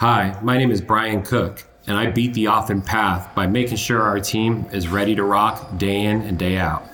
Hi, 0.00 0.34
my 0.40 0.56
name 0.56 0.70
is 0.70 0.80
Brian 0.80 1.20
Cook, 1.20 1.62
and 1.86 1.94
I 1.94 2.10
beat 2.10 2.32
the 2.32 2.46
often 2.46 2.80
path 2.80 3.34
by 3.34 3.46
making 3.46 3.76
sure 3.76 4.00
our 4.00 4.18
team 4.18 4.64
is 4.72 4.88
ready 4.88 5.14
to 5.14 5.24
rock 5.24 5.76
day 5.76 6.04
in 6.04 6.22
and 6.22 6.38
day 6.38 6.56
out. 6.56 6.88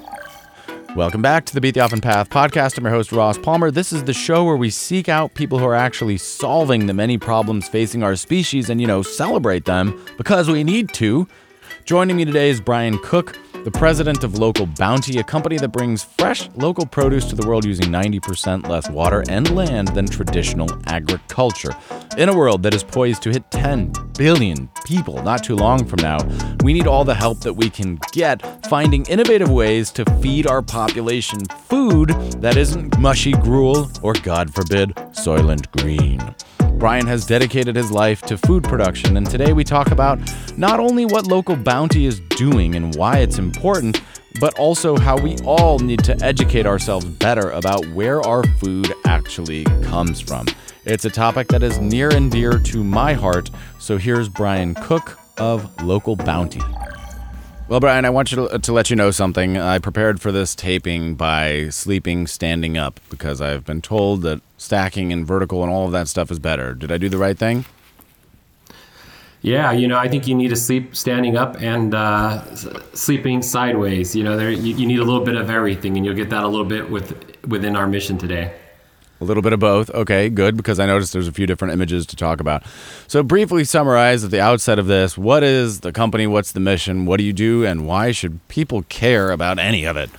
Welcome 0.97 1.23
back 1.23 1.45
to 1.45 1.55
the 1.55 1.61
Beat 1.61 1.75
the 1.75 1.83
Often 1.83 2.01
Path 2.01 2.29
podcast. 2.29 2.77
I'm 2.77 2.83
your 2.83 2.93
host, 2.93 3.13
Ross 3.13 3.39
Palmer. 3.39 3.71
This 3.71 3.93
is 3.93 4.03
the 4.03 4.13
show 4.13 4.43
where 4.43 4.57
we 4.57 4.71
seek 4.71 5.09
out 5.09 5.35
people 5.35 5.61
who 5.61 5.67
are 5.67 5.75
actually 5.77 6.19
solving 6.19 6.87
the 6.87 6.95
many 6.95 7.17
problems 7.17 7.69
facing 7.69 8.03
our 8.03 8.17
species 8.17 8.71
and, 8.71 8.81
you 8.81 8.89
know, 8.89 9.03
celebrate 9.03 9.67
them 9.67 10.05
because 10.19 10.49
we 10.49 10.65
need 10.65 10.93
to. 10.95 11.29
Joining 11.85 12.17
me 12.17 12.25
today 12.25 12.51
is 12.51 12.61
Brian 12.61 12.99
Cook, 12.99 13.39
the 13.65 13.71
president 13.71 14.23
of 14.25 14.39
Local 14.39 14.67
Bounty, 14.67 15.19
a 15.19 15.25
company 15.25 15.57
that 15.59 15.71
brings 15.71 16.05
fresh 16.05 16.49
local 16.55 16.87
produce 16.87 17.25
to 17.27 17.37
the 17.37 17.47
world 17.47 17.65
using 17.65 17.87
90% 17.87 18.69
less 18.69 18.89
water 18.91 19.25
and 19.29 19.55
land 19.55 19.89
than 19.89 20.07
traditional 20.07 20.69
agriculture. 20.87 21.75
In 22.17 22.29
a 22.29 22.37
world 22.37 22.63
that 22.63 22.75
is 22.75 22.83
poised 22.83 23.23
to 23.23 23.31
hit 23.31 23.51
10 23.51 23.93
billion 24.17 24.69
people 24.85 25.23
not 25.23 25.45
too 25.45 25.57
long 25.57 25.85
from 25.85 26.01
now, 26.03 26.19
we 26.63 26.73
need 26.73 26.87
all 26.87 27.05
the 27.05 27.15
help 27.15 27.41
that 27.41 27.55
we 27.55 27.69
can 27.71 27.99
get 28.13 28.67
finding 28.67 29.05
innovative 29.07 29.51
ways 29.51 29.91
to 29.93 30.05
feed 30.21 30.47
our 30.47 30.63
population 30.63 31.41
food 31.69 32.11
that 32.41 32.57
isn't 32.57 32.99
mushy 32.99 33.33
gruel 33.33 33.91
or, 34.03 34.13
God 34.13 34.55
forbid, 34.55 34.95
Soylent 35.13 35.71
Green. 35.83 36.21
Brian 36.77 37.07
has 37.07 37.25
dedicated 37.25 37.75
his 37.75 37.91
life 37.91 38.21
to 38.23 38.37
food 38.37 38.63
production, 38.63 39.17
and 39.17 39.29
today 39.29 39.55
we 39.55 39.65
talk 39.65 39.93
about 39.93 40.21
not 40.59 40.79
only 40.79 41.07
what 41.07 41.27
local 41.27 41.57
bounty 41.57 42.05
is 42.05 42.21
doing 42.21 42.75
and 42.75 42.95
why 42.97 43.19
it's 43.19 43.39
important, 43.39 44.03
but 44.41 44.59
also 44.59 44.95
how 44.99 45.17
we 45.17 45.39
all 45.39 45.79
need 45.79 46.05
to 46.05 46.15
educate 46.23 46.67
ourselves 46.67 47.07
better 47.07 47.51
about 47.53 47.87
where 47.89 48.21
our 48.21 48.45
food 48.59 48.93
actually 49.07 49.65
comes 49.83 50.21
from. 50.21 50.47
It's 50.85 51.07
a 51.07 51.11
topic 51.11 51.49
that 51.49 51.63
is 51.63 51.79
near 51.79 52.15
and 52.15 52.31
dear 52.31 52.59
to 52.59 52.85
my 52.85 53.15
heart, 53.15 53.51
so 53.79 53.97
here's 53.97 54.29
Brian 54.29 54.75
Cook 54.75 55.19
of 55.39 55.83
Local 55.83 56.15
Bounty. 56.15 56.61
Well, 57.69 57.81
Brian, 57.81 58.05
I 58.05 58.11
want 58.11 58.31
you 58.31 58.49
to, 58.49 58.61
to, 58.61 58.73
let 58.73 58.91
you 58.91 58.97
know 58.97 59.11
something. 59.11 59.57
I 59.59 59.81
prepared 59.81 60.21
for 60.21 60.31
this 60.31 60.55
taping 60.55 61.17
by 61.17 61.69
sleeping 61.71 62.29
standing 62.29 62.79
up 62.79 63.01
because 63.11 63.41
I've 63.41 63.65
been 63.65 63.83
told 63.83 64.23
that 64.23 64.41
stacking 64.57 65.13
and 65.13 65.27
vertical 65.27 65.65
and 65.65 65.73
all 65.73 65.85
of 65.85 65.91
that 65.91 66.07
stuff 66.07 66.31
is 66.31 66.39
better. 66.39 66.75
Did 66.75 66.93
I 66.93 66.97
do 66.97 67.09
the 67.09 67.19
right 67.19 67.37
thing? 67.37 67.65
Yeah, 69.43 69.73
you 69.73 69.89
know, 69.89 69.99
I 69.99 70.07
think 70.07 70.29
you 70.29 70.37
need 70.37 70.49
to 70.49 70.57
sleep 70.57 70.95
standing 70.95 71.37
up 71.37 71.61
and 71.61 71.93
uh, 71.93 72.55
sleeping 72.95 73.43
sideways. 73.43 74.15
You 74.15 74.23
know, 74.23 74.37
there 74.37 74.51
you, 74.53 74.77
you 74.77 74.87
need 74.87 75.01
a 75.01 75.05
little 75.05 75.25
bit 75.25 75.35
of 75.35 75.51
everything, 75.51 75.97
and 75.97 76.07
you'll 76.07 76.15
get 76.15 76.31
that 76.31 76.45
a 76.45 76.49
little 76.49 76.67
bit 76.67 76.89
with 76.89 77.47
within 77.47 77.75
our 77.75 77.89
mission 77.89 78.17
today. 78.17 78.55
A 79.21 79.25
little 79.25 79.43
bit 79.43 79.53
of 79.53 79.61
both. 79.61 79.89
Okay, 79.91 80.29
good, 80.29 80.57
because 80.57 80.79
I 80.79 80.87
noticed 80.87 81.13
there's 81.13 81.29
a 81.29 81.33
few 81.33 81.47
different 81.47 81.73
images 81.73 82.05
to 82.07 82.17
talk 82.17 82.41
about. 82.41 82.65
So, 83.07 83.23
briefly 83.23 83.65
summarize 83.65 84.25
at 84.25 84.31
the 84.31 84.41
outset 84.41 84.79
of 84.79 84.87
this 84.87 85.17
what 85.17 85.43
is 85.43 85.81
the 85.81 85.93
company, 85.93 86.27
what's 86.27 86.53
the 86.53 86.61
mission, 86.61 87.07
what 87.07 87.17
do 87.17 87.25
you 87.25 87.33
do, 87.33 87.65
and 87.65 87.87
why 87.87 88.13
should 88.13 88.47
people 88.49 88.83
care 88.83 89.31
about 89.31 89.59
any 89.59 89.85
of 89.85 89.97
it? 89.97 90.11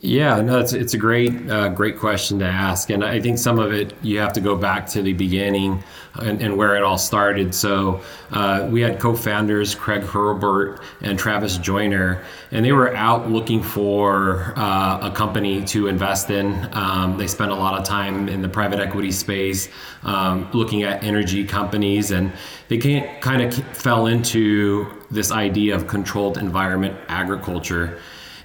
Yeah, 0.00 0.40
no, 0.40 0.60
it's 0.60 0.72
it's 0.72 0.94
a 0.94 0.98
great 0.98 1.50
uh, 1.50 1.70
great 1.70 1.98
question 1.98 2.38
to 2.38 2.44
ask, 2.44 2.88
and 2.90 3.04
I 3.04 3.20
think 3.20 3.36
some 3.36 3.58
of 3.58 3.72
it 3.72 3.94
you 4.00 4.20
have 4.20 4.32
to 4.34 4.40
go 4.40 4.54
back 4.54 4.86
to 4.90 5.02
the 5.02 5.12
beginning 5.12 5.82
and, 6.14 6.40
and 6.40 6.56
where 6.56 6.76
it 6.76 6.84
all 6.84 6.98
started. 6.98 7.52
So 7.52 8.00
uh, 8.30 8.68
we 8.70 8.80
had 8.80 9.00
co-founders 9.00 9.74
Craig 9.74 10.02
Herbert 10.04 10.82
and 11.00 11.18
Travis 11.18 11.58
Joyner, 11.58 12.22
and 12.52 12.64
they 12.64 12.70
were 12.70 12.94
out 12.94 13.28
looking 13.28 13.60
for 13.60 14.52
uh, 14.56 15.08
a 15.08 15.10
company 15.10 15.64
to 15.64 15.88
invest 15.88 16.30
in. 16.30 16.68
Um, 16.74 17.18
they 17.18 17.26
spent 17.26 17.50
a 17.50 17.56
lot 17.56 17.76
of 17.76 17.84
time 17.84 18.28
in 18.28 18.40
the 18.40 18.48
private 18.48 18.78
equity 18.78 19.10
space, 19.10 19.68
um, 20.04 20.48
looking 20.52 20.84
at 20.84 21.02
energy 21.02 21.44
companies, 21.44 22.12
and 22.12 22.32
they 22.68 22.78
kind 23.20 23.42
of 23.42 23.52
fell 23.76 24.06
into 24.06 24.86
this 25.10 25.32
idea 25.32 25.74
of 25.74 25.88
controlled 25.88 26.38
environment 26.38 26.96
agriculture. 27.08 27.98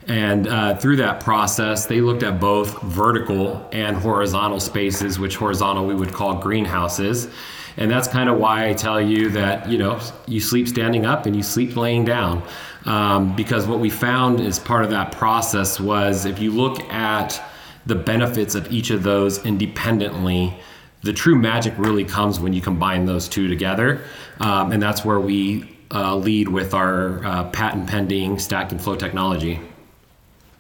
And 0.07 0.47
uh, 0.47 0.75
through 0.75 0.97
that 0.97 1.21
process, 1.21 1.85
they 1.85 2.01
looked 2.01 2.23
at 2.23 2.39
both 2.39 2.81
vertical 2.81 3.67
and 3.71 3.95
horizontal 3.95 4.59
spaces, 4.59 5.19
which 5.19 5.37
horizontal 5.37 5.85
we 5.85 5.95
would 5.95 6.11
call 6.11 6.35
greenhouses. 6.35 7.29
And 7.77 7.89
that's 7.89 8.07
kind 8.07 8.29
of 8.29 8.37
why 8.37 8.67
I 8.67 8.73
tell 8.73 9.01
you 9.01 9.29
that, 9.29 9.69
you 9.69 9.77
know, 9.77 9.99
you 10.27 10.39
sleep 10.39 10.67
standing 10.67 11.05
up 11.05 11.25
and 11.25 11.35
you 11.35 11.41
sleep 11.41 11.75
laying 11.75 12.05
down. 12.05 12.43
Um, 12.85 13.35
because 13.35 13.65
what 13.65 13.79
we 13.79 13.89
found 13.89 14.41
as 14.41 14.59
part 14.59 14.83
of 14.83 14.91
that 14.91 15.13
process 15.13 15.79
was 15.79 16.25
if 16.25 16.39
you 16.39 16.51
look 16.51 16.81
at 16.91 17.41
the 17.85 17.95
benefits 17.95 18.55
of 18.55 18.71
each 18.71 18.89
of 18.89 19.03
those 19.03 19.43
independently, 19.45 20.57
the 21.01 21.13
true 21.13 21.35
magic 21.35 21.73
really 21.77 22.03
comes 22.03 22.39
when 22.39 22.53
you 22.53 22.61
combine 22.61 23.05
those 23.05 23.27
two 23.27 23.47
together. 23.47 24.01
Um, 24.39 24.71
and 24.71 24.81
that's 24.81 25.03
where 25.03 25.19
we 25.19 25.69
uh, 25.91 26.15
lead 26.15 26.49
with 26.49 26.73
our 26.73 27.23
uh, 27.25 27.49
patent 27.51 27.87
pending 27.87 28.39
stack 28.39 28.71
and 28.71 28.81
flow 28.81 28.95
technology. 28.95 29.59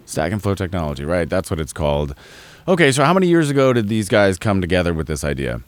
Stack 0.05 0.31
and 0.31 0.41
Flow 0.41 0.55
Technology, 0.55 1.05
right? 1.05 1.29
That's 1.29 1.49
what 1.49 1.59
it's 1.59 1.73
called. 1.73 2.15
Okay, 2.67 2.91
so 2.91 3.03
how 3.03 3.13
many 3.13 3.27
years 3.27 3.49
ago 3.49 3.73
did 3.73 3.87
these 3.89 4.07
guys 4.07 4.37
come 4.37 4.61
together 4.61 4.93
with 4.93 5.07
this 5.07 5.23
idea? 5.23 5.61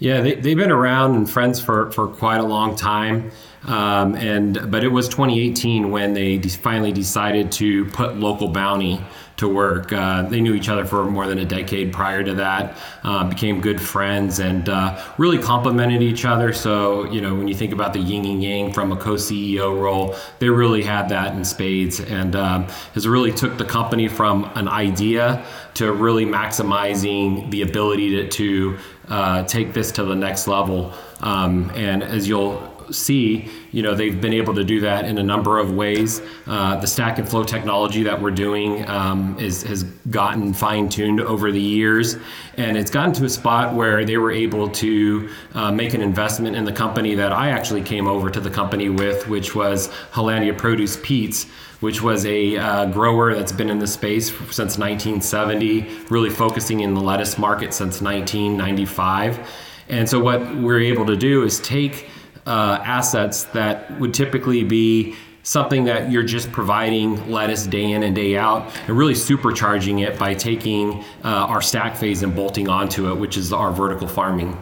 Yeah, 0.00 0.22
they, 0.22 0.34
they've 0.34 0.56
been 0.56 0.72
around 0.72 1.14
and 1.14 1.30
friends 1.30 1.60
for, 1.60 1.92
for 1.92 2.08
quite 2.08 2.38
a 2.38 2.42
long 2.42 2.74
time. 2.74 3.30
Um, 3.64 4.14
and 4.14 4.70
but 4.70 4.82
it 4.82 4.88
was 4.88 5.06
2018 5.08 5.90
when 5.90 6.14
they 6.14 6.38
de- 6.38 6.48
finally 6.48 6.92
decided 6.92 7.52
to 7.52 7.84
put 7.86 8.16
local 8.16 8.48
bounty 8.48 9.04
to 9.36 9.48
work. 9.48 9.92
Uh, 9.92 10.22
they 10.22 10.40
knew 10.40 10.54
each 10.54 10.70
other 10.70 10.86
for 10.86 11.04
more 11.04 11.26
than 11.26 11.38
a 11.38 11.44
decade 11.44 11.92
prior 11.92 12.22
to 12.22 12.34
that, 12.34 12.78
uh, 13.04 13.28
became 13.28 13.60
good 13.60 13.80
friends, 13.80 14.38
and 14.38 14.68
uh, 14.70 15.02
really 15.18 15.38
complemented 15.38 16.02
each 16.02 16.24
other. 16.24 16.52
So, 16.54 17.10
you 17.10 17.20
know, 17.20 17.34
when 17.34 17.48
you 17.48 17.54
think 17.54 17.72
about 17.72 17.92
the 17.92 17.98
yin 17.98 18.24
and 18.24 18.42
yang 18.42 18.72
from 18.72 18.92
a 18.92 18.96
co 18.96 19.14
CEO 19.14 19.78
role, 19.78 20.14
they 20.38 20.48
really 20.48 20.82
had 20.82 21.10
that 21.10 21.34
in 21.34 21.44
spades 21.44 22.00
and 22.00 22.36
um, 22.36 22.64
has 22.94 23.06
really 23.06 23.32
took 23.32 23.58
the 23.58 23.64
company 23.64 24.08
from 24.08 24.50
an 24.54 24.68
idea 24.68 25.44
to 25.74 25.92
really 25.92 26.24
maximizing 26.24 27.50
the 27.50 27.62
ability 27.62 28.10
to, 28.10 28.28
to 28.28 28.78
uh, 29.10 29.42
take 29.44 29.72
this 29.72 29.92
to 29.92 30.04
the 30.04 30.14
next 30.14 30.46
level. 30.46 30.94
Um, 31.20 31.70
and 31.74 32.02
as 32.02 32.26
you'll 32.28 32.70
see, 32.92 33.48
you 33.72 33.82
know, 33.82 33.94
they've 33.94 34.20
been 34.20 34.32
able 34.32 34.54
to 34.54 34.64
do 34.64 34.80
that 34.80 35.04
in 35.04 35.18
a 35.18 35.22
number 35.22 35.58
of 35.58 35.72
ways. 35.72 36.20
Uh, 36.46 36.76
the 36.76 36.86
stack 36.86 37.18
and 37.18 37.28
flow 37.28 37.44
technology 37.44 38.02
that 38.02 38.20
we're 38.20 38.30
doing 38.30 38.88
um, 38.88 39.38
is, 39.38 39.62
has 39.62 39.84
gotten 40.10 40.52
fine 40.52 40.88
tuned 40.88 41.20
over 41.20 41.52
the 41.52 41.60
years, 41.60 42.16
and 42.56 42.76
it's 42.76 42.90
gotten 42.90 43.12
to 43.14 43.24
a 43.24 43.28
spot 43.28 43.74
where 43.74 44.04
they 44.04 44.16
were 44.16 44.32
able 44.32 44.68
to 44.68 45.28
uh, 45.54 45.70
make 45.70 45.94
an 45.94 46.00
investment 46.00 46.56
in 46.56 46.64
the 46.64 46.72
company 46.72 47.14
that 47.14 47.32
I 47.32 47.50
actually 47.50 47.82
came 47.82 48.06
over 48.06 48.30
to 48.30 48.40
the 48.40 48.50
company 48.50 48.88
with, 48.88 49.28
which 49.28 49.54
was 49.54 49.88
Hollandia 50.10 50.54
Produce 50.54 50.98
Pete's 51.02 51.46
which 51.80 52.02
was 52.02 52.24
a 52.26 52.56
uh, 52.56 52.86
grower 52.86 53.34
that's 53.34 53.52
been 53.52 53.70
in 53.70 53.78
the 53.78 53.86
space 53.86 54.28
since 54.28 54.78
1970, 54.78 55.88
really 56.10 56.30
focusing 56.30 56.80
in 56.80 56.94
the 56.94 57.00
lettuce 57.00 57.38
market 57.38 57.74
since 57.74 58.00
1995. 58.00 59.48
And 59.88 60.08
so, 60.08 60.20
what 60.20 60.56
we're 60.56 60.80
able 60.80 61.06
to 61.06 61.16
do 61.16 61.42
is 61.42 61.58
take 61.60 62.08
uh, 62.46 62.80
assets 62.84 63.44
that 63.44 63.98
would 63.98 64.14
typically 64.14 64.62
be 64.62 65.16
something 65.42 65.84
that 65.84 66.10
you're 66.10 66.22
just 66.22 66.52
providing 66.52 67.30
lettuce 67.30 67.66
day 67.66 67.92
in 67.92 68.02
and 68.02 68.14
day 68.14 68.36
out 68.36 68.70
and 68.86 68.96
really 68.96 69.14
supercharging 69.14 70.06
it 70.06 70.18
by 70.18 70.34
taking 70.34 71.02
uh, 71.24 71.28
our 71.28 71.62
stack 71.62 71.96
phase 71.96 72.22
and 72.22 72.36
bolting 72.36 72.68
onto 72.68 73.10
it, 73.10 73.14
which 73.14 73.36
is 73.36 73.52
our 73.52 73.72
vertical 73.72 74.06
farming. 74.06 74.56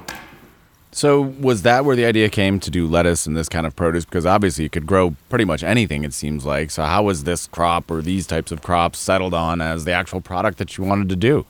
So, 0.99 1.21
was 1.21 1.63
that 1.63 1.85
where 1.85 1.95
the 1.95 2.05
idea 2.05 2.29
came 2.29 2.59
to 2.59 2.73
do 2.73 2.85
lettuce 2.89 3.25
and 3.25 3.37
this 3.37 3.49
kind 3.49 3.69
of 3.69 3.77
produce? 3.77 4.05
Because 4.05 4.27
obviously 4.27 4.65
you 4.65 4.69
could 4.69 4.85
grow 4.85 5.15
pretty 5.29 5.45
much 5.45 5.63
anything, 5.63 6.03
it 6.03 6.13
seems 6.13 6.45
like. 6.45 6.73
So, 6.73 6.83
how 6.83 7.05
was 7.05 7.23
this 7.23 7.47
crop 7.47 7.89
or 7.89 8.03
these 8.03 8.27
types 8.27 8.51
of 8.51 8.63
crops 8.63 8.99
settled 8.99 9.33
on 9.33 9.61
as 9.61 9.85
the 9.85 9.93
actual 9.93 10.21
product 10.21 10.59
that 10.59 10.77
you 10.77 10.83
wanted 10.83 11.09
to 11.11 11.15
do? 11.15 11.47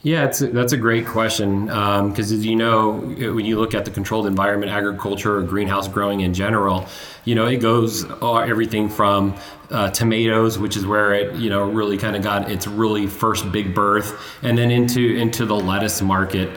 Yeah, 0.00 0.32
a, 0.40 0.46
that's 0.46 0.72
a 0.72 0.78
great 0.78 1.06
question 1.06 1.66
because, 1.66 2.32
um, 2.32 2.38
as 2.38 2.46
you 2.46 2.56
know, 2.56 2.92
when 2.92 3.44
you 3.44 3.60
look 3.60 3.74
at 3.74 3.84
the 3.84 3.90
controlled 3.90 4.26
environment 4.26 4.72
agriculture 4.72 5.36
or 5.36 5.42
greenhouse 5.42 5.86
growing 5.86 6.20
in 6.20 6.32
general, 6.32 6.86
you 7.26 7.34
know, 7.34 7.44
it 7.44 7.58
goes 7.58 8.10
uh, 8.22 8.36
everything 8.36 8.88
from 8.88 9.36
uh, 9.70 9.90
tomatoes, 9.90 10.58
which 10.58 10.78
is 10.78 10.86
where 10.86 11.12
it, 11.12 11.34
you 11.34 11.50
know, 11.50 11.68
really 11.68 11.98
kind 11.98 12.16
of 12.16 12.22
got 12.22 12.50
its 12.50 12.66
really 12.66 13.06
first 13.06 13.52
big 13.52 13.74
birth, 13.74 14.18
and 14.42 14.56
then 14.56 14.70
into 14.70 15.16
into 15.16 15.44
the 15.44 15.54
lettuce 15.54 16.00
market. 16.00 16.48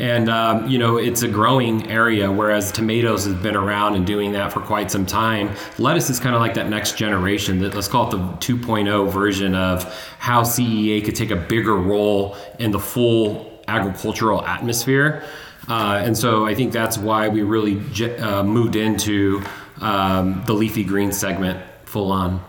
And, 0.00 0.30
um, 0.30 0.66
you 0.66 0.78
know, 0.78 0.96
it's 0.96 1.20
a 1.20 1.28
growing 1.28 1.86
area, 1.90 2.32
whereas 2.32 2.72
tomatoes 2.72 3.26
has 3.26 3.34
been 3.34 3.54
around 3.54 3.96
and 3.96 4.06
doing 4.06 4.32
that 4.32 4.50
for 4.50 4.60
quite 4.60 4.90
some 4.90 5.04
time. 5.04 5.54
Lettuce 5.76 6.08
is 6.08 6.18
kind 6.18 6.34
of 6.34 6.40
like 6.40 6.54
that 6.54 6.70
next 6.70 6.96
generation, 6.96 7.58
that 7.58 7.74
let's 7.74 7.86
call 7.86 8.08
it 8.08 8.12
the 8.12 8.54
2.0 8.54 9.12
version 9.12 9.54
of 9.54 9.84
how 10.18 10.42
CEA 10.42 11.04
could 11.04 11.14
take 11.14 11.30
a 11.30 11.36
bigger 11.36 11.76
role 11.76 12.38
in 12.58 12.70
the 12.70 12.78
full 12.78 13.60
agricultural 13.68 14.42
atmosphere. 14.46 15.22
Uh, 15.68 16.00
and 16.02 16.16
so 16.16 16.46
I 16.46 16.54
think 16.54 16.72
that's 16.72 16.96
why 16.96 17.28
we 17.28 17.42
really 17.42 17.78
uh, 18.20 18.42
moved 18.42 18.76
into 18.76 19.42
um, 19.82 20.42
the 20.46 20.54
leafy 20.54 20.82
green 20.82 21.12
segment 21.12 21.62
full 21.84 22.10
on. 22.10 22.42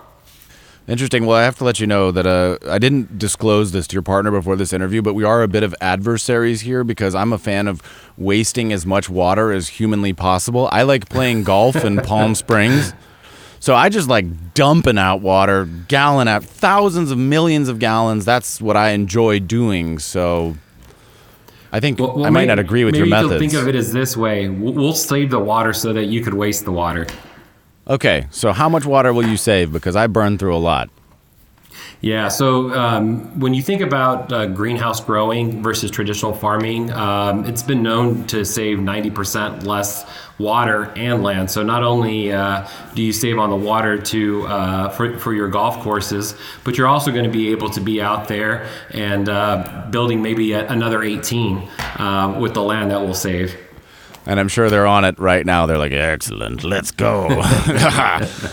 Interesting. 0.88 1.26
Well, 1.26 1.38
I 1.38 1.44
have 1.44 1.58
to 1.60 1.64
let 1.64 1.80
you 1.80 1.88
know 1.88 2.12
that 2.12 2.26
uh, 2.26 2.58
I 2.70 2.80
didn't 2.80 3.18
disclose 3.20 3.72
this 3.72 3.88
to 3.88 3.94
your 3.94 4.02
partner 4.02 4.32
before 4.32 4.56
this 4.56 4.74
interview, 4.74 5.02
but 5.02 5.14
we 5.14 5.24
are 5.24 5.44
a 5.44 5.48
bit 5.48 5.64
of 5.64 5.76
adversaries 5.80 6.62
here 6.62 6.84
because 6.84 7.14
I'm 7.16 7.32
a 7.32 7.38
fan 7.38 7.68
of 7.68 7.82
wasting 8.18 8.74
as 8.74 8.86
much 8.86 9.10
water 9.10 9.52
as 9.52 9.70
humanly 9.70 10.12
possible. 10.12 10.68
I 10.72 10.82
like 10.84 11.08
playing 11.08 11.44
golf 11.46 11.76
in 11.86 11.98
Palm 11.98 12.36
Springs. 12.36 12.94
So 13.60 13.76
I 13.76 13.90
just 13.90 14.10
like 14.10 14.54
dumping 14.56 14.98
out 14.98 15.22
water, 15.22 15.66
gallon 15.88 16.28
out, 16.28 16.44
thousands 16.44 17.12
of 17.12 17.18
millions 17.20 17.70
of 17.70 17.78
gallons. 17.78 18.26
That's 18.26 18.60
what 18.60 18.76
I 18.76 18.90
enjoy 18.90 19.38
doing. 19.40 20.00
So 20.00 20.58
I 21.72 21.80
think 21.80 22.00
Well, 22.00 22.16
well, 22.16 22.26
I 22.26 22.32
might 22.32 22.42
may- 22.42 22.48
not 22.48 22.60
agree 22.60 22.84
with 22.86 22.94
maybe 22.96 23.08
your 23.08 23.16
you 23.18 23.22
could 23.24 23.30
methods. 23.38 23.54
Think 23.54 23.62
of 23.62 23.70
it 23.70 23.76
as 23.76 23.94
this 23.94 24.18
way: 24.18 24.50
we'll, 24.50 24.74
we'll 24.74 24.94
save 24.94 25.30
the 25.30 25.40
water 25.40 25.74
so 25.74 25.94
that 25.94 26.06
you 26.06 26.22
could 26.22 26.34
waste 26.34 26.66
the 26.66 26.72
water. 26.72 27.06
Okay, 27.88 28.28
so 28.32 28.52
how 28.52 28.70
much 28.70 28.86
water 28.86 29.14
will 29.14 29.28
you 29.28 29.38
save? 29.38 29.72
Because 29.72 29.96
I 29.96 30.08
burn 30.08 30.38
through 30.38 30.56
a 30.56 30.60
lot. 30.60 30.90
Yeah. 32.02 32.30
So 32.30 32.74
um, 32.74 33.40
when 33.40 33.54
you 33.54 33.62
think 33.62 33.82
about 33.82 34.34
uh, 34.34 34.48
greenhouse 34.48 35.00
growing 35.00 35.62
versus 35.62 35.92
traditional 35.92 36.34
farming, 36.34 36.92
um, 36.92 37.46
it's 37.46 37.62
been 37.62 37.84
known 37.84 38.26
to 38.28 38.44
save 38.44 38.80
90% 38.80 39.66
less 39.66 40.10
water 40.40 40.92
and 40.96 41.22
land. 41.22 41.52
So 41.52 41.62
not 41.62 41.84
only 41.84 42.34
uh, 42.34 42.68
do 42.96 43.04
you 43.04 43.14
save 43.14 43.38
on 43.38 43.52
the 43.52 43.56
water 43.56 44.00
to 44.02 44.48
uh, 44.48 44.90
for, 44.90 45.18
for 45.20 45.34
your 45.34 45.48
golf 45.48 45.80
courses, 45.84 46.34
but 46.64 46.76
you're 46.76 46.88
also 46.88 47.12
going 47.12 47.26
to 47.26 47.30
be 47.30 47.52
able 47.52 47.70
to 47.70 47.80
be 47.80 48.02
out 48.02 48.28
there 48.28 48.68
and 48.90 49.30
uh, 49.30 49.88
building 49.92 50.24
maybe 50.24 50.54
another 50.54 51.04
18 51.04 51.58
uh, 51.58 52.38
with 52.42 52.56
the 52.56 52.64
land 52.64 52.90
that 52.90 53.02
will 53.02 53.14
save. 53.14 53.56
And 54.26 54.40
I'm 54.40 54.48
sure 54.48 54.70
they're 54.70 54.88
on 54.88 55.04
it 55.04 55.18
right 55.20 55.46
now. 55.46 55.66
They're 55.66 55.78
like, 55.78 55.92
excellent, 55.92 56.64
let's 56.64 56.92
go. 56.92 57.28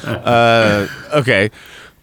uh, 0.04 0.88
okay. 1.12 1.50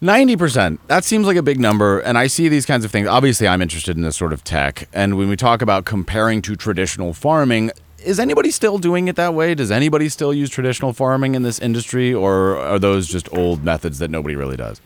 90%. 0.02 0.78
That 0.88 1.04
seems 1.04 1.26
like 1.26 1.36
a 1.36 1.42
big 1.42 1.58
number. 1.58 2.00
And 2.00 2.18
I 2.18 2.26
see 2.26 2.48
these 2.48 2.66
kinds 2.66 2.84
of 2.84 2.90
things. 2.90 3.08
Obviously, 3.08 3.48
I'm 3.48 3.62
interested 3.62 3.96
in 3.96 4.02
this 4.02 4.16
sort 4.16 4.32
of 4.32 4.44
tech. 4.44 4.88
And 4.92 5.16
when 5.16 5.28
we 5.28 5.36
talk 5.36 5.62
about 5.62 5.84
comparing 5.84 6.42
to 6.42 6.54
traditional 6.54 7.12
farming, 7.12 7.70
is 8.04 8.20
anybody 8.20 8.50
still 8.50 8.78
doing 8.78 9.08
it 9.08 9.16
that 9.16 9.34
way? 9.34 9.54
Does 9.54 9.70
anybody 9.70 10.08
still 10.08 10.32
use 10.32 10.50
traditional 10.50 10.92
farming 10.92 11.34
in 11.34 11.42
this 11.42 11.58
industry? 11.58 12.12
Or 12.12 12.58
are 12.58 12.78
those 12.78 13.08
just 13.08 13.32
old 13.32 13.64
methods 13.64 13.98
that 13.98 14.10
nobody 14.10 14.36
really 14.36 14.56
does? 14.56 14.80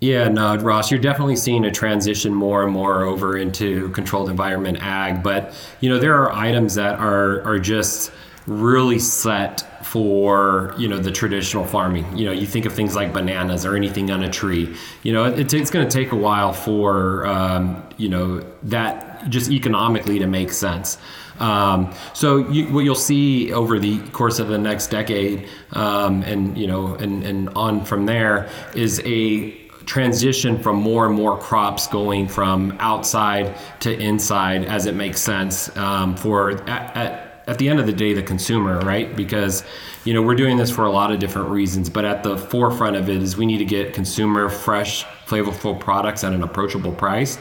Yeah, 0.00 0.28
no, 0.28 0.56
Ross, 0.56 0.92
you're 0.92 1.00
definitely 1.00 1.34
seeing 1.34 1.64
a 1.64 1.72
transition 1.72 2.32
more 2.32 2.62
and 2.62 2.72
more 2.72 3.02
over 3.02 3.36
into 3.36 3.88
controlled 3.90 4.30
environment 4.30 4.78
ag. 4.80 5.24
But 5.24 5.52
you 5.80 5.88
know, 5.88 5.98
there 5.98 6.14
are 6.22 6.32
items 6.32 6.76
that 6.76 7.00
are 7.00 7.42
are 7.42 7.58
just 7.58 8.12
really 8.46 8.98
set 8.98 9.84
for 9.84 10.74
you 10.78 10.86
know 10.86 10.98
the 10.98 11.10
traditional 11.10 11.64
farming. 11.64 12.16
You 12.16 12.26
know, 12.26 12.32
you 12.32 12.46
think 12.46 12.64
of 12.64 12.72
things 12.74 12.94
like 12.94 13.12
bananas 13.12 13.66
or 13.66 13.74
anything 13.74 14.08
on 14.12 14.22
a 14.22 14.30
tree. 14.30 14.76
You 15.02 15.12
know, 15.12 15.24
it, 15.24 15.52
it's 15.52 15.70
going 15.70 15.88
to 15.88 15.92
take 15.92 16.12
a 16.12 16.16
while 16.16 16.52
for 16.52 17.26
um, 17.26 17.82
you 17.96 18.08
know 18.08 18.38
that 18.64 19.28
just 19.28 19.50
economically 19.50 20.20
to 20.20 20.28
make 20.28 20.52
sense. 20.52 20.96
Um, 21.40 21.92
so 22.14 22.48
you, 22.50 22.66
what 22.72 22.84
you'll 22.84 22.94
see 22.94 23.52
over 23.52 23.78
the 23.80 23.98
course 24.10 24.38
of 24.38 24.48
the 24.48 24.58
next 24.58 24.88
decade, 24.88 25.48
um, 25.72 26.22
and 26.22 26.56
you 26.56 26.68
know, 26.68 26.94
and, 26.94 27.24
and 27.24 27.48
on 27.50 27.84
from 27.84 28.06
there, 28.06 28.48
is 28.74 29.00
a 29.04 29.67
transition 29.88 30.58
from 30.58 30.76
more 30.76 31.06
and 31.06 31.14
more 31.14 31.38
crops 31.38 31.86
going 31.86 32.28
from 32.28 32.76
outside 32.78 33.56
to 33.80 33.98
inside 33.98 34.62
as 34.66 34.84
it 34.84 34.94
makes 34.94 35.18
sense 35.18 35.74
um, 35.78 36.14
for 36.14 36.50
at, 36.68 36.94
at, 36.94 37.42
at 37.46 37.58
the 37.58 37.70
end 37.70 37.80
of 37.80 37.86
the 37.86 37.92
day 37.92 38.12
the 38.12 38.22
consumer 38.22 38.78
right? 38.80 39.16
Because 39.16 39.64
you 40.04 40.12
know 40.12 40.20
we're 40.20 40.34
doing 40.34 40.58
this 40.58 40.70
for 40.70 40.84
a 40.84 40.90
lot 40.90 41.10
of 41.10 41.18
different 41.18 41.48
reasons 41.48 41.88
but 41.88 42.04
at 42.04 42.22
the 42.22 42.36
forefront 42.36 42.96
of 42.96 43.08
it 43.08 43.22
is 43.22 43.38
we 43.38 43.46
need 43.46 43.58
to 43.58 43.64
get 43.64 43.94
consumer 43.94 44.50
fresh 44.50 45.06
flavorful 45.26 45.80
products 45.80 46.22
at 46.22 46.34
an 46.34 46.42
approachable 46.42 46.92
price. 46.92 47.38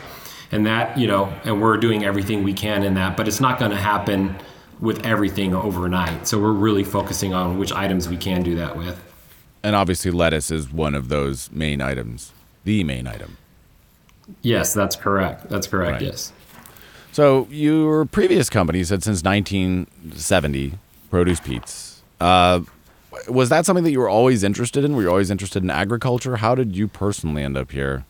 And 0.50 0.66
that 0.66 0.98
you 0.98 1.08
know 1.08 1.26
and 1.44 1.62
we're 1.62 1.76
doing 1.76 2.06
everything 2.06 2.44
we 2.46 2.54
can 2.54 2.84
in 2.84 2.94
that 2.94 3.18
but 3.18 3.28
it's 3.28 3.42
not 3.42 3.60
going 3.60 3.72
to 3.72 3.78
happen 3.78 4.38
with 4.80 5.06
everything 5.06 5.54
overnight. 5.54 6.28
So 6.28 6.40
we're 6.40 6.54
really 6.54 6.86
focusing 6.86 7.34
on 7.34 7.58
which 7.58 7.74
items 7.74 8.08
we 8.08 8.16
can 8.16 8.42
do 8.42 8.56
that 8.56 8.78
with. 8.78 9.04
And 9.64 9.76
obviously, 9.76 10.12
lettuce 10.12 10.52
is 10.52 10.72
one 10.72 10.96
of 10.96 11.10
those 11.10 11.52
main 11.52 11.82
items, 11.82 12.32
the 12.68 12.84
main 12.84 13.08
item. 13.08 13.38
yes 14.42 14.74
that's 14.74 14.96
correct 14.96 15.48
that's 15.50 15.68
correct 15.68 15.94
Right. 16.02 16.12
yes 16.12 16.34
So 17.14 17.48
your 17.50 18.06
previous 18.06 18.48
company 18.50 18.84
said 18.84 19.02
since 19.04 19.24
1970, 19.24 20.74
Produce 21.10 21.40
Pete's. 21.40 22.02
Uh, 22.19 22.60
was 23.28 23.50
that 23.50 23.66
something 23.66 23.84
that 23.86 23.92
you 23.92 24.00
were 24.00 24.10
always 24.10 24.44
interested 24.44 24.84
in? 24.84 24.96
Were 24.96 25.02
you 25.04 25.10
always 25.10 25.31
interested 25.31 25.64
in 25.64 25.69
agriculture? 25.72 26.36
How 26.38 26.54
did 26.56 26.75
you 26.75 26.88
personally 26.88 27.42
end 27.44 27.58
up 27.58 27.72
here? 27.72 28.06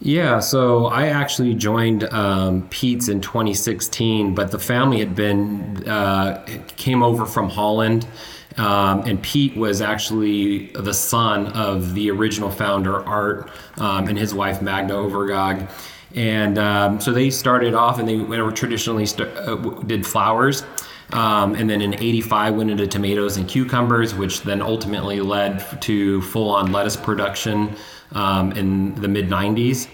Yeah, 0.00 0.40
so 0.40 0.86
I 0.86 1.06
actually 1.08 1.54
joined 1.54 2.04
um, 2.04 2.66
Pete's 2.70 3.08
in 3.08 3.20
2016, 3.20 4.34
but 4.34 4.50
the 4.50 4.58
family 4.58 4.98
had 5.00 5.14
been 5.14 5.86
uh, 5.88 6.44
came 6.76 7.02
over 7.02 7.26
from 7.26 7.48
Holland, 7.50 8.06
um, 8.56 9.00
and 9.00 9.22
Pete 9.22 9.56
was 9.56 9.80
actually 9.80 10.66
the 10.68 10.94
son 10.94 11.48
of 11.48 11.94
the 11.94 12.10
original 12.10 12.50
founder 12.50 13.04
Art 13.06 13.50
um, 13.78 14.08
and 14.08 14.18
his 14.18 14.34
wife 14.34 14.62
Magda 14.62 14.94
Overgaag, 14.94 15.70
and 16.14 16.58
um, 16.58 17.00
so 17.00 17.12
they 17.12 17.30
started 17.30 17.74
off 17.74 17.98
and 17.98 18.08
they 18.08 18.16
were 18.18 18.52
traditionally 18.52 19.06
st- 19.06 19.28
uh, 19.36 19.56
did 19.86 20.06
flowers. 20.06 20.64
Um, 21.12 21.54
and 21.54 21.68
then 21.68 21.82
in 21.82 21.94
85 21.94 22.54
went 22.54 22.70
into 22.70 22.86
tomatoes 22.86 23.36
and 23.36 23.46
cucumbers, 23.46 24.14
which 24.14 24.42
then 24.42 24.62
ultimately 24.62 25.20
led 25.20 25.60
to 25.82 26.22
full-on 26.22 26.72
lettuce 26.72 26.96
production 26.96 27.76
um, 28.12 28.52
in 28.52 28.94
the 28.96 29.08
mid 29.08 29.28
90s. 29.28 29.88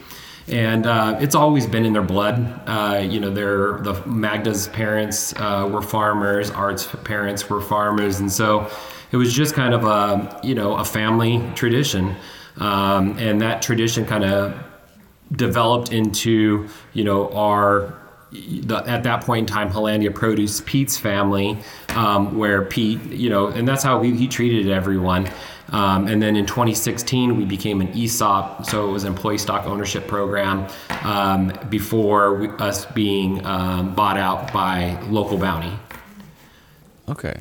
And 0.50 0.86
uh, 0.86 1.18
it's 1.20 1.34
always 1.34 1.66
been 1.66 1.86
in 1.86 1.92
their 1.92 2.02
blood. 2.02 2.60
Uh, 2.66 2.98
you 2.98 3.20
know, 3.20 3.30
their 3.30 3.78
the 3.78 3.94
Magda's 4.06 4.68
parents 4.68 5.32
uh, 5.36 5.68
were 5.72 5.82
farmers, 5.82 6.50
Art's 6.50 6.86
parents 7.04 7.48
were 7.48 7.60
farmers, 7.60 8.18
and 8.18 8.30
so 8.30 8.68
it 9.12 9.16
was 9.16 9.32
just 9.32 9.54
kind 9.54 9.74
of 9.74 9.84
a 9.84 10.40
you 10.42 10.54
know 10.54 10.74
a 10.76 10.84
family 10.84 11.42
tradition. 11.54 12.16
Um, 12.56 13.16
and 13.18 13.40
that 13.40 13.62
tradition 13.62 14.04
kind 14.04 14.24
of 14.24 14.54
developed 15.32 15.92
into 15.92 16.68
you 16.92 17.04
know 17.04 17.28
our 17.30 17.96
the, 18.32 18.76
at 18.86 19.02
that 19.04 19.22
point 19.24 19.48
in 19.48 19.54
time 19.54 19.70
Hollandia 19.70 20.10
Produce 20.10 20.62
Pete's 20.64 20.96
family 20.96 21.58
um, 21.90 22.36
where 22.38 22.64
Pete 22.64 23.02
you 23.06 23.30
know 23.30 23.48
and 23.48 23.66
that's 23.66 23.82
how 23.82 24.02
he, 24.02 24.14
he 24.14 24.28
treated 24.28 24.70
everyone 24.70 25.28
um, 25.72 26.06
and 26.08 26.20
then 26.22 26.36
in 26.36 26.46
2016 26.46 27.36
we 27.36 27.44
became 27.44 27.80
an 27.80 27.88
ESOP 27.96 28.64
so 28.66 28.88
it 28.88 28.92
was 28.92 29.04
an 29.04 29.12
employee 29.12 29.38
stock 29.38 29.66
ownership 29.66 30.06
program 30.06 30.66
um, 31.04 31.52
before 31.68 32.34
we, 32.34 32.48
us 32.58 32.86
being 32.86 33.44
um, 33.46 33.94
bought 33.94 34.16
out 34.16 34.52
by 34.52 35.00
local 35.08 35.38
bounty 35.38 35.72
Okay. 37.08 37.40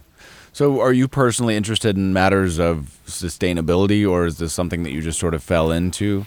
So 0.51 0.81
are 0.81 0.91
you 0.91 1.07
personally 1.07 1.55
interested 1.55 1.95
in 1.95 2.11
matters 2.11 2.59
of 2.59 2.97
sustainability, 3.05 4.09
or 4.09 4.25
is 4.25 4.39
this 4.39 4.51
something 4.51 4.83
that 4.83 4.91
you 4.91 5.01
just 5.01 5.19
sort 5.19 5.33
of 5.33 5.43
fell 5.43 5.71
into? 5.71 6.25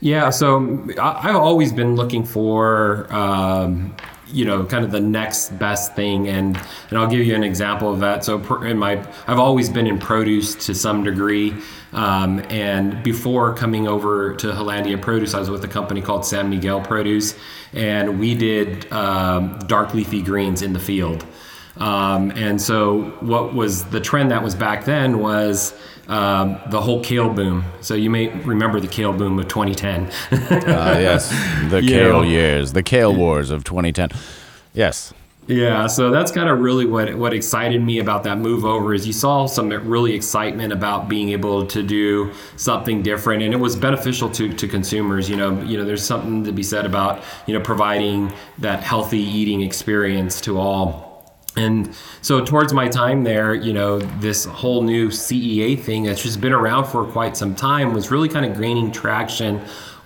Yeah, 0.00 0.30
so 0.30 0.82
I- 0.98 1.28
I've 1.28 1.36
always 1.36 1.72
been 1.72 1.94
looking 1.94 2.24
for, 2.24 3.06
um, 3.12 3.94
you 4.32 4.44
know, 4.44 4.64
kind 4.64 4.84
of 4.84 4.90
the 4.90 5.00
next 5.00 5.58
best 5.58 5.94
thing, 5.94 6.28
and 6.28 6.56
and 6.90 6.98
I'll 6.98 7.08
give 7.08 7.20
you 7.26 7.34
an 7.34 7.44
example 7.44 7.92
of 7.92 8.00
that. 8.00 8.24
So 8.24 8.38
in 8.62 8.78
my, 8.78 9.04
I've 9.26 9.38
always 9.38 9.68
been 9.68 9.86
in 9.86 9.98
produce 9.98 10.54
to 10.66 10.74
some 10.74 11.04
degree, 11.04 11.54
um, 11.92 12.40
and 12.48 13.02
before 13.02 13.54
coming 13.54 13.86
over 13.86 14.34
to 14.36 14.52
Hollandia 14.52 14.98
Produce, 14.98 15.34
I 15.34 15.40
was 15.40 15.50
with 15.50 15.64
a 15.64 15.68
company 15.68 16.00
called 16.00 16.24
San 16.24 16.48
Miguel 16.48 16.80
Produce, 16.80 17.34
and 17.72 18.18
we 18.18 18.34
did 18.34 18.90
um, 18.92 19.58
dark 19.66 19.94
leafy 19.94 20.22
greens 20.22 20.62
in 20.62 20.72
the 20.72 20.80
field. 20.80 21.24
Um, 21.76 22.30
and 22.32 22.60
so, 22.60 23.02
what 23.20 23.54
was 23.54 23.84
the 23.84 24.00
trend 24.00 24.30
that 24.30 24.42
was 24.42 24.54
back 24.54 24.84
then 24.84 25.18
was 25.18 25.74
um, 26.08 26.58
the 26.70 26.80
whole 26.80 27.02
kale 27.02 27.28
boom. 27.30 27.64
So, 27.80 27.94
you 27.94 28.10
may 28.10 28.28
remember 28.28 28.80
the 28.80 28.88
kale 28.88 29.12
boom 29.12 29.38
of 29.38 29.48
2010. 29.48 30.06
Uh, 30.32 30.98
yes, 31.00 31.28
the 31.70 31.82
You 31.82 31.88
kale 31.94 32.12
know. 32.22 32.22
years, 32.22 32.72
the 32.72 32.82
kale 32.82 33.14
wars 33.14 33.50
of 33.50 33.64
2010. 33.64 34.10
Yes. 34.74 35.12
yeah, 35.48 35.86
so 35.88 36.10
that's 36.10 36.30
kind 36.30 36.48
of 36.48 36.60
really 36.60 36.86
what 36.86 37.14
what 37.16 37.34
excited 37.34 37.82
me 37.82 37.98
about 37.98 38.22
that 38.24 38.38
move 38.38 38.64
over 38.64 38.94
is 38.94 39.06
you 39.06 39.12
saw 39.12 39.46
some 39.46 39.68
really 39.70 40.14
excitement 40.14 40.72
about 40.72 41.08
being 41.08 41.30
able 41.30 41.66
to 41.66 41.82
do 41.82 42.30
something 42.56 43.02
different, 43.02 43.42
and 43.42 43.52
it 43.52 43.56
was 43.58 43.74
beneficial 43.76 44.30
to, 44.30 44.52
to 44.54 44.68
consumers. 44.68 45.28
You 45.28 45.36
know, 45.36 45.60
you 45.62 45.76
know, 45.76 45.84
there's 45.84 46.04
something 46.06 46.44
to 46.44 46.52
be 46.52 46.62
said 46.62 46.86
about 46.86 47.22
you 47.46 47.54
know 47.54 47.60
providing 47.60 48.32
that 48.58 48.82
healthy 48.84 49.18
eating 49.20 49.62
experience 49.62 50.40
to 50.42 50.58
all. 50.58 51.11
And 51.56 51.94
so, 52.22 52.42
towards 52.44 52.72
my 52.72 52.88
time 52.88 53.24
there, 53.24 53.54
you 53.54 53.72
know, 53.72 53.98
this 53.98 54.46
whole 54.46 54.82
new 54.82 55.08
CEA 55.08 55.78
thing 55.78 56.04
that's 56.04 56.22
just 56.22 56.40
been 56.40 56.52
around 56.52 56.86
for 56.86 57.04
quite 57.04 57.36
some 57.36 57.54
time 57.54 57.92
was 57.92 58.10
really 58.10 58.28
kind 58.28 58.46
of 58.46 58.58
gaining 58.58 58.90
traction 58.90 59.60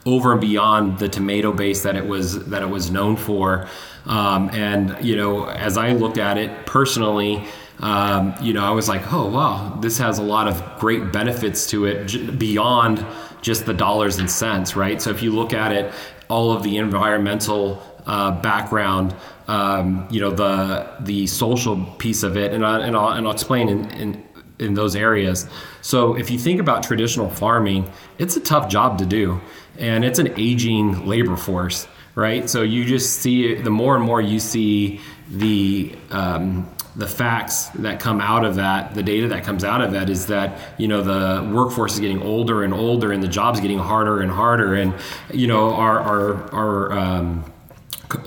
over 0.07 0.33
and 0.33 0.41
beyond 0.41 0.99
the 0.99 1.09
tomato 1.09 1.53
base 1.53 1.83
that 1.83 1.97
it 1.97 2.07
was 2.07 2.47
that 2.47 2.63
it 2.63 2.69
was 2.69 2.91
known 2.91 3.17
for. 3.17 3.69
Um, 4.07 4.51
and 4.51 4.97
you 5.05 5.17
know, 5.17 5.49
as 5.49 5.77
I 5.77 5.93
looked 5.93 6.19
at 6.19 6.39
it 6.39 6.67
personally, 6.67 7.45
um, 7.81 8.35
you 8.41 8.53
know, 8.53 8.65
I 8.65 8.71
was 8.71 8.89
like, 8.89 9.13
oh 9.13 9.29
wow, 9.29 9.79
this 9.81 9.99
has 9.99 10.19
a 10.19 10.23
lot 10.23 10.49
of 10.49 10.79
great 10.79 11.13
benefits 11.13 11.67
to 11.69 11.85
it 11.85 12.07
j- 12.07 12.31
beyond 12.31 13.05
just 13.43 13.67
the 13.67 13.75
dollars 13.75 14.19
and 14.19 14.31
cents, 14.31 14.75
right? 14.75 15.03
So 15.03 15.11
if 15.11 15.23
you 15.23 15.33
look 15.33 15.53
at 15.53 15.73
it, 15.73 15.93
all 16.29 16.53
of 16.53 16.63
the 16.63 16.79
environmental 16.79 17.83
uh, 18.07 18.41
background, 18.41 19.15
um, 19.49 20.09
you 20.11 20.21
know, 20.21 20.31
the 20.31 20.89
the 21.01 21.27
social 21.27 21.83
piece 21.99 22.23
of 22.23 22.37
it, 22.37 22.53
and 22.53 22.65
I, 22.65 22.87
and 22.87 22.97
I'll, 22.97 23.11
and 23.11 23.27
I'll 23.27 23.33
explain 23.33 23.69
in, 23.69 23.91
in 23.93 24.25
in 24.59 24.75
those 24.75 24.97
areas. 24.97 25.47
So 25.83 26.17
if 26.17 26.31
you 26.31 26.39
think 26.39 26.61
about 26.61 26.83
traditional 26.83 27.29
farming, 27.29 27.91
it's 28.19 28.37
a 28.37 28.41
tough 28.41 28.69
job 28.69 28.99
to 28.99 29.07
do, 29.07 29.41
and 29.79 30.05
it's 30.05 30.19
an 30.19 30.33
aging 30.37 31.07
labor 31.07 31.37
force, 31.37 31.87
right? 32.15 32.49
So 32.49 32.63
you 32.63 32.85
just 32.85 33.21
see 33.21 33.55
the 33.55 33.71
more 33.71 33.97
and 33.97 34.05
more 34.05 34.21
you 34.21 34.41
see 34.41 35.01
the 35.31 35.95
um, 36.11 36.69
the 36.97 37.07
facts 37.07 37.67
that 37.69 38.01
come 38.01 38.21
out 38.21 38.45
of 38.45 38.57
that, 38.57 38.95
the 38.95 39.03
data 39.03 39.29
that 39.29 39.45
comes 39.45 39.65
out 39.65 39.83
of 39.83 39.93
that 39.93 40.09
is 40.09 40.27
that 40.27 40.59
you 40.79 40.89
know 40.89 41.03
the 41.03 41.49
workforce 41.55 41.95
is 41.95 42.01
getting 42.01 42.23
older 42.23 42.65
and 42.65 42.73
older, 42.75 43.13
and 43.13 43.23
the 43.23 43.29
jobs 43.29 43.61
getting 43.61 43.79
harder 43.79 44.23
and 44.23 44.33
harder, 44.33 44.75
and 44.75 44.95
you 45.33 45.47
know 45.47 45.75
our 45.75 46.01
our 46.01 46.55
our 46.55 46.93
um, 46.93 47.53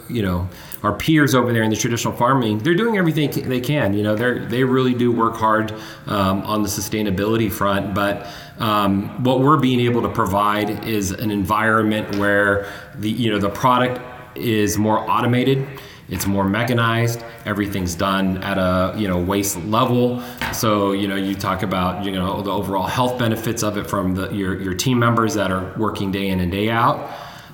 you 0.08 0.22
know 0.22 0.48
our 0.84 0.94
peers 0.94 1.36
over 1.36 1.52
there 1.52 1.64
in 1.64 1.70
the 1.70 1.76
traditional 1.76 2.14
farming 2.14 2.60
they're 2.60 2.76
doing 2.76 2.98
everything 2.98 3.30
they 3.50 3.60
can 3.60 3.94
you 3.94 4.04
know 4.04 4.16
they 4.16 4.40
they 4.46 4.64
really 4.64 4.94
do 4.94 5.12
work 5.12 5.36
hard 5.36 5.72
um, 6.08 6.42
on 6.42 6.64
the 6.64 6.70
sustainability 6.70 7.52
front 7.52 7.94
but 7.94 8.28
um, 8.60 9.24
what 9.24 9.40
we're 9.40 9.58
being 9.58 9.80
able 9.80 10.02
to 10.02 10.10
provide 10.10 10.86
is 10.86 11.12
an 11.12 11.32
environment 11.32 12.16
where 12.18 12.72
the 12.96 13.10
you 13.10 13.30
know 13.30 13.40
the 13.40 13.50
product 13.50 14.02
is 14.38 14.78
more 14.78 15.00
automated 15.10 15.68
it's 16.10 16.26
more 16.26 16.44
mechanized 16.44 17.24
everything's 17.46 17.96
done 17.96 18.38
at 18.44 18.58
a 18.58 18.98
you 18.98 19.08
know 19.08 19.20
waste 19.20 19.58
level. 19.66 20.22
So 20.54 20.92
you 20.92 21.08
know 21.08 21.16
you 21.16 21.36
talk 21.36 21.64
about 21.64 22.04
you 22.04 22.12
know 22.12 22.42
the 22.42 22.52
overall 22.52 22.88
health 22.88 23.20
benefits 23.20 23.64
of 23.64 23.78
it 23.78 23.88
from 23.88 24.16
the, 24.16 24.30
your, 24.32 24.60
your 24.60 24.74
team 24.74 25.00
members 25.00 25.34
that 25.36 25.52
are 25.52 25.74
working 25.78 26.12
day 26.12 26.30
in 26.30 26.40
and 26.40 26.52
day 26.52 26.70
out 26.70 27.10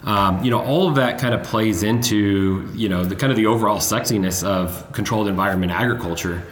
um, 0.05 0.43
you 0.43 0.51
know, 0.51 0.61
all 0.61 0.87
of 0.87 0.95
that 0.95 1.19
kind 1.19 1.33
of 1.33 1.43
plays 1.43 1.81
into, 1.81 2.69
you 2.75 2.87
know, 2.87 3.03
the 3.03 3.15
kind 3.15 3.31
of 3.31 3.37
the 3.37 3.47
overall 3.47 3.79
sexiness 3.79 4.43
of 4.45 4.91
controlled 4.91 5.27
environment 5.27 5.71
agriculture. 5.71 6.43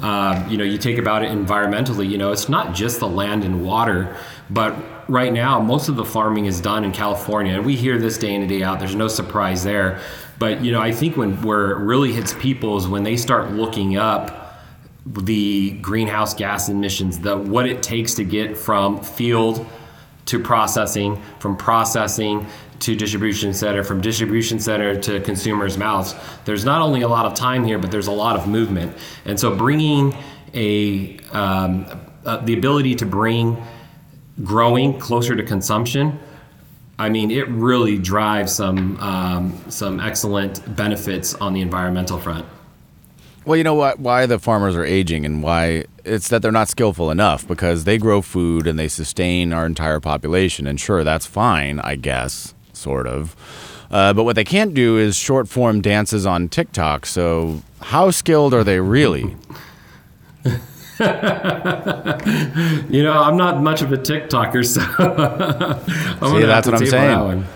Um, 0.00 0.48
you 0.48 0.56
know, 0.56 0.64
you 0.64 0.78
take 0.78 0.96
about 0.96 1.24
it 1.24 1.30
environmentally, 1.30 2.08
you 2.08 2.16
know, 2.16 2.30
it's 2.30 2.48
not 2.48 2.74
just 2.74 3.00
the 3.00 3.08
land 3.08 3.44
and 3.44 3.64
water, 3.64 4.16
but 4.48 4.74
right 5.10 5.32
now, 5.32 5.60
most 5.60 5.88
of 5.88 5.96
the 5.96 6.04
farming 6.04 6.46
is 6.46 6.60
done 6.60 6.84
in 6.84 6.92
California. 6.92 7.54
And 7.54 7.66
we 7.66 7.76
hear 7.76 7.98
this 7.98 8.16
day 8.16 8.32
in 8.34 8.42
and 8.42 8.48
day 8.48 8.62
out. 8.62 8.78
There's 8.78 8.94
no 8.94 9.08
surprise 9.08 9.64
there. 9.64 10.00
But, 10.38 10.64
you 10.64 10.72
know, 10.72 10.80
I 10.80 10.92
think 10.92 11.16
when 11.16 11.42
where 11.42 11.72
it 11.72 11.84
really 11.84 12.12
hits 12.12 12.32
people 12.34 12.78
is 12.78 12.88
when 12.88 13.02
they 13.02 13.16
start 13.16 13.50
looking 13.50 13.96
up 13.96 14.62
the 15.04 15.72
greenhouse 15.82 16.32
gas 16.32 16.68
emissions, 16.68 17.18
the 17.18 17.36
what 17.36 17.66
it 17.66 17.82
takes 17.82 18.14
to 18.14 18.24
get 18.24 18.56
from 18.56 19.02
field 19.02 19.66
to 20.26 20.38
processing, 20.38 21.20
from 21.40 21.56
processing 21.56 22.46
to 22.80 22.96
distribution 22.96 23.52
center, 23.52 23.84
from 23.84 24.00
distribution 24.00 24.58
center 24.58 24.98
to 25.00 25.20
consumers' 25.20 25.76
mouths. 25.76 26.14
There's 26.46 26.64
not 26.64 26.80
only 26.80 27.02
a 27.02 27.08
lot 27.08 27.26
of 27.26 27.34
time 27.34 27.64
here, 27.64 27.78
but 27.78 27.90
there's 27.90 28.06
a 28.06 28.12
lot 28.12 28.36
of 28.36 28.48
movement. 28.48 28.96
And 29.24 29.38
so 29.38 29.54
bringing 29.54 30.16
a 30.54 31.18
um, 31.30 31.86
uh, 32.24 32.38
the 32.38 32.54
ability 32.54 32.94
to 32.96 33.06
bring 33.06 33.62
growing 34.42 34.98
closer 34.98 35.36
to 35.36 35.42
consumption. 35.42 36.18
I 36.98 37.08
mean, 37.08 37.30
it 37.30 37.48
really 37.48 37.98
drives 37.98 38.52
some 38.52 38.98
um, 38.98 39.70
some 39.70 40.00
excellent 40.00 40.76
benefits 40.76 41.34
on 41.34 41.52
the 41.52 41.60
environmental 41.60 42.18
front. 42.18 42.46
Well, 43.44 43.56
you 43.56 43.64
know 43.64 43.74
what? 43.74 43.98
Why 43.98 44.26
the 44.26 44.38
farmers 44.38 44.76
are 44.76 44.84
aging 44.84 45.24
and 45.24 45.42
why 45.42 45.84
it's 46.04 46.28
that 46.28 46.42
they're 46.42 46.52
not 46.52 46.68
skillful 46.68 47.10
enough 47.10 47.46
because 47.46 47.84
they 47.84 47.96
grow 47.96 48.20
food 48.20 48.66
and 48.66 48.78
they 48.78 48.88
sustain 48.88 49.52
our 49.52 49.64
entire 49.64 49.98
population. 49.98 50.66
And 50.66 50.78
sure, 50.78 51.04
that's 51.04 51.26
fine, 51.26 51.80
I 51.80 51.96
guess 51.96 52.54
sort 52.80 53.06
of. 53.06 53.36
Uh, 53.90 54.12
but 54.12 54.24
what 54.24 54.36
they 54.36 54.44
can't 54.44 54.72
do 54.72 54.98
is 54.98 55.16
short 55.16 55.48
form 55.48 55.80
dances 55.80 56.24
on 56.24 56.48
TikTok. 56.48 57.06
So, 57.06 57.62
how 57.82 58.10
skilled 58.10 58.54
are 58.54 58.64
they 58.64 58.80
really? 58.80 59.36
you 61.00 61.06
know, 63.02 63.12
I'm 63.12 63.36
not 63.36 63.62
much 63.62 63.82
of 63.82 63.92
a 63.92 63.96
TikToker, 63.96 64.66
so 64.66 64.80
See, 66.30 66.46
that's 66.46 66.66
what 66.66 66.80
I'm 66.80 66.86
saying. 66.86 67.46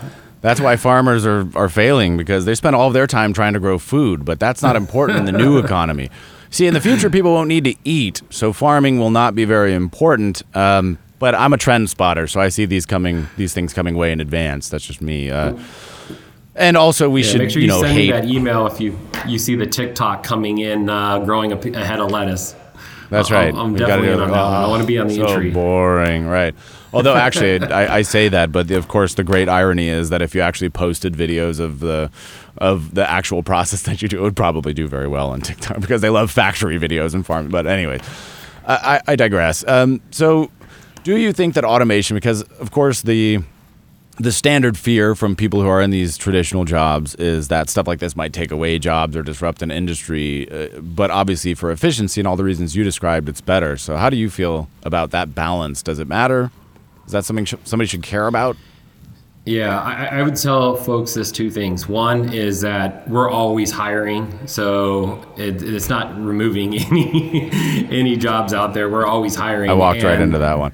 That's 0.41 0.61
why 0.61 0.77
farmers 0.77 1.25
are, 1.25 1.47
are 1.55 1.69
failing 1.69 2.17
because 2.17 2.45
they 2.45 2.55
spend 2.55 2.77
all 2.77 2.89
of 2.89 2.95
their 2.95 3.07
time 3.07 3.33
trying 3.33 3.55
to 3.55 3.61
grow 3.61 3.79
food, 3.79 4.25
but 4.25 4.41
that's 4.41 4.63
not 4.63 4.77
important 4.77 5.21
in 5.21 5.25
the 5.25 5.33
new 5.33 5.59
economy. 5.59 6.11
See, 6.51 6.67
in 6.67 6.75
the 6.75 6.81
future, 6.81 7.11
people 7.11 7.33
won't 7.33 7.49
need 7.49 7.65
to 7.65 7.75
eat, 7.85 8.23
so 8.31 8.53
farming 8.53 8.99
will 8.99 9.11
not 9.11 9.35
be 9.35 9.45
very 9.45 9.75
important. 9.75 10.43
Um, 10.55 10.99
but 11.25 11.35
I'm 11.35 11.55
a 11.55 11.57
trend 11.57 11.89
spotter, 11.89 12.27
so 12.27 12.39
I 12.39 12.51
see 12.51 12.67
these 12.67 12.85
coming, 12.85 13.29
these 13.39 13.55
things 13.55 13.73
coming 13.73 13.95
way 13.95 14.13
in 14.13 14.21
advance. 14.21 14.69
That's 14.69 14.85
just 14.85 15.01
me. 15.01 15.31
Uh, 15.31 15.57
and 16.55 16.77
also, 16.77 17.09
we 17.09 17.23
yeah, 17.23 17.31
should 17.31 17.39
make 17.39 17.51
sure 17.51 17.63
you, 17.63 17.69
you 17.69 17.73
know 17.73 17.81
send 17.81 17.95
hate 17.95 18.07
me 18.09 18.13
that 18.13 18.27
email 18.27 18.67
if 18.67 18.79
you 18.79 18.99
you 19.27 19.39
see 19.39 19.55
the 19.55 19.65
TikTok 19.65 20.23
coming 20.23 20.59
in, 20.59 20.91
uh, 20.91 21.21
growing 21.21 21.51
a, 21.51 21.57
a, 21.57 21.83
head 21.83 21.99
of 21.99 22.11
lettuce. 22.11 22.55
That's 23.09 23.31
right. 23.31 23.55
I'm, 23.55 23.59
I'm 23.59 23.75
definitely 23.75 24.13
on 24.13 24.19
that 24.19 24.29
one. 24.29 24.39
I 24.39 24.67
want 24.67 24.83
to 24.83 24.87
be 24.87 24.99
on 24.99 25.07
the 25.07 25.15
so 25.15 25.27
entry. 25.29 25.51
boring, 25.51 26.27
right? 26.27 26.55
Although 26.93 27.15
actually, 27.15 27.59
I, 27.63 27.97
I, 27.97 28.03
say 28.03 28.29
that, 28.29 28.53
but 28.53 28.71
of 28.71 28.89
course, 28.89 29.15
the 29.15 29.25
great 29.25 29.49
irony 29.49 29.89
is 29.89 30.11
that 30.11 30.21
if 30.21 30.35
you 30.35 30.43
actually 30.43 30.69
posted 30.69 31.15
videos 31.15 31.59
of 31.59 31.81
the 31.81 32.11
of 32.59 32.95
the 32.95 33.11
actual 33.11 33.43
process 33.43 33.81
that 33.85 34.03
you 34.03 34.09
do, 34.09 34.19
it 34.19 34.23
would 34.23 34.37
probably 34.37 34.75
do 34.75 34.89
very 34.89 35.09
well 35.09 35.31
on 35.31 35.41
TikTok 35.41 35.81
because 35.81 36.03
they 36.03 36.11
love 36.11 36.31
factory 36.31 36.79
videos 36.79 37.15
and 37.15 37.25
farming. 37.25 37.51
But 37.51 37.67
anyway, 37.67 37.99
I, 38.67 39.01
I 39.07 39.17
digress. 39.17 39.67
Um, 39.67 40.03
so 40.11 40.51
do 41.05 41.17
you 41.17 41.33
think 41.33 41.55
that 41.55 41.65
automation, 41.65 42.17
because 42.17 42.43
of 42.43 42.71
course 42.71 43.03
the 43.03 43.39
the 44.17 44.31
standard 44.31 44.79
fear 44.79 45.17
from 45.17 45.35
people 45.35 45.61
who 45.61 45.67
are 45.69 45.83
in 45.83 45.91
these 45.91 46.17
traditional 46.17 46.65
jobs 46.65 47.17
is 47.17 47.49
that 47.49 47.69
stuff 47.69 47.89
like 47.89 47.99
this 47.99 48.15
might 48.15 48.33
take 48.33 48.53
away 48.53 48.79
jobs 48.79 49.17
or 49.17 49.25
disrupt 49.25 49.61
an 49.61 49.73
industry. 49.73 50.49
Uh, 50.49 50.79
but 50.81 51.11
obviously, 51.11 51.53
for 51.55 51.73
efficiency 51.73 52.21
and 52.21 52.29
all 52.29 52.37
the 52.37 52.45
reasons 52.45 52.77
you 52.77 52.85
described, 52.85 53.29
it's 53.29 53.41
better. 53.41 53.77
So, 53.77 53.97
how 53.97 54.11
do 54.11 54.17
you 54.17 54.31
feel 54.31 54.69
about 54.85 55.11
that 55.11 55.35
balance? 55.35 55.83
Does 55.83 55.99
it 55.99 56.07
matter? 56.07 56.53
Is 57.07 57.13
that 57.13 57.25
something 57.25 57.45
sh- 57.45 57.55
somebody 57.65 57.89
should 57.89 58.03
care 58.03 58.27
about? 58.27 58.57
Yeah, 59.47 59.79
I, 59.79 60.21
I, 60.21 60.23
would 60.23 60.37
tell 60.37 60.75
folks 60.75 61.13
this 61.13 61.31
two 61.31 61.51
things. 61.51 61.87
One 61.87 62.33
is 62.33 62.63
that 62.63 63.07
we're 63.11 63.29
always 63.29 63.71
hiring, 63.71 64.47
so 64.47 65.23
it, 65.37 65.63
it's 65.63 65.91
not 65.91 66.19
removing 66.19 66.75
any 66.79 67.51
any 67.91 68.17
jobs 68.17 68.55
out 68.55 68.73
there. 68.73 68.89
We're 68.89 69.05
always 69.05 69.35
hiring. 69.35 69.69
I 69.71 69.75
walked 69.75 69.99
and 69.99 70.05
right 70.05 70.21
into 70.21 70.39
that 70.39 70.59
one. 70.59 70.73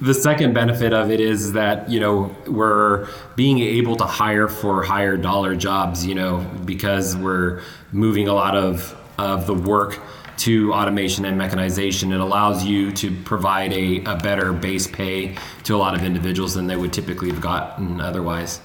The 0.00 0.14
second 0.14 0.54
benefit 0.54 0.92
of 0.92 1.10
it 1.10 1.18
is 1.18 1.54
that 1.54 1.90
you 1.90 1.98
know 1.98 2.32
we're 2.46 3.08
being 3.34 3.58
able 3.58 3.96
to 3.96 4.04
hire 4.04 4.46
for 4.46 4.84
higher 4.84 5.16
dollar 5.16 5.56
jobs. 5.56 6.06
You 6.06 6.14
know 6.14 6.46
because 6.64 7.16
we're 7.16 7.62
moving 7.90 8.28
a 8.28 8.34
lot 8.34 8.56
of 8.56 8.96
of 9.18 9.48
the 9.48 9.54
work 9.54 10.00
to 10.38 10.72
automation 10.72 11.24
and 11.24 11.38
mechanization. 11.38 12.12
It 12.12 12.20
allows 12.20 12.64
you 12.64 12.92
to 12.92 13.10
provide 13.22 13.72
a, 13.72 14.02
a 14.04 14.16
better 14.16 14.52
base 14.52 14.86
pay 14.86 15.36
to 15.64 15.74
a 15.74 15.78
lot 15.78 15.94
of 15.94 16.02
individuals 16.02 16.54
than 16.54 16.66
they 16.66 16.76
would 16.76 16.92
typically 16.92 17.30
have 17.30 17.40
gotten 17.40 18.00
otherwise. 18.00 18.60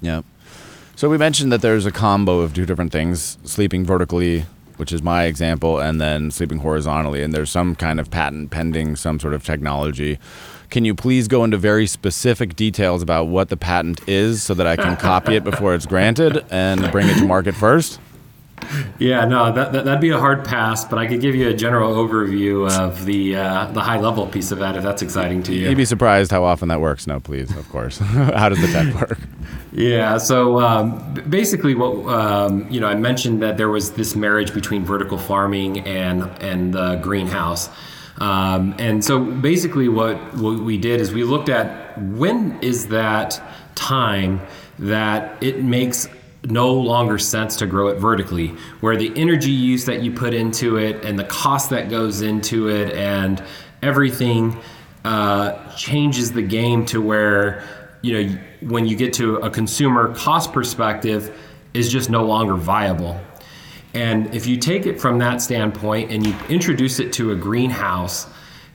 Yeah. 0.00 0.22
So 0.96 1.08
we 1.08 1.18
mentioned 1.18 1.52
that 1.52 1.62
there's 1.62 1.86
a 1.86 1.92
combo 1.92 2.40
of 2.40 2.54
two 2.54 2.66
different 2.66 2.90
things 2.90 3.38
sleeping 3.44 3.84
vertically, 3.84 4.46
which 4.78 4.92
is 4.92 5.02
my 5.02 5.24
example, 5.24 5.78
and 5.78 6.00
then 6.00 6.30
sleeping 6.30 6.58
horizontally. 6.58 7.22
And 7.22 7.32
there's 7.32 7.50
some 7.50 7.76
kind 7.76 8.00
of 8.00 8.10
patent 8.10 8.50
pending, 8.50 8.96
some 8.96 9.20
sort 9.20 9.34
of 9.34 9.44
technology. 9.44 10.18
Can 10.70 10.84
you 10.84 10.94
please 10.94 11.28
go 11.28 11.44
into 11.44 11.56
very 11.56 11.86
specific 11.86 12.56
details 12.56 13.00
about 13.00 13.28
what 13.28 13.48
the 13.48 13.56
patent 13.56 14.06
is 14.08 14.42
so 14.42 14.54
that 14.54 14.66
I 14.66 14.76
can 14.76 14.96
copy 14.96 15.34
it 15.36 15.44
before 15.44 15.74
it's 15.74 15.86
granted 15.86 16.44
and 16.50 16.90
bring 16.90 17.08
it 17.08 17.14
to 17.18 17.24
market 17.24 17.54
first? 17.54 18.00
Yeah, 18.98 19.24
no, 19.24 19.52
that, 19.52 19.72
that 19.72 19.84
would 19.84 20.00
be 20.00 20.10
a 20.10 20.18
hard 20.18 20.44
pass, 20.44 20.84
but 20.84 20.98
I 20.98 21.06
could 21.06 21.20
give 21.20 21.34
you 21.34 21.48
a 21.48 21.54
general 21.54 21.94
overview 21.94 22.70
of 22.78 23.04
the 23.04 23.36
uh, 23.36 23.66
the 23.72 23.80
high 23.80 23.98
level 23.98 24.26
piece 24.26 24.50
of 24.50 24.58
that 24.58 24.76
if 24.76 24.82
that's 24.82 25.02
exciting 25.02 25.42
to 25.44 25.54
you. 25.54 25.68
You'd 25.68 25.76
be 25.76 25.84
surprised 25.84 26.30
how 26.30 26.44
often 26.44 26.68
that 26.68 26.80
works. 26.80 27.06
No, 27.06 27.20
please, 27.20 27.50
of 27.56 27.68
course. 27.68 27.98
how 27.98 28.48
does 28.48 28.60
the 28.60 28.68
tech 28.68 28.94
work? 28.94 29.18
Yeah, 29.72 30.18
so 30.18 30.60
um, 30.60 31.14
basically, 31.28 31.74
what 31.74 32.06
um, 32.12 32.68
you 32.70 32.80
know, 32.80 32.88
I 32.88 32.94
mentioned 32.94 33.42
that 33.42 33.56
there 33.56 33.68
was 33.68 33.92
this 33.92 34.16
marriage 34.16 34.52
between 34.52 34.84
vertical 34.84 35.18
farming 35.18 35.80
and 35.80 36.22
and 36.42 36.74
the 36.74 36.96
greenhouse. 36.96 37.70
Um, 38.20 38.74
and 38.78 39.04
so 39.04 39.20
basically, 39.24 39.88
what, 39.88 40.16
what 40.34 40.58
we 40.58 40.76
did 40.76 41.00
is 41.00 41.12
we 41.12 41.24
looked 41.24 41.48
at 41.48 41.96
when 41.98 42.58
is 42.62 42.88
that 42.88 43.40
time 43.74 44.40
that 44.78 45.40
it 45.42 45.62
makes 45.62 46.08
no 46.44 46.72
longer 46.72 47.18
sense 47.18 47.56
to 47.56 47.66
grow 47.66 47.88
it 47.88 47.98
vertically, 47.98 48.48
where 48.80 48.96
the 48.96 49.12
energy 49.16 49.50
use 49.50 49.84
that 49.86 50.02
you 50.02 50.12
put 50.12 50.34
into 50.34 50.76
it 50.76 51.04
and 51.04 51.18
the 51.18 51.24
cost 51.24 51.70
that 51.70 51.90
goes 51.90 52.22
into 52.22 52.68
it 52.68 52.94
and 52.94 53.42
everything 53.82 54.56
uh, 55.04 55.52
changes 55.74 56.32
the 56.32 56.42
game 56.42 56.84
to 56.86 57.00
where 57.00 57.62
you 58.02 58.12
know 58.12 58.38
when 58.60 58.86
you 58.86 58.96
get 58.96 59.12
to 59.14 59.36
a 59.36 59.50
consumer 59.50 60.14
cost 60.14 60.52
perspective 60.52 61.36
is 61.74 61.90
just 61.90 62.10
no 62.10 62.24
longer 62.24 62.54
viable 62.54 63.20
And 63.94 64.32
if 64.34 64.46
you 64.46 64.56
take 64.58 64.86
it 64.86 65.00
from 65.00 65.18
that 65.18 65.40
standpoint 65.40 66.10
and 66.12 66.26
you 66.26 66.34
introduce 66.48 67.00
it 67.00 67.12
to 67.14 67.32
a 67.32 67.36
greenhouse, 67.36 68.26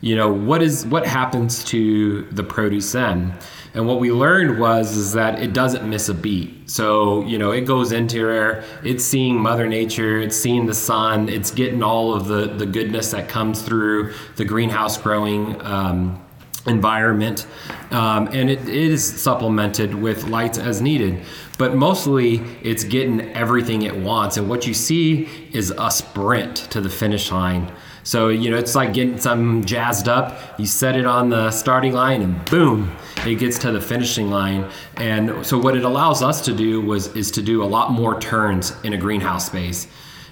you 0.02 0.16
know 0.16 0.32
what 0.34 0.62
is 0.62 0.86
what 0.88 1.06
happens 1.06 1.64
to 1.66 2.24
the 2.32 2.44
produce 2.44 2.92
then? 2.92 3.34
And 3.74 3.88
what 3.88 4.00
we 4.00 4.12
learned 4.12 4.60
was 4.60 4.96
is 4.96 5.14
that 5.14 5.42
it 5.42 5.52
doesn't 5.52 5.90
miss 5.90 6.08
a 6.08 6.14
beat. 6.14 6.70
So 6.70 7.26
you 7.26 7.38
know 7.38 7.52
it 7.52 7.62
goes 7.62 7.92
into 7.92 8.26
there, 8.26 8.64
it's 8.84 9.04
seeing 9.04 9.40
Mother 9.40 9.68
Nature, 9.68 10.20
it's 10.20 10.38
seeing 10.38 10.66
the 10.66 10.76
sun, 10.76 11.30
it's 11.30 11.52
getting 11.52 11.82
all 11.82 12.14
of 12.14 12.28
the 12.28 12.48
the 12.48 12.66
goodness 12.66 13.12
that 13.12 13.30
comes 13.30 13.62
through 13.62 14.14
the 14.36 14.46
greenhouse 14.46 14.98
growing. 14.98 15.60
Um, 15.62 16.20
environment. 16.66 17.46
Um, 17.92 18.28
and 18.28 18.50
it 18.50 18.68
is 18.70 19.22
supplemented 19.22 19.94
with 19.94 20.26
lights 20.26 20.58
as 20.58 20.82
needed. 20.82 21.24
But 21.58 21.76
mostly 21.76 22.38
it's 22.62 22.84
getting 22.84 23.22
everything 23.34 23.84
it 23.84 23.96
wants. 23.96 24.38
And 24.38 24.50
what 24.50 24.66
you 24.66 24.74
see 24.74 25.30
is 25.52 25.74
a 25.78 25.92
sprint 25.92 26.56
to 26.72 26.82
the 26.82 26.90
finish 26.90 27.32
line 27.32 27.72
so 28.04 28.30
you 28.30 28.52
know 28.52 28.58
it's 28.58 28.76
like 28.76 28.94
getting 28.94 29.18
something 29.18 29.66
jazzed 29.66 30.08
up. 30.08 30.60
You 30.60 30.66
set 30.66 30.96
it 30.96 31.06
on 31.06 31.30
the 31.30 31.52
starting 31.52 31.94
line 31.94 32.22
and 32.22 32.44
boom 32.46 32.96
it 33.26 33.36
gets 33.36 33.58
to 33.60 33.72
the 33.72 33.80
finishing 33.80 34.30
line. 34.30 34.70
And 34.98 35.46
so 35.46 35.58
what 35.58 35.78
it 35.78 35.86
allows 35.86 36.22
us 36.22 36.42
to 36.46 36.54
do 36.54 36.82
was 36.82 37.08
is 37.16 37.32
to 37.32 37.42
do 37.42 37.64
a 37.64 37.66
lot 37.66 37.92
more 37.92 38.20
turns 38.20 38.74
in 38.84 38.94
a 38.94 38.98
greenhouse 38.98 39.46
space 39.46 39.88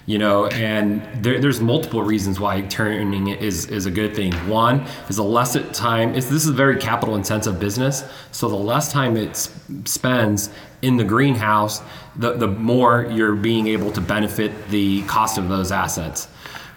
you 0.06 0.18
know 0.18 0.46
and 0.48 1.02
there, 1.22 1.40
there's 1.40 1.60
multiple 1.60 2.02
reasons 2.02 2.40
why 2.40 2.60
turning 2.62 3.28
is, 3.28 3.66
is 3.66 3.86
a 3.86 3.90
good 3.90 4.14
thing. 4.14 4.32
One 4.48 4.80
is 5.08 5.16
the 5.16 5.22
less 5.22 5.56
time 5.72 6.12
this 6.12 6.30
is 6.30 6.48
a 6.48 6.52
very 6.52 6.76
capital 6.76 7.14
intensive 7.14 7.60
business. 7.60 8.04
So 8.32 8.48
the 8.48 8.56
less 8.56 8.90
time 8.90 9.16
it 9.16 9.36
spends 9.84 10.50
in 10.82 10.96
the 10.96 11.04
greenhouse 11.04 11.82
the, 12.16 12.32
the 12.34 12.48
more 12.48 13.06
you're 13.10 13.36
being 13.36 13.68
able 13.68 13.92
to 13.92 14.00
benefit 14.00 14.68
the 14.68 15.02
cost 15.02 15.38
of 15.38 15.48
those 15.48 15.70
assets 15.70 16.28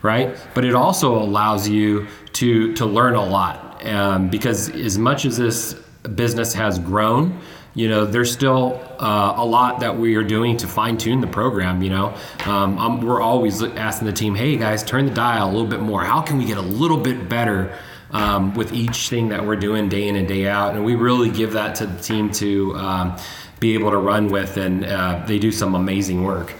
right 0.05 0.37
but 0.53 0.63
it 0.63 0.75
also 0.75 1.15
allows 1.15 1.67
you 1.67 2.07
to 2.31 2.73
to 2.73 2.85
learn 2.85 3.15
a 3.15 3.25
lot 3.25 3.85
um, 3.85 4.29
because 4.29 4.69
as 4.69 4.97
much 4.97 5.25
as 5.25 5.37
this 5.37 5.73
business 6.15 6.53
has 6.53 6.79
grown 6.79 7.39
you 7.75 7.89
know, 7.89 8.05
there's 8.05 8.31
still 8.31 8.81
uh, 8.99 9.33
a 9.35 9.45
lot 9.45 9.81
that 9.81 9.97
we 9.97 10.15
are 10.15 10.23
doing 10.23 10.55
to 10.57 10.67
fine 10.67 10.97
tune 10.97 11.19
the 11.19 11.27
program. 11.27 11.83
You 11.83 11.89
know, 11.89 12.17
um, 12.45 13.01
we're 13.01 13.21
always 13.21 13.61
asking 13.61 14.07
the 14.07 14.13
team, 14.13 14.33
hey 14.33 14.55
guys, 14.55 14.81
turn 14.81 15.05
the 15.05 15.13
dial 15.13 15.49
a 15.49 15.51
little 15.51 15.67
bit 15.67 15.81
more. 15.81 16.03
How 16.03 16.21
can 16.21 16.37
we 16.37 16.45
get 16.45 16.57
a 16.57 16.61
little 16.61 16.97
bit 16.97 17.27
better 17.27 17.77
um, 18.11 18.55
with 18.55 18.71
each 18.71 19.09
thing 19.09 19.27
that 19.29 19.45
we're 19.45 19.57
doing 19.57 19.89
day 19.89 20.07
in 20.07 20.15
and 20.15 20.25
day 20.25 20.47
out? 20.47 20.75
And 20.75 20.85
we 20.85 20.95
really 20.95 21.29
give 21.29 21.51
that 21.51 21.75
to 21.75 21.85
the 21.85 22.01
team 22.01 22.31
to 22.31 22.75
um, 22.77 23.17
be 23.59 23.73
able 23.73 23.91
to 23.91 23.97
run 23.97 24.29
with, 24.29 24.55
and 24.55 24.85
uh, 24.85 25.25
they 25.27 25.37
do 25.37 25.51
some 25.51 25.75
amazing 25.75 26.23
work. 26.23 26.53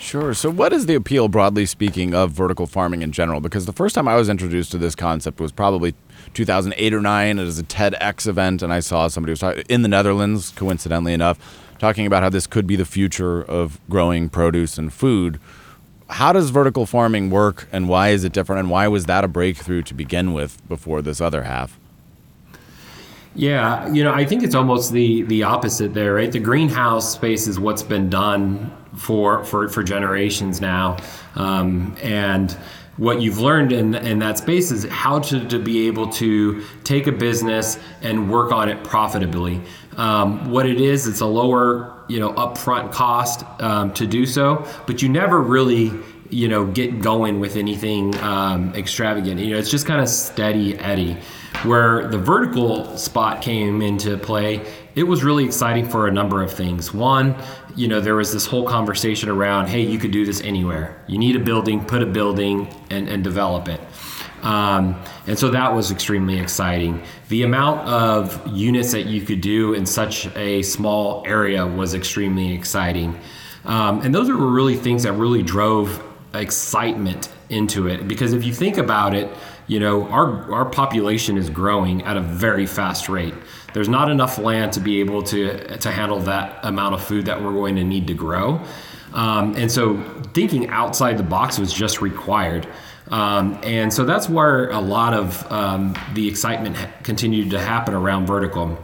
Sure. 0.00 0.32
So, 0.32 0.50
what 0.50 0.72
is 0.72 0.86
the 0.86 0.94
appeal, 0.94 1.28
broadly 1.28 1.66
speaking, 1.66 2.14
of 2.14 2.32
vertical 2.32 2.66
farming 2.66 3.02
in 3.02 3.12
general? 3.12 3.40
Because 3.40 3.66
the 3.66 3.72
first 3.72 3.94
time 3.94 4.08
I 4.08 4.16
was 4.16 4.30
introduced 4.30 4.72
to 4.72 4.78
this 4.78 4.94
concept 4.94 5.40
was 5.40 5.52
probably 5.52 5.94
2008 6.32 6.94
or 6.94 7.02
9. 7.02 7.38
It 7.38 7.44
was 7.44 7.58
a 7.58 7.62
TEDx 7.62 8.26
event, 8.26 8.62
and 8.62 8.72
I 8.72 8.80
saw 8.80 9.08
somebody 9.08 9.32
was 9.32 9.42
in 9.68 9.82
the 9.82 9.88
Netherlands, 9.88 10.50
coincidentally 10.56 11.12
enough, 11.12 11.38
talking 11.78 12.06
about 12.06 12.22
how 12.22 12.30
this 12.30 12.46
could 12.46 12.66
be 12.66 12.76
the 12.76 12.86
future 12.86 13.42
of 13.42 13.78
growing 13.90 14.30
produce 14.30 14.78
and 14.78 14.90
food. 14.90 15.38
How 16.08 16.32
does 16.32 16.48
vertical 16.48 16.86
farming 16.86 17.28
work, 17.30 17.68
and 17.70 17.88
why 17.88 18.08
is 18.08 18.24
it 18.24 18.32
different, 18.32 18.60
and 18.60 18.70
why 18.70 18.88
was 18.88 19.04
that 19.04 19.22
a 19.22 19.28
breakthrough 19.28 19.82
to 19.82 19.94
begin 19.94 20.32
with 20.32 20.66
before 20.66 21.02
this 21.02 21.20
other 21.20 21.42
half? 21.42 21.79
Yeah, 23.34 23.92
you 23.92 24.02
know, 24.02 24.12
I 24.12 24.24
think 24.24 24.42
it's 24.42 24.56
almost 24.56 24.92
the 24.92 25.22
the 25.22 25.44
opposite 25.44 25.94
there, 25.94 26.14
right? 26.14 26.30
The 26.32 26.40
greenhouse 26.40 27.12
space 27.12 27.46
is 27.46 27.60
what's 27.60 27.82
been 27.82 28.10
done 28.10 28.76
for 28.96 29.44
for 29.44 29.68
for 29.68 29.82
generations 29.84 30.60
now, 30.60 30.96
um, 31.36 31.96
and 32.02 32.56
what 32.96 33.22
you've 33.22 33.38
learned 33.38 33.72
in, 33.72 33.94
in 33.94 34.18
that 34.18 34.36
space 34.36 34.70
is 34.70 34.84
how 34.90 35.18
to, 35.18 35.48
to 35.48 35.58
be 35.58 35.86
able 35.86 36.06
to 36.06 36.62
take 36.84 37.06
a 37.06 37.12
business 37.12 37.78
and 38.02 38.30
work 38.30 38.52
on 38.52 38.68
it 38.68 38.84
profitably. 38.84 39.58
Um, 39.96 40.50
what 40.50 40.66
it 40.66 40.82
is, 40.82 41.06
it's 41.06 41.20
a 41.20 41.26
lower, 41.26 42.04
you 42.08 42.20
know, 42.20 42.34
upfront 42.34 42.92
cost 42.92 43.42
um, 43.62 43.94
to 43.94 44.06
do 44.06 44.26
so, 44.26 44.66
but 44.86 45.00
you 45.00 45.08
never 45.08 45.40
really, 45.40 45.92
you 46.30 46.48
know, 46.48 46.66
get 46.66 47.00
going 47.00 47.40
with 47.40 47.56
anything 47.56 48.16
um, 48.18 48.74
extravagant. 48.74 49.40
You 49.40 49.50
know, 49.50 49.58
it's 49.58 49.70
just 49.70 49.86
kind 49.86 50.00
of 50.00 50.08
steady 50.08 50.78
Eddie. 50.78 51.16
Where 51.64 52.06
the 52.08 52.16
vertical 52.16 52.96
spot 52.96 53.42
came 53.42 53.82
into 53.82 54.16
play, 54.16 54.64
it 54.94 55.02
was 55.02 55.22
really 55.22 55.44
exciting 55.44 55.86
for 55.88 56.06
a 56.06 56.10
number 56.10 56.42
of 56.42 56.52
things. 56.52 56.94
One, 56.94 57.36
you 57.76 57.86
know, 57.86 58.00
there 58.00 58.14
was 58.14 58.32
this 58.32 58.46
whole 58.46 58.64
conversation 58.66 59.28
around, 59.28 59.68
hey, 59.68 59.82
you 59.82 59.98
could 59.98 60.10
do 60.10 60.24
this 60.24 60.40
anywhere. 60.40 61.02
You 61.06 61.18
need 61.18 61.36
a 61.36 61.40
building, 61.40 61.84
put 61.84 62.02
a 62.02 62.06
building, 62.06 62.68
and, 62.88 63.08
and 63.08 63.22
develop 63.22 63.68
it. 63.68 63.80
Um, 64.42 65.00
and 65.26 65.38
so 65.38 65.50
that 65.50 65.74
was 65.74 65.90
extremely 65.90 66.38
exciting. 66.38 67.02
The 67.28 67.42
amount 67.42 67.86
of 67.86 68.46
units 68.46 68.92
that 68.92 69.06
you 69.06 69.20
could 69.20 69.42
do 69.42 69.74
in 69.74 69.84
such 69.84 70.34
a 70.36 70.62
small 70.62 71.24
area 71.26 71.66
was 71.66 71.94
extremely 71.94 72.54
exciting. 72.54 73.18
Um, 73.64 74.00
and 74.00 74.14
those 74.14 74.30
were 74.30 74.36
really 74.36 74.76
things 74.76 75.02
that 75.02 75.12
really 75.12 75.42
drove 75.42 76.02
excitement 76.34 77.28
into 77.48 77.88
it. 77.88 78.06
Because 78.06 78.32
if 78.32 78.44
you 78.44 78.52
think 78.52 78.78
about 78.78 79.14
it, 79.14 79.30
you 79.66 79.80
know, 79.80 80.08
our, 80.08 80.52
our 80.52 80.64
population 80.64 81.36
is 81.36 81.48
growing 81.48 82.02
at 82.02 82.16
a 82.16 82.20
very 82.20 82.66
fast 82.66 83.08
rate. 83.08 83.34
There's 83.72 83.88
not 83.88 84.10
enough 84.10 84.38
land 84.38 84.72
to 84.72 84.80
be 84.80 85.00
able 85.00 85.22
to, 85.24 85.76
to 85.78 85.90
handle 85.90 86.18
that 86.20 86.58
amount 86.64 86.94
of 86.94 87.04
food 87.04 87.26
that 87.26 87.40
we're 87.40 87.52
going 87.52 87.76
to 87.76 87.84
need 87.84 88.06
to 88.08 88.14
grow. 88.14 88.60
Um, 89.12 89.54
and 89.56 89.70
so 89.70 90.00
thinking 90.34 90.68
outside 90.68 91.18
the 91.18 91.24
box 91.24 91.58
was 91.58 91.72
just 91.72 92.00
required. 92.00 92.68
Um, 93.08 93.58
and 93.64 93.92
so 93.92 94.04
that's 94.04 94.28
where 94.28 94.70
a 94.70 94.80
lot 94.80 95.14
of 95.14 95.50
um, 95.50 95.96
the 96.14 96.28
excitement 96.28 96.76
ha- 96.76 96.90
continued 97.02 97.50
to 97.50 97.60
happen 97.60 97.94
around 97.94 98.26
vertical. 98.26 98.78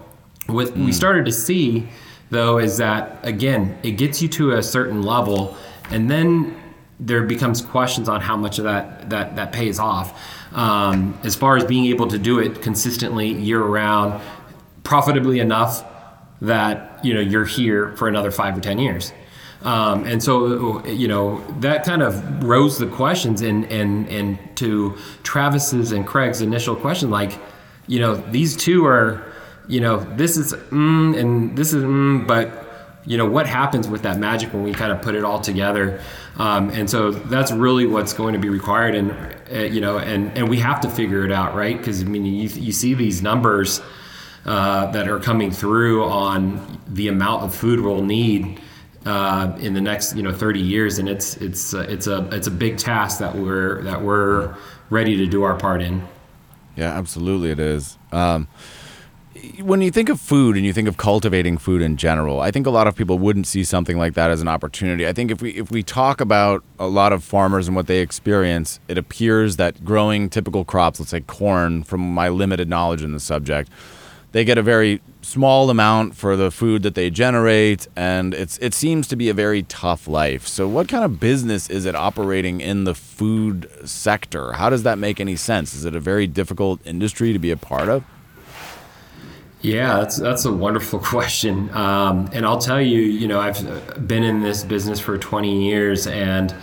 What 0.47 0.69
mm. 0.69 0.87
we 0.87 0.93
started 0.93 1.27
to 1.27 1.33
see, 1.33 1.89
though, 2.31 2.59
is 2.59 2.79
that 2.79 3.21
again, 3.25 3.79
it 3.83 3.93
gets 3.93 4.21
you 4.21 4.29
to 4.31 4.53
a 4.53 4.63
certain 4.63 5.03
level, 5.03 5.57
and 5.91 6.11
then 6.11 6.61
there 6.99 7.23
becomes 7.23 7.61
questions 7.61 8.09
on 8.09 8.21
how 8.21 8.37
much 8.37 8.59
of 8.59 8.65
that 8.65 9.11
that 9.11 9.37
that 9.37 9.53
pays 9.53 9.79
off 9.79 10.19
um, 10.57 11.19
as 11.23 11.37
far 11.37 11.57
as 11.57 11.65
being 11.65 11.87
able 11.87 12.09
to 12.09 12.19
do 12.19 12.39
it 12.39 12.63
consistently 12.63 13.29
year 13.29 13.63
round, 13.63 14.21
profitably 14.83 15.39
enough 15.39 15.85
that 16.41 17.05
you 17.05 17.15
know 17.15 17.21
you're 17.21 17.45
here 17.45 17.95
for 17.97 18.09
another 18.09 18.31
five 18.31 18.57
or 18.57 18.61
ten 18.61 18.79
years. 18.79 19.13
Um, 19.63 20.05
and 20.05 20.23
so 20.23 20.85
you 20.87 21.09
know 21.09 21.45
that 21.61 21.85
kind 21.85 22.03
of 22.03 22.45
rose 22.45 22.79
the 22.79 22.87
questions 22.87 23.43
and 23.43 23.71
and 23.71 24.09
and 24.09 24.57
to 24.57 24.97
Travis's 25.23 25.93
and 25.93 26.07
Craig's 26.07 26.41
initial 26.41 26.75
question, 26.75 27.11
like 27.11 27.39
you 27.87 28.01
know 28.01 28.17
these 28.17 28.57
two 28.57 28.87
are 28.87 29.31
you 29.69 29.81
know 29.81 29.99
this 30.17 30.37
is 30.37 30.55
mm, 30.55 31.19
and 31.19 31.57
this 31.57 31.75
is 31.75 31.85
mm, 31.85 32.27
but 32.27 32.66
you 33.07 33.17
know 33.17 33.29
what 33.29 33.47
happens 33.47 33.89
with 33.89 34.03
that 34.03 34.19
magic 34.19 34.53
when 34.53 34.63
we 34.63 34.73
kind 34.73 34.93
of 34.93 35.01
put 35.01 35.15
it 35.15 35.25
all 35.25 35.41
together? 35.41 36.01
Um, 36.37 36.71
and 36.71 36.91
so 36.91 37.13
that's 37.13 37.53
really 37.53 37.87
what's 37.87 38.13
going 38.13 38.35
to 38.35 38.39
be 38.39 38.49
required 38.49 38.95
and 38.95 39.13
uh, 39.53 39.61
you 39.61 39.81
know 39.81 39.99
and 39.99 40.37
and 40.37 40.49
we 40.49 40.59
have 40.59 40.81
to 40.83 40.91
figure 40.91 41.25
it 41.25 41.33
out 41.33 41.55
right? 41.55 41.77
Because 41.79 42.03
i 42.03 42.05
mean 42.05 42.25
you, 42.25 42.49
you 42.49 42.73
see 42.73 42.95
these 42.95 43.23
numbers 43.23 43.81
uh, 44.45 44.91
that 44.93 45.09
are 45.09 45.19
coming 45.19 45.51
through 45.51 46.05
on 46.05 46.81
the 46.89 47.09
amount 47.09 47.43
of 47.43 47.55
food 47.55 47.81
we'll 47.81 48.05
need 48.05 48.61
uh, 49.07 49.57
in 49.61 49.73
the 49.75 49.81
next 49.81 50.17
you 50.17 50.23
know 50.23 50.33
30 50.33 50.61
years 50.61 50.99
and 50.99 51.09
it's 51.09 51.37
it's 51.39 51.75
uh, 51.75 51.87
it's 51.89 52.07
a 52.07 52.29
it's 52.33 52.47
a 52.47 52.51
big 52.51 52.77
task 52.77 53.19
that 53.21 53.35
we're 53.35 53.83
that 53.83 54.03
we're 54.03 54.55
ready 54.91 55.17
to 55.17 55.27
do 55.27 55.43
our 55.43 55.57
part 55.57 55.81
in. 55.81 56.07
Yeah 56.75 56.97
absolutely 56.97 57.51
it 57.51 57.61
is. 57.61 57.97
Um, 58.13 58.49
when 59.63 59.81
you 59.81 59.91
think 59.91 60.09
of 60.09 60.21
food 60.21 60.57
and 60.57 60.65
you 60.65 60.73
think 60.73 60.89
of 60.89 60.97
cultivating 60.97 61.59
food 61.59 61.83
in 61.83 61.97
general, 61.97 62.41
I 62.41 62.51
think 62.51 62.67
a 62.67 62.71
lot 62.71 62.87
of 62.87 62.95
people 62.95 63.19
wouldn't 63.19 63.47
see 63.47 63.65
something 63.65 63.99
like 63.99 64.15
that 64.15 64.31
as 64.31 64.41
an 64.41 64.49
opportunity. 64.49 65.07
I 65.07 65.13
think 65.13 65.31
if 65.31 65.43
we 65.43 65.51
if 65.51 65.71
we 65.71 65.83
talk 65.83 66.21
about 66.21 66.65
a 66.79 66.87
lot 66.87 67.13
of 67.13 67.25
farmers 67.25 67.67
and 67.67 67.77
what 67.77 67.87
they 67.87 68.01
experience, 68.01 68.81
it 68.89 68.99
appears 68.99 69.57
that 69.57 69.85
growing 69.85 70.29
typical 70.29 70.65
crops, 70.65 71.01
let's 71.01 71.11
say 71.11 71.21
corn, 71.21 71.83
from 71.83 72.01
my 72.01 72.29
limited 72.29 72.69
knowledge 72.69 73.03
in 73.03 73.13
the 73.13 73.21
subject, 73.21 73.71
they 74.33 74.45
get 74.45 74.59
a 74.59 74.63
very 74.63 75.01
small 75.23 75.71
amount 75.71 76.15
for 76.15 76.37
the 76.37 76.51
food 76.51 76.83
that 76.85 76.95
they 76.95 77.11
generate 77.11 77.89
and 77.97 78.33
it's 78.33 78.59
it 78.59 78.73
seems 78.75 79.09
to 79.09 79.17
be 79.17 79.29
a 79.29 79.35
very 79.35 79.63
tough 79.65 80.07
life. 80.07 80.47
So 80.47 80.69
what 80.69 80.89
kind 80.89 81.05
of 81.05 81.19
business 81.19 81.69
is 81.69 81.85
it 81.85 81.95
operating 81.95 82.61
in 82.61 82.85
the 82.85 82.95
food 82.95 83.69
sector? 83.85 84.53
How 84.53 84.71
does 84.71 84.85
that 84.85 84.99
make 84.99 85.21
any 85.21 85.37
sense? 85.37 85.75
Is 85.75 85.85
it 85.85 85.97
a 85.97 86.01
very 86.01 86.27
difficult 86.27 86.81
industry 86.87 87.33
to 87.33 87.39
be 87.39 87.51
a 87.51 87.57
part 87.57 87.89
of? 87.89 88.05
Yeah, 89.67 89.97
that's 89.97 90.17
that's 90.17 90.45
a 90.45 90.53
wonderful 90.53 90.99
question, 91.13 91.75
um, 91.75 92.31
and 92.33 92.47
I'll 92.47 92.59
tell 92.59 92.81
you, 92.81 93.01
you 93.01 93.27
know, 93.27 93.41
I've 93.41 94.07
been 94.07 94.23
in 94.23 94.41
this 94.41 94.63
business 94.63 95.01
for 95.01 95.19
20 95.19 95.69
years, 95.69 96.07
and 96.07 96.55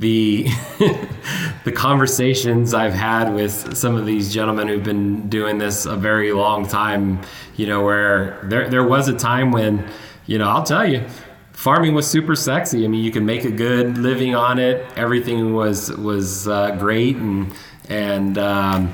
the 0.00 0.48
the 1.64 1.70
conversations 1.70 2.74
I've 2.74 2.94
had 2.94 3.32
with 3.32 3.76
some 3.76 3.94
of 3.94 4.06
these 4.06 4.34
gentlemen 4.34 4.66
who've 4.66 4.82
been 4.82 5.28
doing 5.28 5.58
this 5.58 5.86
a 5.86 5.94
very 5.94 6.32
long 6.32 6.66
time, 6.66 7.20
you 7.54 7.68
know, 7.68 7.84
where 7.84 8.40
there 8.42 8.68
there 8.68 8.84
was 8.84 9.06
a 9.06 9.16
time 9.16 9.52
when, 9.52 9.88
you 10.26 10.36
know, 10.38 10.48
I'll 10.48 10.64
tell 10.64 10.84
you, 10.84 11.06
farming 11.52 11.94
was 11.94 12.08
super 12.08 12.34
sexy. 12.34 12.84
I 12.84 12.88
mean, 12.88 13.04
you 13.04 13.12
could 13.12 13.22
make 13.22 13.44
a 13.44 13.52
good 13.52 13.98
living 13.98 14.34
on 14.34 14.58
it. 14.58 14.84
Everything 14.96 15.54
was 15.54 15.92
was 15.92 16.48
uh, 16.48 16.74
great, 16.74 17.14
and 17.18 17.52
and 17.88 18.36
um, 18.36 18.92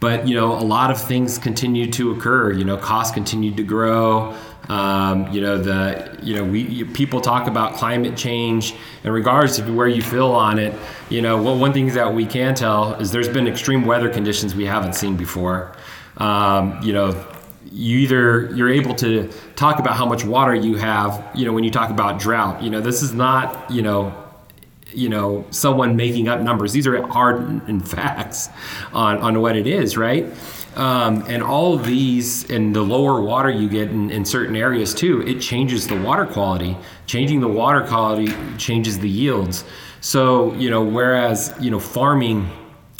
but 0.00 0.26
you 0.26 0.34
know, 0.34 0.54
a 0.54 0.64
lot 0.64 0.90
of 0.90 1.00
things 1.00 1.38
continued 1.38 1.92
to 1.94 2.10
occur. 2.12 2.52
You 2.52 2.64
know, 2.64 2.76
costs 2.76 3.14
continued 3.14 3.56
to 3.58 3.62
grow. 3.62 4.34
Um, 4.68 5.30
you 5.32 5.40
know 5.40 5.58
the 5.58 6.18
you 6.22 6.36
know 6.36 6.44
we 6.44 6.62
you, 6.62 6.86
people 6.86 7.20
talk 7.20 7.48
about 7.48 7.74
climate 7.74 8.16
change 8.16 8.74
in 9.02 9.10
regards 9.10 9.56
to 9.56 9.72
where 9.72 9.88
you 9.88 10.00
feel 10.00 10.28
on 10.28 10.58
it. 10.58 10.74
You 11.08 11.22
know, 11.22 11.42
well, 11.42 11.58
one 11.58 11.72
thing 11.72 11.88
that 11.94 12.14
we 12.14 12.24
can 12.24 12.54
tell 12.54 12.94
is 12.94 13.10
there's 13.10 13.28
been 13.28 13.48
extreme 13.48 13.84
weather 13.84 14.08
conditions 14.08 14.54
we 14.54 14.66
haven't 14.66 14.94
seen 14.94 15.16
before. 15.16 15.74
Um, 16.18 16.78
you 16.82 16.92
know, 16.92 17.26
you 17.72 17.98
either 17.98 18.54
you're 18.54 18.68
able 18.68 18.94
to 18.96 19.28
talk 19.56 19.78
about 19.78 19.96
how 19.96 20.06
much 20.06 20.24
water 20.24 20.54
you 20.54 20.76
have 20.76 21.24
you 21.34 21.44
know 21.44 21.52
when 21.52 21.64
you 21.64 21.70
talk 21.70 21.90
about 21.90 22.18
drought 22.18 22.62
you 22.62 22.70
know 22.70 22.80
this 22.80 23.02
is 23.02 23.12
not 23.12 23.70
you 23.70 23.82
know 23.82 24.12
you 24.92 25.08
know 25.08 25.44
someone 25.50 25.96
making 25.96 26.28
up 26.28 26.40
numbers. 26.40 26.72
These 26.72 26.86
are 26.86 27.06
hard 27.06 27.40
and 27.68 27.86
facts 27.96 28.48
on 28.92 29.18
on 29.18 29.40
what 29.40 29.56
it 29.56 29.66
is 29.66 29.96
right? 29.96 30.26
Um, 30.76 31.24
and 31.26 31.42
all 31.42 31.74
of 31.74 31.84
these 31.84 32.48
and 32.48 32.74
the 32.74 32.82
lower 32.82 33.20
water 33.20 33.50
you 33.50 33.68
get 33.68 33.90
in, 33.90 34.10
in 34.10 34.24
certain 34.24 34.54
areas 34.54 34.94
too 34.94 35.22
it 35.26 35.40
changes 35.40 35.86
the 35.86 36.00
water 36.00 36.26
quality. 36.26 36.76
Changing 37.06 37.40
the 37.40 37.48
water 37.48 37.82
quality 37.86 38.32
changes 38.56 38.98
the 38.98 39.08
yields. 39.08 39.64
So 40.00 40.54
you 40.54 40.70
know 40.70 40.82
whereas 40.82 41.52
you 41.60 41.70
know 41.70 41.80
farming 41.80 42.48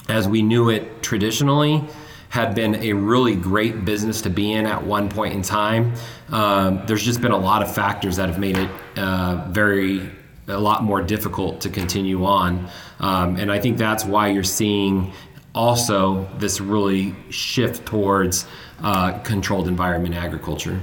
as 0.08 0.26
we 0.26 0.42
knew 0.42 0.70
it 0.70 1.02
traditionally 1.02 1.84
had 2.30 2.54
been 2.54 2.76
a 2.76 2.92
really 2.92 3.34
great 3.34 3.84
business 3.84 4.22
to 4.22 4.30
be 4.30 4.52
in 4.52 4.64
at 4.64 4.84
one 4.84 5.08
point 5.08 5.34
in 5.34 5.42
time. 5.42 5.92
Um, 6.30 6.82
there's 6.86 7.02
just 7.02 7.20
been 7.20 7.32
a 7.32 7.38
lot 7.38 7.60
of 7.60 7.74
factors 7.74 8.16
that 8.16 8.28
have 8.28 8.38
made 8.38 8.56
it 8.56 8.70
uh, 8.96 9.46
very 9.50 10.10
a 10.50 10.58
lot 10.58 10.84
more 10.84 11.00
difficult 11.00 11.60
to 11.62 11.70
continue 11.70 12.24
on, 12.24 12.68
um, 12.98 13.36
and 13.36 13.50
I 13.50 13.60
think 13.60 13.78
that's 13.78 14.04
why 14.04 14.28
you're 14.28 14.42
seeing 14.42 15.12
also 15.54 16.28
this 16.38 16.60
really 16.60 17.14
shift 17.30 17.86
towards 17.86 18.46
uh, 18.82 19.18
controlled 19.20 19.68
environment 19.68 20.14
agriculture. 20.14 20.80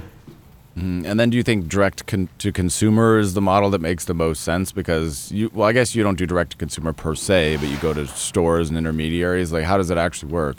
Mm-hmm. 0.76 1.06
And 1.06 1.18
then, 1.18 1.30
do 1.30 1.36
you 1.36 1.42
think 1.42 1.68
direct 1.68 2.06
con- 2.06 2.28
to 2.38 2.52
consumer 2.52 3.18
is 3.18 3.34
the 3.34 3.40
model 3.40 3.70
that 3.70 3.80
makes 3.80 4.04
the 4.04 4.14
most 4.14 4.42
sense? 4.42 4.70
Because 4.70 5.32
you, 5.32 5.50
well, 5.52 5.68
I 5.68 5.72
guess 5.72 5.94
you 5.94 6.04
don't 6.04 6.16
do 6.16 6.26
direct 6.26 6.52
to 6.52 6.56
consumer 6.56 6.92
per 6.92 7.16
se, 7.16 7.56
but 7.56 7.68
you 7.68 7.76
go 7.78 7.92
to 7.92 8.06
stores 8.06 8.68
and 8.68 8.78
intermediaries. 8.78 9.50
Like, 9.52 9.64
how 9.64 9.76
does 9.76 9.90
it 9.90 9.98
actually 9.98 10.30
work? 10.30 10.58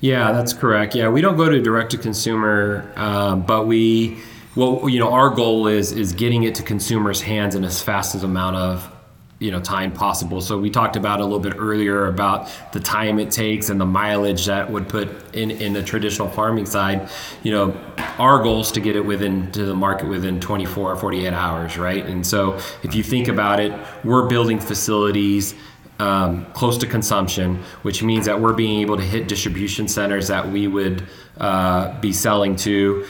Yeah, 0.00 0.32
that's 0.32 0.52
correct. 0.52 0.94
Yeah, 0.94 1.08
we 1.08 1.20
don't 1.20 1.36
go 1.36 1.48
to 1.48 1.60
direct 1.60 1.90
to 1.90 1.98
consumer, 1.98 2.90
uh, 2.96 3.34
but 3.36 3.66
we, 3.66 4.18
well, 4.56 4.88
you 4.88 4.98
know, 4.98 5.12
our 5.12 5.30
goal 5.30 5.66
is 5.66 5.92
is 5.92 6.12
getting 6.12 6.42
it 6.42 6.54
to 6.56 6.62
consumers' 6.62 7.20
hands 7.20 7.54
in 7.54 7.64
as 7.64 7.82
fast 7.82 8.14
as 8.14 8.24
amount 8.24 8.56
of 8.56 8.90
you 9.38 9.50
know 9.50 9.60
time 9.60 9.92
possible. 9.92 10.40
So 10.40 10.58
we 10.58 10.70
talked 10.70 10.96
about 10.96 11.20
a 11.20 11.24
little 11.24 11.40
bit 11.40 11.54
earlier 11.56 12.06
about 12.06 12.50
the 12.72 12.80
time 12.80 13.18
it 13.18 13.30
takes 13.30 13.70
and 13.70 13.80
the 13.80 13.86
mileage 13.86 14.46
that 14.46 14.70
would 14.70 14.88
put 14.88 15.34
in 15.34 15.50
in 15.50 15.72
the 15.72 15.82
traditional 15.82 16.28
farming 16.28 16.66
side. 16.66 17.08
You 17.42 17.52
know, 17.52 17.80
our 18.18 18.42
goal 18.42 18.60
is 18.60 18.70
to 18.72 18.80
get 18.80 18.96
it 18.96 19.04
within 19.04 19.50
to 19.52 19.64
the 19.64 19.74
market 19.74 20.08
within 20.08 20.40
24 20.40 20.92
or 20.92 20.96
48 20.96 21.32
hours, 21.32 21.78
right? 21.78 22.04
And 22.04 22.26
so 22.26 22.54
if 22.82 22.94
you 22.94 23.02
think 23.02 23.28
about 23.28 23.60
it, 23.60 23.72
we're 24.04 24.28
building 24.28 24.60
facilities 24.60 25.54
um, 26.00 26.46
close 26.52 26.78
to 26.78 26.86
consumption, 26.86 27.56
which 27.82 28.02
means 28.02 28.26
that 28.26 28.40
we're 28.40 28.54
being 28.54 28.80
able 28.80 28.96
to 28.96 29.02
hit 29.02 29.28
distribution 29.28 29.86
centers 29.86 30.28
that 30.28 30.48
we 30.48 30.66
would 30.66 31.06
uh, 31.38 31.98
be 32.00 32.12
selling 32.12 32.56
to 32.56 33.06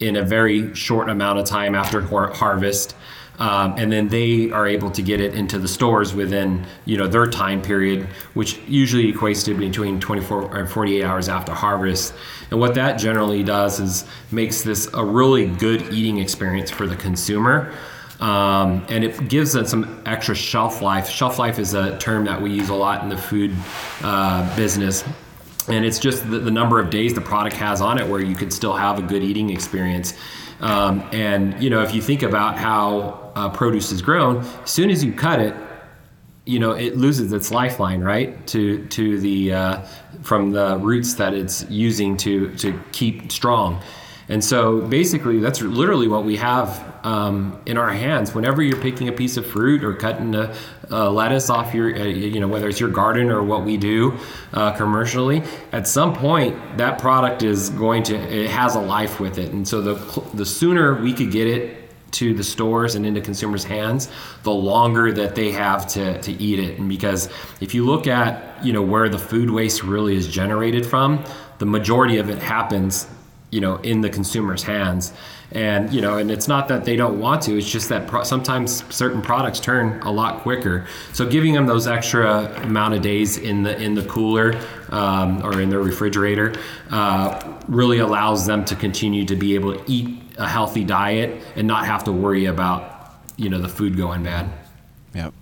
in 0.00 0.16
a 0.16 0.22
very 0.22 0.74
short 0.74 1.08
amount 1.08 1.38
of 1.38 1.44
time 1.46 1.74
after 1.74 2.00
harvest. 2.00 2.94
Um, 3.38 3.74
and 3.78 3.92
then 3.92 4.08
they 4.08 4.50
are 4.50 4.66
able 4.66 4.90
to 4.90 5.00
get 5.00 5.20
it 5.20 5.34
into 5.34 5.60
the 5.60 5.68
stores 5.68 6.12
within 6.12 6.66
you 6.86 6.96
know 6.96 7.06
their 7.06 7.26
time 7.26 7.62
period, 7.62 8.08
which 8.34 8.58
usually 8.66 9.12
equates 9.12 9.44
to 9.44 9.54
between 9.54 10.00
24 10.00 10.56
or 10.56 10.66
48 10.66 11.04
hours 11.04 11.28
after 11.28 11.52
harvest. 11.52 12.14
And 12.50 12.58
what 12.58 12.74
that 12.74 12.98
generally 12.98 13.44
does 13.44 13.78
is 13.78 14.04
makes 14.32 14.62
this 14.62 14.88
a 14.92 15.04
really 15.04 15.46
good 15.46 15.82
eating 15.92 16.18
experience 16.18 16.70
for 16.70 16.88
the 16.88 16.96
consumer. 16.96 17.72
Um, 18.18 18.84
and 18.88 19.04
it 19.04 19.28
gives 19.28 19.54
it 19.54 19.68
some 19.68 20.02
extra 20.04 20.34
shelf 20.34 20.82
life. 20.82 21.08
Shelf 21.08 21.38
life 21.38 21.60
is 21.60 21.74
a 21.74 21.96
term 21.98 22.24
that 22.24 22.42
we 22.42 22.50
use 22.50 22.68
a 22.68 22.74
lot 22.74 23.04
in 23.04 23.08
the 23.08 23.16
food 23.16 23.54
uh, 24.02 24.56
business. 24.56 25.04
And 25.68 25.84
it's 25.84 25.98
just 25.98 26.28
the, 26.30 26.38
the, 26.38 26.50
number 26.50 26.80
of 26.80 26.90
days 26.90 27.14
the 27.14 27.20
product 27.20 27.56
has 27.56 27.80
on 27.80 27.98
it 27.98 28.08
where 28.08 28.22
you 28.22 28.34
could 28.34 28.52
still 28.52 28.74
have 28.74 28.98
a 28.98 29.02
good 29.02 29.22
eating 29.22 29.50
experience. 29.50 30.14
Um, 30.60 31.08
and, 31.12 31.62
you 31.62 31.70
know, 31.70 31.82
if 31.82 31.94
you 31.94 32.02
think 32.02 32.22
about 32.22 32.58
how 32.58 33.32
uh, 33.34 33.48
produce 33.50 33.92
is 33.92 34.02
grown, 34.02 34.38
as 34.38 34.70
soon 34.70 34.90
as 34.90 35.04
you 35.04 35.12
cut 35.12 35.40
it, 35.40 35.54
you 36.48 36.58
know, 36.58 36.72
it 36.72 36.96
loses 36.96 37.32
its 37.32 37.50
lifeline, 37.50 38.00
right? 38.00 38.46
To 38.48 38.86
to 38.86 39.20
the 39.20 39.52
uh, 39.52 39.82
from 40.22 40.52
the 40.52 40.78
roots 40.78 41.14
that 41.14 41.34
it's 41.34 41.68
using 41.68 42.16
to 42.18 42.54
to 42.56 42.80
keep 42.92 43.30
strong. 43.30 43.82
And 44.28 44.44
so 44.44 44.82
basically, 44.82 45.38
that's 45.38 45.62
literally 45.62 46.06
what 46.06 46.24
we 46.24 46.36
have 46.36 46.84
um, 47.02 47.58
in 47.64 47.78
our 47.78 47.90
hands. 47.90 48.34
Whenever 48.34 48.62
you're 48.62 48.80
picking 48.80 49.08
a 49.08 49.12
piece 49.12 49.38
of 49.38 49.46
fruit 49.46 49.82
or 49.82 49.94
cutting 49.94 50.34
a, 50.34 50.54
a 50.90 51.10
lettuce 51.10 51.48
off 51.48 51.72
your, 51.72 51.94
uh, 51.96 52.04
you 52.04 52.38
know, 52.38 52.48
whether 52.48 52.68
it's 52.68 52.78
your 52.78 52.90
garden 52.90 53.30
or 53.30 53.42
what 53.42 53.64
we 53.64 53.78
do 53.78 54.18
uh, 54.52 54.72
commercially, 54.72 55.42
at 55.72 55.88
some 55.88 56.14
point 56.14 56.58
that 56.76 56.98
product 56.98 57.42
is 57.42 57.70
going 57.70 58.02
to, 58.02 58.14
it 58.14 58.50
has 58.50 58.74
a 58.74 58.80
life 58.80 59.18
with 59.18 59.38
it. 59.38 59.52
And 59.52 59.66
so 59.66 59.80
the, 59.80 60.22
the 60.34 60.44
sooner 60.44 61.00
we 61.00 61.14
could 61.14 61.30
get 61.30 61.46
it 61.46 61.88
to 62.10 62.34
the 62.34 62.44
stores 62.44 62.94
and 62.94 63.06
into 63.06 63.20
consumers' 63.20 63.64
hands, 63.64 64.10
the 64.42 64.50
longer 64.50 65.12
that 65.12 65.34
they 65.34 65.52
have 65.52 65.86
to, 65.86 66.20
to 66.20 66.32
eat 66.32 66.58
it. 66.58 66.78
And 66.78 66.88
because 66.88 67.30
if 67.60 67.74
you 67.74 67.84
look 67.84 68.06
at, 68.06 68.62
you 68.64 68.72
know, 68.72 68.82
where 68.82 69.08
the 69.08 69.18
food 69.18 69.50
waste 69.50 69.82
really 69.82 70.16
is 70.16 70.26
generated 70.26 70.86
from, 70.86 71.24
the 71.58 71.66
majority 71.66 72.18
of 72.18 72.30
it 72.30 72.38
happens 72.38 73.06
you 73.50 73.60
know 73.60 73.76
in 73.76 74.00
the 74.00 74.10
consumer's 74.10 74.62
hands. 74.62 75.12
And 75.50 75.90
you 75.92 76.02
know 76.02 76.18
and 76.18 76.30
it's 76.30 76.46
not 76.46 76.68
that 76.68 76.84
they 76.84 76.94
don't 76.94 77.18
want 77.18 77.42
to 77.42 77.56
it's 77.56 77.70
just 77.70 77.88
that 77.88 78.06
pro- 78.06 78.22
sometimes 78.22 78.84
certain 78.94 79.22
products 79.22 79.60
turn 79.60 80.00
a 80.02 80.12
lot 80.12 80.42
quicker. 80.42 80.86
So 81.14 81.26
giving 81.26 81.54
them 81.54 81.66
those 81.66 81.86
extra 81.86 82.44
amount 82.62 82.94
of 82.94 83.02
days 83.02 83.38
in 83.38 83.62
the 83.62 83.80
in 83.80 83.94
the 83.94 84.04
cooler 84.04 84.60
um, 84.90 85.42
or 85.42 85.60
in 85.60 85.70
their 85.70 85.80
refrigerator 85.80 86.54
uh, 86.90 87.54
really 87.66 87.98
allows 87.98 88.46
them 88.46 88.64
to 88.66 88.76
continue 88.76 89.24
to 89.24 89.36
be 89.36 89.54
able 89.54 89.74
to 89.74 89.82
eat 89.90 90.20
a 90.36 90.46
healthy 90.46 90.84
diet 90.84 91.42
and 91.56 91.66
not 91.66 91.86
have 91.86 92.04
to 92.04 92.12
worry 92.12 92.44
about 92.44 93.14
you 93.36 93.48
know 93.48 93.60
the 93.60 93.68
food 93.68 93.96
going 93.96 94.22
bad. 94.22 94.50
Yep 95.14 95.32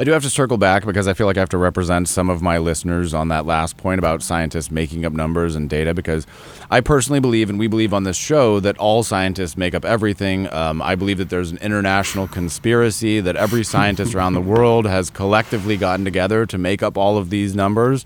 I 0.00 0.04
do 0.04 0.12
have 0.12 0.22
to 0.22 0.30
circle 0.30 0.58
back 0.58 0.86
because 0.86 1.08
I 1.08 1.12
feel 1.12 1.26
like 1.26 1.36
I 1.36 1.40
have 1.40 1.48
to 1.48 1.58
represent 1.58 2.08
some 2.08 2.30
of 2.30 2.40
my 2.40 2.58
listeners 2.58 3.12
on 3.12 3.26
that 3.28 3.46
last 3.46 3.76
point 3.76 3.98
about 3.98 4.22
scientists 4.22 4.70
making 4.70 5.04
up 5.04 5.12
numbers 5.12 5.56
and 5.56 5.68
data 5.68 5.92
because 5.92 6.24
I 6.70 6.80
personally 6.80 7.18
believe, 7.18 7.50
and 7.50 7.58
we 7.58 7.66
believe 7.66 7.92
on 7.92 8.04
this 8.04 8.16
show, 8.16 8.60
that 8.60 8.78
all 8.78 9.02
scientists 9.02 9.56
make 9.56 9.74
up 9.74 9.84
everything. 9.84 10.52
Um, 10.54 10.80
I 10.82 10.94
believe 10.94 11.18
that 11.18 11.30
there's 11.30 11.50
an 11.50 11.58
international 11.58 12.28
conspiracy 12.28 13.18
that 13.18 13.34
every 13.34 13.64
scientist 13.64 14.14
around 14.14 14.34
the 14.34 14.40
world 14.40 14.86
has 14.86 15.10
collectively 15.10 15.76
gotten 15.76 16.04
together 16.04 16.46
to 16.46 16.58
make 16.58 16.80
up 16.80 16.96
all 16.96 17.16
of 17.16 17.30
these 17.30 17.56
numbers. 17.56 18.04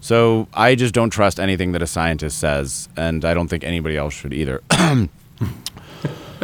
So 0.00 0.46
I 0.54 0.76
just 0.76 0.94
don't 0.94 1.10
trust 1.10 1.40
anything 1.40 1.72
that 1.72 1.82
a 1.82 1.88
scientist 1.88 2.38
says, 2.38 2.88
and 2.96 3.24
I 3.24 3.34
don't 3.34 3.48
think 3.48 3.64
anybody 3.64 3.96
else 3.96 4.14
should 4.14 4.32
either. 4.32 4.62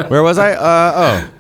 Where 0.09 0.25
was 0.25 0.39
I? 0.39 0.55
Uh, 0.55 0.93
oh. 0.97 1.31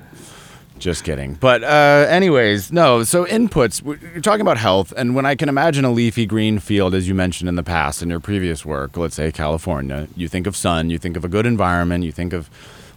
Just 0.78 1.02
kidding. 1.02 1.34
But 1.34 1.64
uh, 1.64 2.06
anyways, 2.08 2.70
no. 2.70 3.02
So 3.02 3.24
inputs. 3.24 3.84
You're 3.84 4.20
talking 4.20 4.42
about 4.42 4.58
health, 4.58 4.92
and 4.96 5.14
when 5.14 5.26
I 5.26 5.34
can 5.34 5.48
imagine 5.48 5.84
a 5.84 5.90
leafy 5.90 6.24
green 6.24 6.58
field, 6.60 6.94
as 6.94 7.08
you 7.08 7.14
mentioned 7.14 7.48
in 7.48 7.56
the 7.56 7.62
past 7.62 8.02
in 8.02 8.10
your 8.10 8.20
previous 8.20 8.64
work, 8.64 8.96
let's 8.96 9.16
say 9.16 9.32
California, 9.32 10.06
you 10.16 10.28
think 10.28 10.46
of 10.46 10.56
sun, 10.56 10.90
you 10.90 10.98
think 10.98 11.16
of 11.16 11.24
a 11.24 11.28
good 11.28 11.46
environment, 11.46 12.04
you 12.04 12.12
think 12.12 12.32
of, 12.32 12.48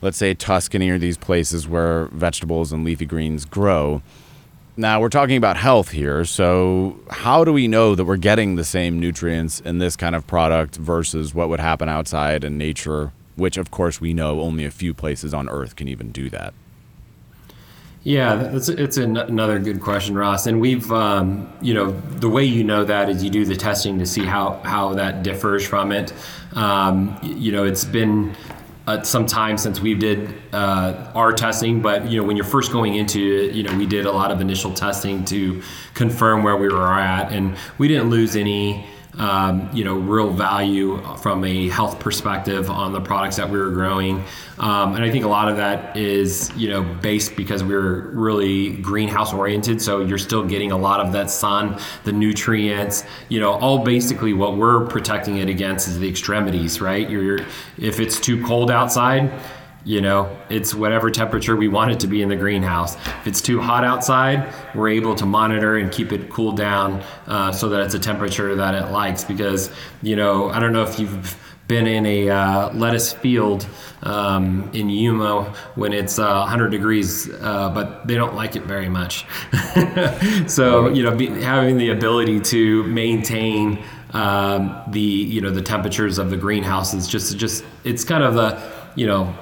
let's 0.02 0.18
say 0.18 0.34
Tuscany 0.34 0.90
or 0.90 1.00
these 1.00 1.18
places 1.18 1.68
where 1.68 2.06
vegetables 2.08 2.72
and 2.72 2.86
leafy 2.86 3.06
greens 3.06 3.46
grow. 3.46 4.02
Now 4.78 5.02
we're 5.02 5.10
talking 5.10 5.38
about 5.38 5.58
health 5.58 5.90
here. 5.90 6.24
So 6.24 7.00
how 7.10 7.44
do 7.44 7.52
we 7.52 7.68
know 7.68 7.96
that 7.96 8.06
we're 8.06 8.16
getting 8.16 8.56
the 8.56 8.64
same 8.64 9.00
nutrients 9.00 9.60
in 9.60 9.80
this 9.80 9.96
kind 9.96 10.16
of 10.16 10.26
product 10.28 10.76
versus 10.76 11.34
what 11.34 11.50
would 11.50 11.60
happen 11.60 11.90
outside 11.90 12.44
in 12.44 12.58
nature? 12.58 13.12
Which, 13.36 13.58
of 13.58 13.72
course, 13.72 14.00
we 14.00 14.14
know 14.14 14.42
only 14.42 14.66
a 14.66 14.72
few 14.72 14.94
places 14.94 15.34
on 15.34 15.50
Earth 15.50 15.76
can 15.76 15.88
even 15.88 16.12
do 16.12 16.30
that. 16.30 16.54
Yeah, 18.04 18.36
that's 18.36 18.68
it's 18.68 18.98
an, 18.98 19.16
another 19.16 19.60
good 19.60 19.80
question, 19.80 20.16
Ross. 20.16 20.48
And 20.48 20.60
we've, 20.60 20.92
um, 20.92 21.52
you 21.62 21.76
know, 21.76 21.92
the 21.92 22.30
way 22.30 22.44
you 22.44 22.64
know 22.64 22.84
that 22.84 23.10
is 23.10 23.24
you 23.24 23.30
do 23.30 23.46
the 23.46 23.56
testing 23.56 24.00
to 24.00 24.08
see 24.08 24.26
how 24.26 24.60
how 24.64 24.96
that 24.96 25.22
differs 25.22 25.68
from 25.68 25.92
it. 25.92 26.12
Um, 26.54 27.20
you 27.22 27.52
know, 27.52 27.64
it's 27.64 27.86
been 27.86 28.36
uh, 28.88 29.04
some 29.04 29.28
time 29.28 29.56
since 29.56 29.80
we 29.80 29.94
did 29.94 30.34
uh, 30.52 31.12
our 31.14 31.32
testing, 31.32 31.80
but 31.80 32.10
you 32.10 32.20
know, 32.20 32.26
when 32.26 32.36
you're 32.36 32.44
first 32.44 32.72
going 32.72 32.96
into 32.96 33.20
it, 33.20 33.54
you 33.54 33.62
know, 33.62 33.78
we 33.78 33.86
did 33.86 34.08
a 34.08 34.12
lot 34.12 34.32
of 34.32 34.42
initial 34.42 34.74
testing 34.74 35.24
to 35.26 35.62
confirm 35.94 36.42
where 36.42 36.58
we 36.58 36.70
were 36.70 36.92
at, 37.00 37.32
and 37.32 37.56
we 37.78 37.88
didn't 37.88 38.10
lose 38.10 38.36
any 38.36 38.84
um, 39.18 39.70
you 39.74 39.84
know, 39.84 39.96
real 39.96 40.30
value 40.30 41.02
from 41.18 41.44
a 41.44 41.70
health 41.70 42.00
perspective 42.00 42.70
on 42.70 42.94
the 42.94 43.02
products 43.02 43.36
that 43.36 43.50
we 43.50 43.58
were 43.58 43.72
growing. 43.72 44.24
Um, 44.58 44.96
and 44.96 45.04
I 45.04 45.12
think 45.12 45.26
a 45.26 45.28
lot 45.28 45.50
of 45.50 45.58
that 45.58 45.98
is, 45.98 46.52
you 46.56 46.70
know, 46.70 46.82
based 46.82 47.36
because 47.36 47.64
we 47.64 47.74
are 47.74 48.02
really 48.12 48.78
greenhouse 48.78 49.34
oriented. 49.34 49.82
So 49.82 50.02
you're 50.02 50.18
still 50.18 50.46
getting 50.46 50.72
a 50.72 50.78
lot 50.78 51.00
of 51.00 51.12
that 51.14 51.30
sun, 51.30 51.80
the 52.04 52.12
nutrients, 52.12 53.04
you 53.30 53.40
know, 53.40 53.52
all 53.52 53.80
basically 53.80 54.34
what 54.34 54.58
we're 54.58 54.86
protecting 54.86 55.38
it 55.38 55.50
against 55.50 55.88
is 55.88 56.00
the 56.00 56.08
extremities, 56.08 56.80
right? 56.80 57.10
You're, 57.10 57.40
if 57.78 58.00
it's 58.00 58.20
too 58.20 58.44
cold 58.46 58.72
outside, 58.72 59.32
you 59.84 60.02
know, 60.02 60.38
it's 60.50 60.76
whatever 60.76 61.10
temperature 61.10 61.56
we 61.56 61.68
want 61.68 61.92
it 61.92 62.00
to 62.02 62.08
be 62.08 62.22
in 62.22 62.30
the 62.30 62.36
greenhouse. 62.36 62.96
If 62.96 63.28
it's 63.28 63.42
too 63.42 63.60
hot 63.60 63.84
outside, 63.84 64.54
we're 64.76 64.90
able 64.90 65.16
to 65.16 65.26
monitor 65.26 65.78
and 65.78 65.92
keep 65.92 66.12
it 66.12 66.30
cooled 66.30 66.58
down 66.58 67.04
uh, 67.28 67.52
so 67.52 67.70
that 67.70 67.82
it's 67.82 67.94
a 67.94 68.00
temperature 68.00 68.56
that 68.56 68.76
it 68.76 68.92
likes. 68.92 69.24
Because, 69.24 69.72
you 70.02 70.16
know, 70.16 70.50
I 70.50 70.60
don't 70.60 70.74
know 70.74 70.84
if 70.84 71.00
you've 71.00 71.38
been 71.68 71.88
in 71.88 72.06
a 72.06 72.30
uh, 72.30 72.74
lettuce 72.74 73.14
field 73.14 73.66
um, 74.04 74.70
in 74.74 74.90
Yuma 74.90 75.44
when 75.76 75.94
it's 75.94 76.20
uh, 76.20 76.40
100 76.40 76.70
degrees, 76.70 77.30
uh, 77.30 77.72
but 77.74 78.06
they 78.06 78.16
don't 78.16 78.36
like 78.36 78.56
it 78.58 78.64
very 78.64 78.90
much. 78.90 79.26
so, 80.48 80.90
you 80.90 81.02
know, 81.02 81.16
be, 81.16 81.28
having 81.28 81.78
the 81.78 81.92
ability 81.92 82.42
to 82.42 82.84
maintain 82.84 83.82
um, 84.12 84.84
the, 84.90 85.00
you 85.00 85.40
know, 85.40 85.50
the 85.50 85.62
temperatures 85.62 86.18
of 86.18 86.30
the 86.30 86.36
greenhouse 86.36 86.94
is 86.94 87.08
just, 87.08 87.38
just, 87.38 87.64
it's 87.86 88.04
kind 88.04 88.24
of 88.24 88.34
the, 88.34 88.62
you 88.96 89.08
know, 89.08 89.34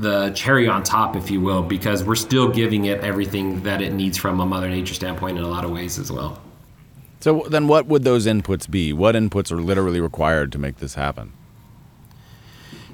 the 0.00 0.30
cherry 0.30 0.66
on 0.68 0.82
top, 0.82 1.16
if 1.16 1.30
you 1.30 1.40
will, 1.40 1.62
because 1.62 2.04
we're 2.04 2.14
still 2.16 2.48
giving 2.48 2.86
it 2.86 3.00
everything 3.00 3.62
that 3.62 3.82
it 3.82 3.92
needs 3.92 4.16
from 4.16 4.40
a 4.40 4.46
Mother 4.46 4.68
Nature 4.68 4.94
standpoint 4.94 5.38
in 5.38 5.44
a 5.44 5.48
lot 5.48 5.64
of 5.64 5.70
ways 5.70 5.98
as 5.98 6.10
well. 6.10 6.40
So 7.20 7.44
then, 7.48 7.68
what 7.68 7.86
would 7.86 8.04
those 8.04 8.26
inputs 8.26 8.68
be? 8.68 8.92
What 8.92 9.14
inputs 9.14 9.52
are 9.52 9.60
literally 9.60 10.00
required 10.00 10.52
to 10.52 10.58
make 10.58 10.78
this 10.78 10.94
happen? 10.94 11.32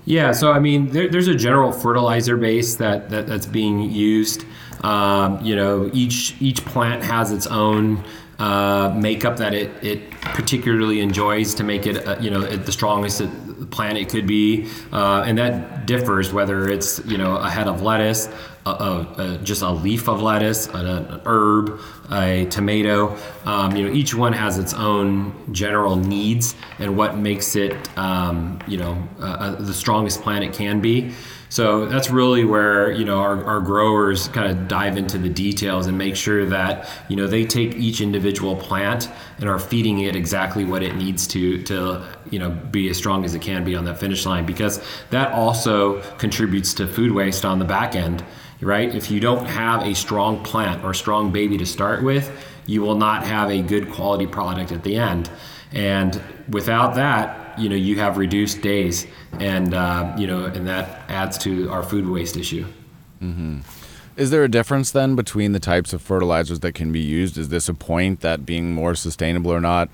Yeah, 0.04 0.32
so 0.32 0.52
I 0.52 0.58
mean, 0.58 0.90
there, 0.90 1.08
there's 1.08 1.28
a 1.28 1.34
general 1.34 1.72
fertilizer 1.72 2.36
base 2.36 2.76
that, 2.76 3.10
that 3.10 3.26
that's 3.26 3.46
being 3.46 3.90
used. 3.90 4.44
Um, 4.82 5.44
you 5.44 5.56
know, 5.56 5.90
each 5.92 6.34
each 6.40 6.64
plant 6.64 7.02
has 7.02 7.32
its 7.32 7.46
own 7.46 8.04
uh, 8.38 8.94
makeup 8.96 9.38
that 9.38 9.54
it, 9.54 9.70
it 9.82 10.10
particularly 10.20 11.00
enjoys 11.00 11.54
to 11.54 11.64
make 11.64 11.86
it, 11.86 12.06
uh, 12.06 12.16
you 12.20 12.30
know, 12.30 12.42
the 12.42 12.72
strongest 12.72 13.22
plant 13.70 13.98
it 13.98 14.08
could 14.08 14.26
be, 14.26 14.68
uh, 14.92 15.24
and 15.26 15.38
that 15.38 15.86
differs 15.86 16.32
whether 16.32 16.68
it's 16.68 17.04
you 17.06 17.18
know 17.18 17.36
a 17.36 17.50
head 17.50 17.66
of 17.68 17.82
lettuce, 17.82 18.28
a, 18.66 18.70
a, 18.70 19.14
a, 19.18 19.38
just 19.38 19.62
a 19.62 19.70
leaf 19.70 20.08
of 20.08 20.20
lettuce, 20.20 20.66
an, 20.68 20.86
an 20.86 21.20
herb, 21.24 21.80
a 22.10 22.46
tomato. 22.46 23.16
Um, 23.44 23.76
you 23.76 23.86
know, 23.86 23.92
each 23.92 24.14
one 24.14 24.32
has 24.32 24.58
its 24.58 24.74
own 24.74 25.52
general 25.52 25.96
needs 25.96 26.54
and 26.78 26.96
what 26.96 27.16
makes 27.16 27.56
it, 27.56 27.74
um, 27.96 28.58
you 28.66 28.78
know, 28.78 29.08
uh, 29.20 29.54
the 29.54 29.74
strongest 29.74 30.22
plant 30.22 30.44
it 30.44 30.52
can 30.52 30.80
be. 30.80 31.12
So 31.48 31.86
that's 31.86 32.10
really 32.10 32.44
where 32.44 32.90
you 32.90 33.04
know 33.04 33.18
our, 33.18 33.44
our 33.44 33.60
growers 33.60 34.28
kind 34.28 34.50
of 34.50 34.68
dive 34.68 34.96
into 34.96 35.16
the 35.16 35.28
details 35.28 35.86
and 35.86 35.96
make 35.96 36.16
sure 36.16 36.44
that 36.46 36.88
you 37.08 37.16
know 37.16 37.26
they 37.26 37.44
take 37.44 37.74
each 37.76 38.00
individual 38.00 38.56
plant 38.56 39.08
and 39.38 39.48
are 39.48 39.58
feeding 39.58 40.00
it 40.00 40.16
exactly 40.16 40.64
what 40.64 40.82
it 40.82 40.96
needs 40.96 41.26
to 41.28 41.62
to 41.62 42.04
you 42.30 42.38
know 42.38 42.50
be 42.50 42.88
as 42.88 42.96
strong 42.96 43.24
as 43.24 43.34
it 43.34 43.42
can 43.46 43.64
be 43.64 43.74
on 43.74 43.84
that 43.84 43.98
finish 43.98 44.26
line 44.26 44.44
because 44.44 44.82
that 45.10 45.32
also 45.32 46.02
contributes 46.18 46.74
to 46.74 46.86
food 46.86 47.12
waste 47.12 47.44
on 47.44 47.58
the 47.58 47.64
back 47.64 47.94
end 47.94 48.24
right 48.60 48.94
if 48.94 49.10
you 49.10 49.20
don't 49.20 49.46
have 49.46 49.82
a 49.82 49.94
strong 49.94 50.42
plant 50.44 50.84
or 50.84 50.92
strong 50.92 51.32
baby 51.32 51.56
to 51.56 51.66
start 51.66 52.02
with 52.02 52.30
you 52.66 52.82
will 52.82 52.96
not 52.96 53.24
have 53.24 53.50
a 53.50 53.62
good 53.62 53.90
quality 53.90 54.26
product 54.26 54.72
at 54.72 54.82
the 54.82 54.96
end 54.96 55.30
and 55.72 56.20
without 56.48 56.94
that 56.96 57.46
you 57.58 57.68
know 57.68 57.76
you 57.76 57.98
have 57.98 58.16
reduced 58.16 58.60
days, 58.60 59.06
and 59.38 59.74
uh, 59.74 60.14
you 60.18 60.26
know, 60.26 60.44
and 60.44 60.66
that 60.66 61.08
adds 61.08 61.38
to 61.38 61.70
our 61.70 61.82
food 61.82 62.08
waste 62.08 62.36
issue. 62.36 62.66
Mm-hmm. 63.22 63.60
Is 64.16 64.30
there 64.30 64.44
a 64.44 64.48
difference 64.48 64.90
then 64.90 65.14
between 65.14 65.52
the 65.52 65.60
types 65.60 65.92
of 65.92 66.00
fertilizers 66.00 66.60
that 66.60 66.72
can 66.72 66.90
be 66.90 67.00
used? 67.00 67.36
Is 67.36 67.50
this 67.50 67.68
a 67.68 67.74
point 67.74 68.20
that 68.20 68.46
being 68.46 68.72
more 68.72 68.94
sustainable 68.94 69.52
or 69.52 69.60
not? 69.60 69.90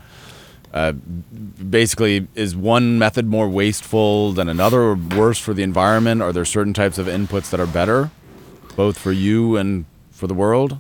Uh, 0.73 0.93
basically, 0.93 2.27
is 2.35 2.57
one 2.57 2.99
method 2.99 3.27
more 3.27 3.49
wasteful 3.49 4.33
than 4.33 4.49
another, 4.49 4.81
or 4.81 4.95
worse 4.95 5.39
for 5.39 5.53
the 5.53 5.63
environment? 5.63 6.23
Are 6.23 6.33
there 6.33 6.45
certain 6.45 6.73
types 6.73 6.97
of 6.99 7.07
inputs 7.07 7.51
that 7.51 7.61
are 7.61 7.67
better, 7.67 8.11
both 8.75 8.99
for 8.99 9.13
you 9.13 9.57
and 9.57 9.85
for 10.11 10.27
the 10.27 10.35
world? 10.35 10.79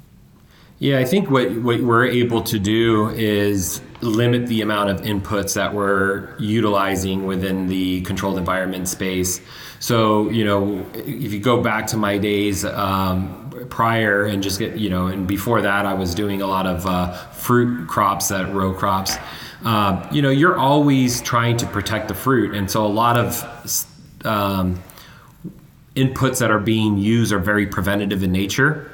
Yeah, 0.79 0.99
I 0.99 1.05
think 1.05 1.31
what, 1.31 1.53
what 1.63 1.81
we're 1.81 2.07
able 2.07 2.43
to 2.43 2.59
do 2.59 3.11
is 3.11 3.81
limit 4.01 4.49
the 4.49 4.63
amount 4.63 4.91
of 4.91 5.03
inputs 5.03 5.55
that 5.55 5.73
we're 5.75 6.37
utilizing 6.41 7.25
within 7.25 7.69
the 7.69 8.01
controlled 8.01 8.37
environment 8.37 8.89
space. 8.89 9.41
So, 9.79 10.29
you 10.31 10.45
know, 10.45 10.85
if 10.95 11.33
you 11.33 11.39
go 11.39 11.63
back 11.63 11.87
to 11.89 11.97
my 11.97 12.19
days 12.19 12.65
um, 12.65 13.67
prior 13.69 14.25
and 14.25 14.43
just 14.43 14.59
get, 14.59 14.77
you 14.77 14.91
know, 14.91 15.07
and 15.07 15.27
before 15.27 15.63
that, 15.63 15.87
I 15.87 15.95
was 15.95 16.17
doing 16.17 16.43
a 16.43 16.47
lot 16.49 16.67
of 16.67 16.85
uh, 16.85 17.13
fruit 17.31 17.87
crops, 17.87 18.29
that 18.29 18.53
row 18.53 18.73
crops. 18.73 19.17
Uh, 19.65 20.09
you 20.11 20.23
know, 20.23 20.31
you're 20.31 20.59
always 20.59 21.23
trying 21.23 21.57
to 21.57 21.67
protect 21.67 22.09
the 22.09 22.15
fruit. 22.15 22.55
And 22.55 22.71
so 22.71 22.85
a 22.85 22.89
lot 22.89 23.17
of 23.17 23.87
um, 24.25 24.83
inputs 25.95 26.41
that 26.41 26.51
are 26.51 26.59
being 26.59 26.99
used 26.99 27.33
are 27.33 27.39
very 27.39 27.67
preventative 27.67 28.23
in 28.23 28.33
nature. 28.33 28.91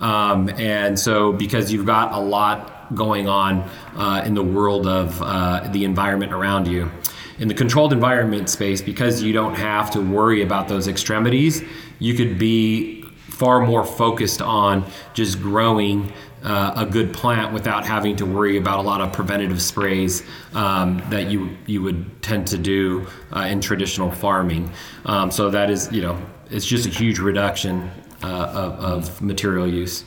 Um, 0.00 0.48
and 0.50 0.98
so, 0.98 1.32
because 1.32 1.72
you've 1.72 1.86
got 1.86 2.12
a 2.12 2.18
lot 2.18 2.94
going 2.94 3.28
on 3.28 3.68
uh, 3.96 4.22
in 4.24 4.34
the 4.34 4.42
world 4.42 4.86
of 4.86 5.20
uh, 5.22 5.68
the 5.72 5.84
environment 5.84 6.32
around 6.32 6.66
you, 6.66 6.90
in 7.38 7.48
the 7.48 7.54
controlled 7.54 7.92
environment 7.92 8.50
space, 8.50 8.82
because 8.82 9.22
you 9.22 9.32
don't 9.32 9.54
have 9.54 9.90
to 9.92 10.00
worry 10.00 10.42
about 10.42 10.68
those 10.68 10.88
extremities, 10.88 11.62
you 11.98 12.14
could 12.14 12.38
be 12.38 13.02
far 13.28 13.64
more 13.64 13.84
focused 13.84 14.42
on 14.42 14.84
just 15.14 15.40
growing 15.40 16.12
uh, 16.42 16.72
a 16.76 16.86
good 16.86 17.12
plant 17.12 17.52
without 17.52 17.84
having 17.84 18.16
to 18.16 18.26
worry 18.26 18.56
about 18.56 18.78
a 18.78 18.82
lot 18.82 19.00
of 19.00 19.12
preventative 19.12 19.62
sprays 19.62 20.22
um, 20.54 21.02
that 21.10 21.30
you 21.30 21.56
you 21.66 21.82
would 21.82 22.22
tend 22.22 22.46
to 22.48 22.58
do 22.58 23.06
uh, 23.32 23.40
in 23.40 23.60
traditional 23.60 24.10
farming. 24.10 24.70
Um, 25.04 25.30
so 25.30 25.50
that 25.50 25.70
is, 25.70 25.90
you 25.92 26.02
know, 26.02 26.18
it's 26.50 26.66
just 26.66 26.86
a 26.86 26.90
huge 26.90 27.18
reduction 27.18 27.90
uh, 28.22 28.26
of, 28.26 28.80
of 28.80 29.22
material 29.22 29.66
use. 29.66 30.04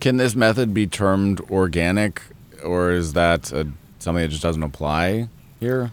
Can 0.00 0.16
this 0.16 0.36
method 0.36 0.74
be 0.74 0.86
termed 0.86 1.40
organic, 1.50 2.22
or 2.62 2.90
is 2.90 3.14
that 3.14 3.52
a, 3.52 3.66
something 3.98 4.22
that 4.22 4.28
just 4.28 4.42
doesn't 4.42 4.62
apply 4.62 5.28
here? 5.58 5.92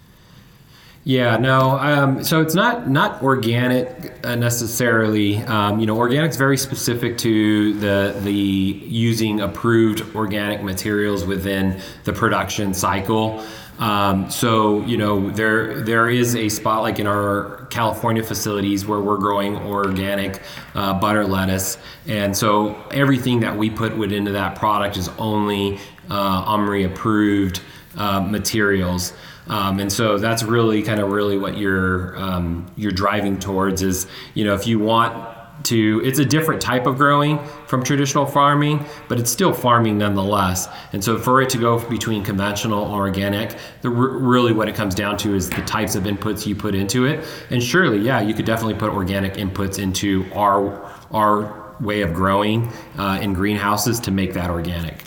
Yeah, 1.05 1.35
no. 1.35 1.71
Um, 1.71 2.23
so 2.23 2.41
it's 2.41 2.55
not 2.55 2.89
not 2.89 3.21
organic 3.21 4.13
uh, 4.23 4.35
necessarily. 4.35 5.37
Um, 5.37 5.81
you 5.81 5.85
know, 5.85 5.97
organic 5.97 6.31
is 6.31 6.37
very 6.37 6.57
specific 6.57 7.17
to 7.19 7.73
the 7.79 8.17
the 8.21 8.31
using 8.31 9.41
approved 9.41 10.15
organic 10.15 10.63
materials 10.63 11.25
within 11.25 11.81
the 12.05 12.13
production 12.13 12.73
cycle. 12.73 13.45
Um, 13.79 14.31
so 14.31 14.79
you 14.85 14.95
know 14.95 15.29
there 15.31 15.81
there 15.81 16.09
is 16.09 16.37
a 16.37 16.47
spot 16.47 16.83
like 16.83 16.99
in 16.99 17.07
our 17.07 17.67
California 17.69 18.23
facilities 18.23 18.85
where 18.85 19.01
we're 19.01 19.17
growing 19.17 19.57
organic 19.57 20.41
uh, 20.73 20.97
butter 21.01 21.25
lettuce, 21.25 21.77
and 22.07 22.37
so 22.37 22.81
everything 22.91 23.41
that 23.41 23.57
we 23.57 23.69
put 23.69 23.91
into 24.13 24.31
that 24.31 24.55
product 24.55 24.95
is 24.95 25.09
only 25.17 25.79
uh, 26.09 26.45
OMRI 26.45 26.85
approved 26.85 27.61
uh, 27.97 28.21
materials. 28.21 29.11
Um, 29.47 29.79
and 29.79 29.91
so 29.91 30.17
that's 30.17 30.43
really 30.43 30.81
kind 30.81 30.99
of 30.99 31.11
really 31.11 31.37
what 31.37 31.57
you're 31.57 32.17
um, 32.17 32.71
you're 32.75 32.91
driving 32.91 33.39
towards 33.39 33.81
is 33.81 34.07
you 34.33 34.43
know 34.43 34.53
if 34.53 34.67
you 34.67 34.79
want 34.79 35.29
to 35.63 36.01
it's 36.03 36.19
a 36.19 36.25
different 36.25 36.61
type 36.61 36.87
of 36.87 36.97
growing 36.97 37.43
from 37.67 37.83
traditional 37.83 38.25
farming 38.25 38.83
but 39.07 39.19
it's 39.19 39.31
still 39.31 39.53
farming 39.53 39.97
nonetheless. 39.97 40.67
And 40.93 41.03
so 41.03 41.17
for 41.17 41.41
it 41.41 41.49
to 41.51 41.57
go 41.57 41.79
between 41.89 42.23
conventional 42.23 42.85
and 42.85 42.93
organic 42.93 43.57
the, 43.81 43.89
really 43.89 44.53
what 44.53 44.67
it 44.67 44.75
comes 44.75 44.95
down 44.95 45.17
to 45.17 45.35
is 45.35 45.49
the 45.49 45.61
types 45.61 45.95
of 45.95 46.03
inputs 46.03 46.45
you 46.45 46.55
put 46.55 46.75
into 46.75 47.05
it. 47.05 47.25
And 47.49 47.61
surely 47.61 47.99
yeah 47.99 48.21
you 48.21 48.33
could 48.33 48.45
definitely 48.45 48.75
put 48.75 48.91
organic 48.91 49.33
inputs 49.35 49.79
into 49.79 50.25
our 50.33 50.91
our 51.11 51.75
way 51.79 52.01
of 52.01 52.13
growing 52.13 52.71
uh, 52.97 53.19
in 53.21 53.33
greenhouses 53.33 53.99
to 54.01 54.11
make 54.11 54.33
that 54.33 54.49
organic 54.49 55.03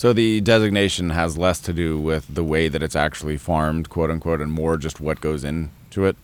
so 0.00 0.14
the 0.14 0.40
designation 0.40 1.10
has 1.10 1.36
less 1.36 1.60
to 1.60 1.74
do 1.74 2.00
with 2.00 2.34
the 2.34 2.42
way 2.42 2.68
that 2.68 2.82
it's 2.82 2.96
actually 2.96 3.36
farmed 3.36 3.90
quote 3.90 4.10
unquote 4.10 4.40
and 4.40 4.50
more 4.50 4.78
just 4.78 4.98
what 4.98 5.20
goes 5.20 5.44
into 5.44 6.06
it 6.06 6.16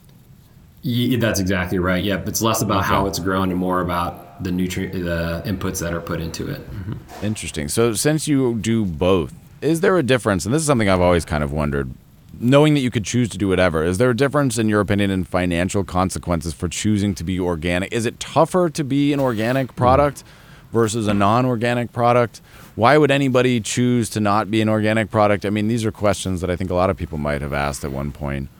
yeah, 0.86 1.18
that's 1.18 1.40
exactly 1.40 1.80
right. 1.80 2.04
Yep, 2.04 2.28
it's 2.28 2.40
less 2.40 2.62
about 2.62 2.84
okay. 2.84 2.86
how 2.86 3.06
it's 3.06 3.18
grown 3.18 3.50
and 3.50 3.58
more 3.58 3.80
about 3.80 4.44
the 4.44 4.52
nutrient, 4.52 4.92
the 4.92 5.42
inputs 5.44 5.80
that 5.80 5.92
are 5.92 6.00
put 6.00 6.20
into 6.20 6.48
it. 6.48 6.60
Mm-hmm. 6.60 7.24
Interesting. 7.26 7.66
So, 7.66 7.94
since 7.94 8.28
you 8.28 8.54
do 8.54 8.84
both, 8.84 9.34
is 9.60 9.80
there 9.80 9.98
a 9.98 10.04
difference? 10.04 10.44
And 10.44 10.54
this 10.54 10.62
is 10.62 10.66
something 10.66 10.88
I've 10.88 11.00
always 11.00 11.24
kind 11.24 11.42
of 11.42 11.50
wondered. 11.50 11.90
Knowing 12.38 12.74
that 12.74 12.80
you 12.80 12.92
could 12.92 13.04
choose 13.04 13.28
to 13.30 13.38
do 13.38 13.48
whatever, 13.48 13.82
is 13.82 13.98
there 13.98 14.10
a 14.10 14.16
difference 14.16 14.58
in 14.58 14.68
your 14.68 14.80
opinion 14.80 15.10
in 15.10 15.24
financial 15.24 15.82
consequences 15.82 16.54
for 16.54 16.68
choosing 16.68 17.16
to 17.16 17.24
be 17.24 17.40
organic? 17.40 17.92
Is 17.92 18.06
it 18.06 18.20
tougher 18.20 18.70
to 18.70 18.84
be 18.84 19.12
an 19.12 19.18
organic 19.18 19.74
product 19.74 20.22
mm. 20.22 20.45
Versus 20.76 21.08
a 21.08 21.14
non-organic 21.14 21.92
product? 21.92 22.42
Why 22.76 22.98
would 22.98 23.10
anybody 23.10 23.60
choose 23.60 24.10
to 24.10 24.20
not 24.20 24.50
be 24.50 24.60
an 24.60 24.68
organic 24.68 25.10
product? 25.10 25.46
I 25.46 25.50
mean, 25.50 25.68
these 25.68 25.86
are 25.86 25.90
questions 25.90 26.42
that 26.42 26.50
I 26.50 26.56
think 26.56 26.70
a 26.70 26.74
lot 26.74 26.90
of 26.90 26.98
people 26.98 27.16
might 27.16 27.40
have 27.40 27.54
asked 27.54 27.82
at 27.82 27.90
one 27.90 28.12
point. 28.12 28.50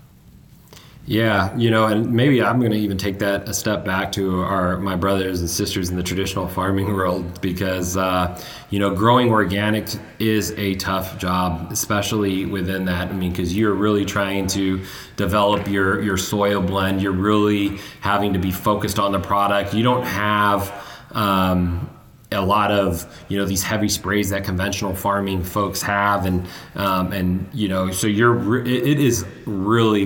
Yeah, 1.08 1.56
you 1.56 1.70
know, 1.70 1.86
and 1.86 2.12
maybe 2.12 2.42
I'm 2.42 2.58
going 2.58 2.72
to 2.72 2.78
even 2.78 2.98
take 2.98 3.20
that 3.20 3.48
a 3.48 3.54
step 3.54 3.84
back 3.84 4.10
to 4.12 4.42
our 4.42 4.76
my 4.78 4.96
brothers 4.96 5.38
and 5.38 5.48
sisters 5.48 5.88
in 5.88 5.96
the 5.96 6.02
traditional 6.02 6.48
farming 6.48 6.92
world 6.96 7.40
because 7.40 7.96
uh, 7.96 8.42
you 8.70 8.80
know 8.80 8.92
growing 8.92 9.30
organic 9.30 9.86
is 10.18 10.50
a 10.58 10.74
tough 10.74 11.16
job, 11.18 11.70
especially 11.70 12.44
within 12.44 12.86
that. 12.86 13.08
I 13.08 13.12
mean, 13.12 13.30
because 13.30 13.56
you're 13.56 13.74
really 13.74 14.04
trying 14.04 14.48
to 14.48 14.82
develop 15.16 15.68
your 15.68 16.02
your 16.02 16.16
soil 16.16 16.60
blend. 16.60 17.00
You're 17.00 17.12
really 17.12 17.78
having 18.00 18.32
to 18.32 18.40
be 18.40 18.50
focused 18.50 18.98
on 18.98 19.12
the 19.12 19.20
product. 19.20 19.74
You 19.74 19.84
don't 19.84 20.06
have 20.06 20.72
um, 21.12 21.88
a 22.32 22.40
lot 22.40 22.72
of 22.72 23.06
you 23.28 23.38
know 23.38 23.44
these 23.44 23.62
heavy 23.62 23.88
sprays 23.88 24.30
that 24.30 24.44
conventional 24.44 24.94
farming 24.94 25.44
folks 25.44 25.82
have, 25.82 26.26
and 26.26 26.46
um, 26.74 27.12
and 27.12 27.48
you 27.52 27.68
know 27.68 27.90
so 27.90 28.06
you're 28.06 28.64
it 28.66 28.98
is 28.98 29.24
really 29.46 30.04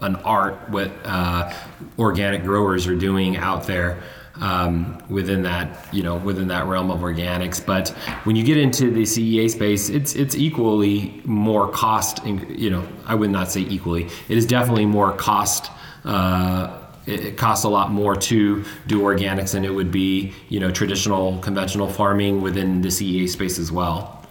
an 0.00 0.16
art 0.16 0.56
what 0.70 0.90
uh, 1.04 1.52
organic 1.98 2.42
growers 2.42 2.86
are 2.86 2.94
doing 2.94 3.36
out 3.36 3.66
there 3.66 4.00
um, 4.40 5.02
within 5.08 5.42
that 5.42 5.92
you 5.92 6.02
know 6.02 6.16
within 6.16 6.48
that 6.48 6.66
realm 6.66 6.90
of 6.90 7.00
organics. 7.00 7.64
But 7.64 7.88
when 8.24 8.36
you 8.36 8.44
get 8.44 8.56
into 8.56 8.90
the 8.90 9.02
CEA 9.02 9.50
space, 9.50 9.88
it's 9.88 10.14
it's 10.14 10.34
equally 10.34 11.20
more 11.24 11.70
cost. 11.70 12.24
You 12.24 12.70
know, 12.70 12.88
I 13.04 13.14
would 13.14 13.30
not 13.30 13.50
say 13.50 13.60
equally. 13.60 14.04
It 14.28 14.38
is 14.38 14.46
definitely 14.46 14.86
more 14.86 15.12
cost. 15.12 15.70
Uh, 16.04 16.84
it, 17.08 17.36
costs 17.36 17.64
a 17.64 17.68
lot 17.68 17.90
more 17.90 18.14
to 18.16 18.64
do 18.86 19.00
organics 19.00 19.52
than 19.52 19.64
it 19.64 19.74
would 19.74 19.90
be, 19.90 20.32
you 20.48 20.60
know, 20.60 20.70
traditional 20.70 21.38
conventional 21.38 21.88
farming 21.88 22.42
within 22.42 22.82
the 22.82 22.88
CEA 22.88 23.28
space 23.28 23.58
as 23.58 23.72
well. 23.72 24.26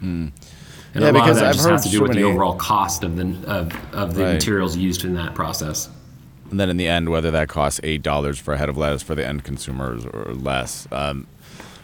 Hmm. 0.00 0.28
And 0.94 1.04
yeah, 1.04 1.10
a 1.10 1.12
lot 1.12 1.30
of 1.30 1.36
that 1.36 1.44
I've 1.46 1.54
just 1.54 1.68
has 1.68 1.84
to 1.84 1.90
do 1.90 1.98
so 1.98 2.02
with 2.02 2.10
many... 2.10 2.22
the 2.22 2.28
overall 2.28 2.56
cost 2.56 3.04
of 3.04 3.16
the 3.16 3.26
of, 3.46 3.94
of 3.94 4.14
the 4.14 4.24
right. 4.24 4.32
materials 4.34 4.76
used 4.76 5.04
in 5.04 5.14
that 5.14 5.34
process. 5.34 5.88
And 6.50 6.58
then 6.58 6.70
in 6.70 6.78
the 6.78 6.88
end, 6.88 7.10
whether 7.10 7.30
that 7.30 7.48
costs 7.48 7.78
eight 7.82 8.02
dollars 8.02 8.38
for 8.38 8.54
a 8.54 8.58
head 8.58 8.68
of 8.68 8.76
lettuce 8.76 9.02
for 9.02 9.14
the 9.14 9.26
end 9.26 9.44
consumers 9.44 10.06
or 10.06 10.32
less. 10.34 10.88
Um, 10.90 11.26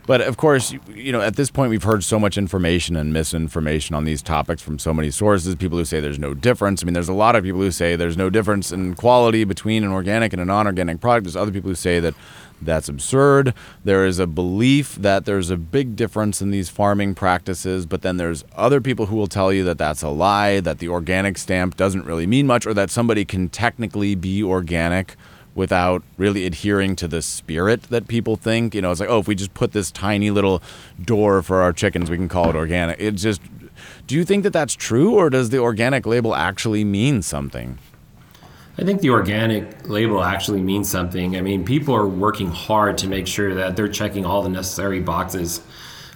but 0.07 0.21
of 0.21 0.37
course, 0.37 0.75
you 0.89 1.13
know, 1.13 1.21
at 1.21 1.37
this 1.37 1.51
point, 1.51 1.71
we've 1.71 1.83
heard 1.83 2.05
so 2.05 2.19
much 2.19 2.37
information 2.37 2.97
and 2.97 3.13
misinformation 3.13 3.95
on 3.95 4.05
these 4.05 4.23
topics 4.23 4.63
from 4.63 4.79
so 4.79 4.93
many 4.93 5.11
sources. 5.11 5.55
People 5.55 5.79
who 5.79 5.85
say 5.85 6.01
there's 6.01 6.19
no 6.19 6.35
difference. 6.35 6.83
I 6.83 6.85
mean, 6.85 6.95
there's 6.95 7.09
a 7.09 7.15
lot 7.15 7.37
of 7.37 7.45
people 7.45 7.61
who 7.61 7.71
say 7.71 7.97
there's 7.97 8.17
no 8.17 8.31
difference 8.31 8.73
in 8.73 8.95
quality 8.95 9.45
between 9.45 9.85
an 9.85 9.91
organic 9.91 10.33
and 10.33 10.43
a 10.43 10.45
non-organic 10.45 11.01
product. 11.01 11.25
There's 11.25 11.37
other 11.37 11.53
people 11.53 11.71
who 11.71 11.75
say 11.75 12.01
that 12.01 12.15
that's 12.63 12.89
absurd. 12.89 13.55
There 13.83 14.07
is 14.07 14.19
a 14.19 14.27
belief 14.27 14.95
that 14.97 15.25
there's 15.25 15.51
a 15.51 15.57
big 15.57 15.97
difference 15.97 16.41
in 16.41 16.51
these 16.51 16.69
farming 16.69 17.15
practices, 17.15 17.85
but 17.85 18.03
then 18.03 18.17
there's 18.17 18.45
other 18.55 18.81
people 18.81 19.07
who 19.07 19.17
will 19.17 19.27
tell 19.27 19.53
you 19.53 19.65
that 19.65 19.79
that's 19.79 20.03
a 20.03 20.09
lie, 20.09 20.61
that 20.61 20.79
the 20.79 20.89
organic 20.89 21.37
stamp 21.39 21.77
doesn't 21.77 22.05
really 22.05 22.27
mean 22.27 22.47
much, 22.47 22.67
or 22.67 22.75
that 22.75 22.91
somebody 22.91 23.25
can 23.25 23.49
technically 23.49 24.15
be 24.15 24.43
organic 24.43 25.17
without 25.55 26.03
really 26.17 26.47
adhering 26.47 26.97
to 26.97 27.09
the 27.09 27.23
spirit 27.23 27.83
that 27.85 28.09
people 28.09 28.37
think. 28.37 28.75
You 28.75 28.83
know, 28.83 28.91
it's 28.91 29.01
like, 29.01 29.09
oh, 29.09 29.21
if 29.21 29.29
we 29.29 29.35
just 29.35 29.55
put 29.55 29.73
this 29.73 29.91
tiny 29.91 30.31
little 30.31 30.63
door 31.03 31.43
for 31.43 31.63
our 31.63 31.73
chickens, 31.73 32.11
we 32.11 32.17
can 32.17 32.29
call 32.29 32.51
it 32.51 32.57
organic. 32.57 33.01
It 33.01 33.13
just, 33.13 33.41
do 34.07 34.15
you 34.15 34.25
think 34.25 34.43
that 34.43 34.53
that's 34.53 34.75
true, 34.75 35.15
or 35.15 35.31
does 35.31 35.51
the 35.51 35.59
organic 35.59 36.07
label 36.07 36.35
actually 36.35 36.85
mean 36.85 37.23
something? 37.23 37.79
I 38.77 38.83
think 38.83 39.03
the 39.03 39.11
organic 39.11 39.89
label 39.89 40.23
actually 40.23 40.61
means 40.61 40.91
something. 40.91 41.37
I 41.37 41.41
mean, 41.41 41.65
people 41.65 41.95
are 41.95 42.09
working 42.09 42.49
hard 42.49 42.99
to 42.99 43.07
make 43.07 43.29
sure 43.29 43.55
that 43.55 43.77
they're 43.77 43.89
checking 43.89 44.27
all 44.27 44.43
the 44.43 44.49
necessary 44.49 44.99
boxes 44.99 45.61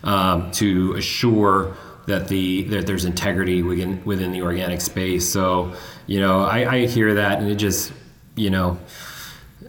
um, 0.03 0.51
to 0.53 0.95
assure 0.95 1.77
that 2.07 2.27
the 2.29 2.65
that 2.65 2.87
there's 2.87 3.05
integrity 3.05 3.63
within 3.63 4.05
within 4.05 4.33
the 4.33 4.43
organic 4.43 4.81
space. 4.81 5.31
So, 5.31 5.75
you 6.07 6.21
know, 6.21 6.41
I, 6.41 6.75
I 6.75 6.87
hear 6.87 7.15
that 7.15 7.39
and 7.39 7.49
it 7.49 7.57
just, 7.57 7.93
you 8.35 8.51
know, 8.51 8.79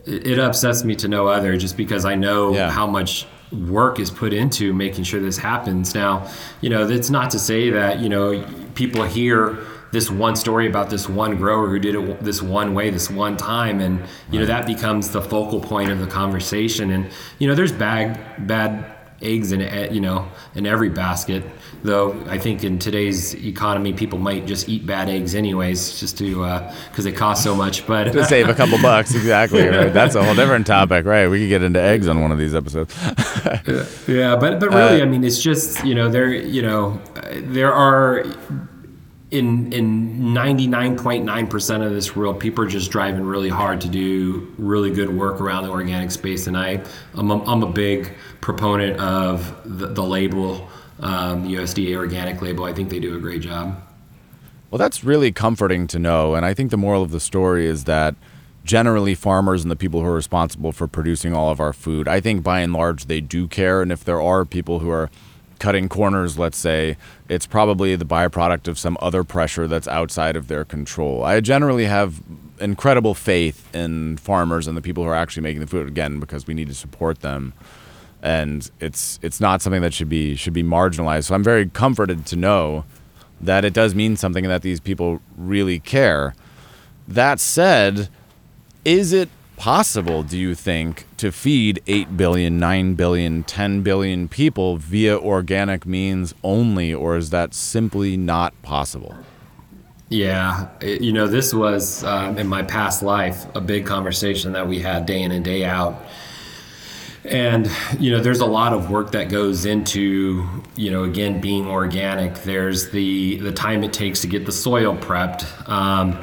it, 0.10 0.40
upsets 0.40 0.84
me 0.84 0.96
to 0.96 1.08
no 1.08 1.28
other 1.28 1.58
just 1.58 1.78
because 1.78 2.06
I 2.06 2.16
know 2.16 2.54
yeah. 2.54 2.70
how 2.70 2.88
much 2.88 3.28
work 3.52 4.00
is 4.00 4.12
put 4.12 4.34
into 4.34 4.74
making 4.74 5.04
sure 5.04 5.20
this 5.20 5.38
happens. 5.38 5.96
Now, 5.96 6.30
you 6.62 6.70
know, 6.70 6.86
that's 6.86 7.10
not 7.10 7.32
to 7.32 7.40
say 7.40 7.70
that, 7.72 8.00
you 8.00 8.10
know, 8.10 8.46
people 8.76 9.04
hear 9.04 9.60
this 9.92 10.12
one 10.12 10.36
story 10.36 10.68
about 10.68 10.90
this 10.90 11.10
one 11.10 11.36
grower 11.36 11.68
who 11.68 11.80
did 11.80 11.96
it 11.96 12.24
this 12.24 12.42
one 12.42 12.74
way 12.74 12.90
this 12.92 13.10
one 13.10 13.36
time 13.36 13.80
and 13.80 14.00
you 14.30 14.40
know 14.40 14.46
that 14.46 14.68
becomes 14.68 15.10
the 15.10 15.22
focal 15.22 15.60
point 15.60 15.90
of 15.90 16.00
the 16.00 16.06
conversation 16.06 16.92
and 16.92 17.10
you 17.40 17.48
know 17.48 17.56
there's 17.56 17.72
bad 17.72 18.46
bad 18.48 18.86
eggs 19.22 19.52
in 19.52 19.62
you 19.92 20.00
know 20.00 20.28
in 20.54 20.68
every 20.68 20.90
basket 20.90 21.44
though 21.84 22.12
i 22.28 22.38
think 22.38 22.64
in 22.64 22.78
today's 22.78 23.34
economy 23.36 23.94
people 23.94 24.20
might 24.20 24.46
just 24.46 24.68
eat 24.68 24.86
bad 24.86 25.10
eggs 25.10 25.36
anyways 25.36 26.00
just 26.00 26.18
to 26.18 26.36
because 26.36 27.06
uh, 27.06 27.10
they 27.10 27.12
cost 27.12 27.44
so 27.44 27.56
much 27.56 27.86
but 27.88 28.06
to 28.12 28.26
save 28.26 28.50
a 28.50 28.54
couple 28.54 28.82
bucks 28.82 29.14
exactly 29.14 29.68
right. 29.68 29.94
That's 30.00 30.16
a 30.16 30.24
whole 30.24 30.36
different 30.36 30.68
topic 30.68 31.06
right. 31.06 31.28
We 31.28 31.40
could 31.40 31.50
get 31.50 31.64
into 31.64 31.82
eggs 31.82 32.08
on 32.08 32.22
one 32.22 32.32
of 32.32 32.38
these 32.38 32.56
episodes. 32.56 32.96
Yeah 34.08 34.36
but 34.36 34.60
but 34.60 34.70
really 34.70 35.02
uh, 35.02 35.06
i 35.06 35.06
mean 35.06 35.24
it's 35.24 35.42
just 35.42 35.84
you 35.86 35.96
know 35.96 36.10
there 36.10 36.34
you 36.34 36.62
know 36.62 37.00
there 37.34 37.72
are 37.72 38.24
in 39.32 39.72
in 39.72 40.20
99.9% 40.34 41.86
of 41.86 41.92
this 41.92 42.16
world 42.16 42.40
people 42.40 42.64
are 42.64 42.68
just 42.68 42.90
driving 42.92 43.24
really 43.24 43.50
hard 43.50 43.80
to 43.82 43.88
do 43.88 44.54
really 44.58 44.92
good 44.92 45.10
work 45.16 45.40
around 45.40 45.64
the 45.64 45.70
organic 45.70 46.12
space 46.12 46.48
and 46.48 46.58
i 46.58 46.82
i'm 47.14 47.30
a, 47.30 47.44
I'm 47.46 47.62
a 47.62 47.72
big 47.72 48.12
proponent 48.42 49.00
of 49.00 49.56
the, 49.66 49.88
the 49.88 50.04
label 50.04 50.68
um, 51.02 51.44
the 51.44 51.56
usda 51.56 51.96
organic 51.96 52.42
label 52.42 52.66
i 52.66 52.74
think 52.74 52.90
they 52.90 53.00
do 53.00 53.16
a 53.16 53.20
great 53.20 53.42
job 53.42 53.82
well 54.72 54.80
that's 54.80 55.04
really 55.04 55.32
comforting 55.32 55.88
to 55.88 56.00
know 56.00 56.36
and 56.36 56.46
i 56.46 56.54
think 56.54 56.72
the 56.72 56.78
moral 56.78 57.04
of 57.04 57.12
the 57.12 57.20
story 57.20 57.66
is 57.66 57.86
that 57.86 58.16
generally 58.64 59.16
farmers 59.16 59.64
and 59.64 59.72
the 59.72 59.76
people 59.76 60.02
who 60.02 60.08
are 60.08 60.14
responsible 60.14 60.72
for 60.72 60.88
producing 60.88 61.34
all 61.34 61.50
of 61.50 61.60
our 61.60 61.74
food 61.74 62.08
i 62.08 62.20
think 62.20 62.44
by 62.44 62.60
and 62.60 62.74
large 62.74 63.06
they 63.06 63.22
do 63.22 63.48
care 63.48 63.82
and 63.82 63.92
if 63.92 64.04
there 64.04 64.22
are 64.22 64.46
people 64.46 64.80
who 64.80 64.90
are 64.90 65.10
cutting 65.60 65.90
corners, 65.90 66.40
let's 66.40 66.58
say, 66.58 66.98
it's 67.28 67.46
probably 67.46 67.96
the 67.96 68.06
byproduct 68.06 68.68
of 68.68 68.80
some 68.80 68.98
other 69.02 69.24
pressure 69.24 69.68
that's 69.68 69.88
outside 69.88 70.36
of 70.36 70.48
their 70.48 70.66
control. 70.66 71.24
I 71.24 71.40
generally 71.42 71.86
have 71.86 72.22
incredible 72.60 73.14
faith 73.14 73.74
in 73.76 74.18
farmers 74.18 74.68
and 74.68 74.76
the 74.76 74.82
people 74.82 75.04
who 75.04 75.10
are 75.10 75.16
actually 75.16 75.44
making 75.44 75.62
the 75.62 75.68
food 75.68 75.88
again 75.88 76.20
because 76.20 76.48
we 76.48 76.54
need 76.54 76.68
to 76.70 76.74
support 76.74 77.20
them 77.20 77.54
and 78.22 78.72
it's 78.80 79.20
it's 79.22 79.40
not 79.40 79.62
something 79.62 79.82
that 79.82 79.94
should 79.94 80.10
be 80.10 80.36
should 80.36 80.54
be 80.54 80.64
marginalized 80.64 81.26
so 81.26 81.36
i'm 81.36 81.44
very 81.44 81.68
comforted 81.70 82.26
to 82.26 82.36
know 82.36 82.84
that 83.40 83.64
it 83.64 83.74
does 83.74 83.96
mean 83.96 84.16
something 84.16 84.46
and 84.46 84.52
that 84.52 84.62
these 84.62 84.80
people 84.80 85.22
really 85.38 85.80
care 85.80 86.36
that 87.08 87.40
said 87.40 88.10
is 88.86 89.14
it 89.14 89.30
possible, 89.60 90.24
do 90.24 90.38
you 90.38 90.56
think, 90.56 91.06
to 91.18 91.32
feed 91.32 91.84
8 91.86 92.16
billion, 92.16 92.58
9 92.60 92.96
billion, 92.96 93.44
10 93.44 93.84
billion 93.84 94.30
people 94.30 94.78
via 94.78 95.18
organic 95.20 95.86
means 95.86 96.34
only, 96.44 96.94
or 96.94 97.18
is 97.18 97.30
that 97.32 97.54
simply 97.54 98.16
not 98.16 98.60
possible? 98.62 99.16
Yeah, 100.08 100.70
it, 100.80 101.02
you 101.02 101.12
know, 101.12 101.28
this 101.28 101.54
was 101.54 102.06
um, 102.06 102.38
in 102.38 102.48
my 102.48 102.64
past 102.64 103.04
life 103.04 103.46
a 103.54 103.62
big 103.62 103.86
conversation 103.86 104.54
that 104.54 104.68
we 104.68 104.80
had 104.80 105.06
day 105.06 105.22
in 105.22 105.32
and 105.32 105.44
day 105.44 105.66
out. 105.66 106.02
And, 107.30 107.70
you 108.00 108.12
know, 108.12 108.22
there's 108.22 108.40
a 108.40 108.46
lot 108.46 108.74
of 108.74 108.90
work 108.90 109.12
that 109.12 109.30
goes 109.30 109.66
into, 109.66 110.48
you 110.76 110.90
know, 110.90 111.04
again, 111.04 111.40
being 111.40 111.68
organic. 111.68 112.36
There's 112.44 112.90
the, 112.90 113.38
the 113.38 113.52
time 113.52 113.84
it 113.84 113.94
takes 113.94 114.22
to 114.22 114.28
get 114.28 114.46
the 114.46 114.52
soil 114.52 114.98
prepped. 114.98 115.70
Um, 115.70 116.20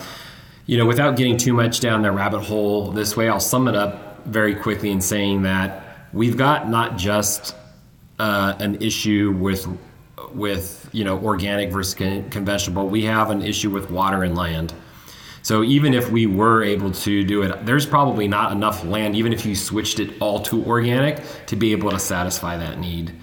you 0.66 0.76
know, 0.76 0.84
without 0.84 1.16
getting 1.16 1.36
too 1.36 1.52
much 1.52 1.78
down 1.78 2.02
the 2.02 2.10
rabbit 2.10 2.40
hole 2.40 2.90
this 2.90 3.16
way, 3.16 3.28
I'll 3.28 3.38
sum 3.38 3.68
it 3.68 3.76
up 3.76 4.26
very 4.26 4.54
quickly 4.54 4.90
in 4.90 5.00
saying 5.00 5.42
that 5.42 6.08
we've 6.12 6.36
got 6.36 6.68
not 6.68 6.98
just 6.98 7.54
uh, 8.18 8.54
an 8.58 8.82
issue 8.82 9.34
with 9.38 9.66
with 10.34 10.88
you 10.92 11.04
know 11.04 11.18
organic 11.18 11.70
versus 11.70 11.94
conventional, 11.94 12.82
but 12.82 12.90
we 12.90 13.04
have 13.04 13.30
an 13.30 13.42
issue 13.42 13.70
with 13.70 13.90
water 13.90 14.24
and 14.24 14.36
land. 14.36 14.74
So 15.46 15.62
even 15.62 15.94
if 15.94 16.10
we 16.10 16.26
were 16.26 16.64
able 16.64 16.90
to 16.90 17.22
do 17.22 17.42
it, 17.42 17.64
there's 17.64 17.86
probably 17.86 18.26
not 18.26 18.50
enough 18.50 18.84
land, 18.84 19.14
even 19.14 19.32
if 19.32 19.46
you 19.46 19.54
switched 19.54 20.00
it 20.00 20.20
all 20.20 20.40
to 20.40 20.64
organic, 20.64 21.22
to 21.46 21.54
be 21.54 21.70
able 21.70 21.92
to 21.92 22.00
satisfy 22.00 22.56
that 22.56 22.80
need. 22.80 23.14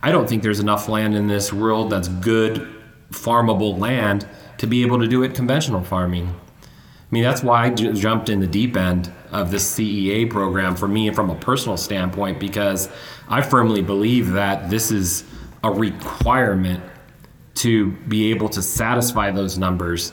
I 0.00 0.12
don't 0.12 0.28
think 0.28 0.44
there's 0.44 0.60
enough 0.60 0.88
land 0.88 1.16
in 1.16 1.26
this 1.26 1.52
world 1.52 1.90
that's 1.90 2.06
good 2.06 2.72
farmable 3.10 3.76
land 3.80 4.28
to 4.58 4.68
be 4.68 4.82
able 4.82 5.00
to 5.00 5.08
do 5.08 5.24
it 5.24 5.34
conventional 5.34 5.82
farming. 5.82 6.28
I 6.28 6.66
mean, 7.10 7.24
that's 7.24 7.42
why 7.42 7.64
I 7.64 7.70
j- 7.70 7.92
jumped 7.94 8.28
in 8.28 8.38
the 8.38 8.46
deep 8.46 8.76
end 8.76 9.10
of 9.32 9.50
this 9.50 9.68
CEA 9.76 10.30
program 10.30 10.76
for 10.76 10.86
me 10.86 11.10
from 11.10 11.30
a 11.30 11.34
personal 11.34 11.76
standpoint 11.76 12.38
because 12.38 12.90
I 13.28 13.42
firmly 13.42 13.82
believe 13.82 14.30
that 14.34 14.70
this 14.70 14.92
is 14.92 15.24
a 15.64 15.72
requirement 15.72 16.80
to 17.56 17.90
be 18.06 18.30
able 18.30 18.50
to 18.50 18.62
satisfy 18.62 19.32
those 19.32 19.58
numbers, 19.58 20.12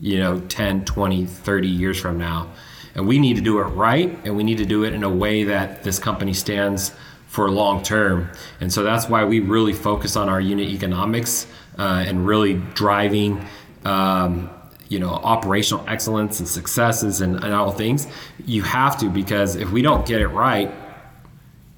you 0.00 0.18
know, 0.18 0.40
10, 0.40 0.84
20, 0.84 1.26
30 1.26 1.68
years 1.68 2.00
from 2.00 2.18
now. 2.18 2.50
And 2.94 3.06
we 3.06 3.18
need 3.18 3.36
to 3.36 3.42
do 3.42 3.58
it 3.60 3.64
right 3.64 4.18
and 4.24 4.36
we 4.36 4.42
need 4.42 4.58
to 4.58 4.64
do 4.64 4.84
it 4.84 4.94
in 4.94 5.04
a 5.04 5.10
way 5.10 5.44
that 5.44 5.82
this 5.82 5.98
company 5.98 6.32
stands 6.32 6.92
for 7.26 7.50
long 7.50 7.82
term. 7.82 8.30
And 8.60 8.72
so 8.72 8.82
that's 8.82 9.08
why 9.08 9.24
we 9.24 9.40
really 9.40 9.72
focus 9.72 10.16
on 10.16 10.28
our 10.28 10.40
unit 10.40 10.68
economics 10.68 11.46
uh, 11.78 12.04
and 12.06 12.26
really 12.26 12.54
driving. 12.74 13.46
Um, 13.84 14.50
you 14.88 14.98
know 14.98 15.10
operational 15.10 15.84
excellence 15.88 16.38
and 16.38 16.48
successes 16.48 17.20
and, 17.20 17.42
and 17.42 17.52
all 17.52 17.72
things 17.72 18.06
you 18.44 18.62
have 18.62 18.96
to 18.98 19.10
because 19.10 19.56
if 19.56 19.70
we 19.72 19.82
don't 19.82 20.06
get 20.06 20.20
it 20.20 20.28
right 20.28 20.72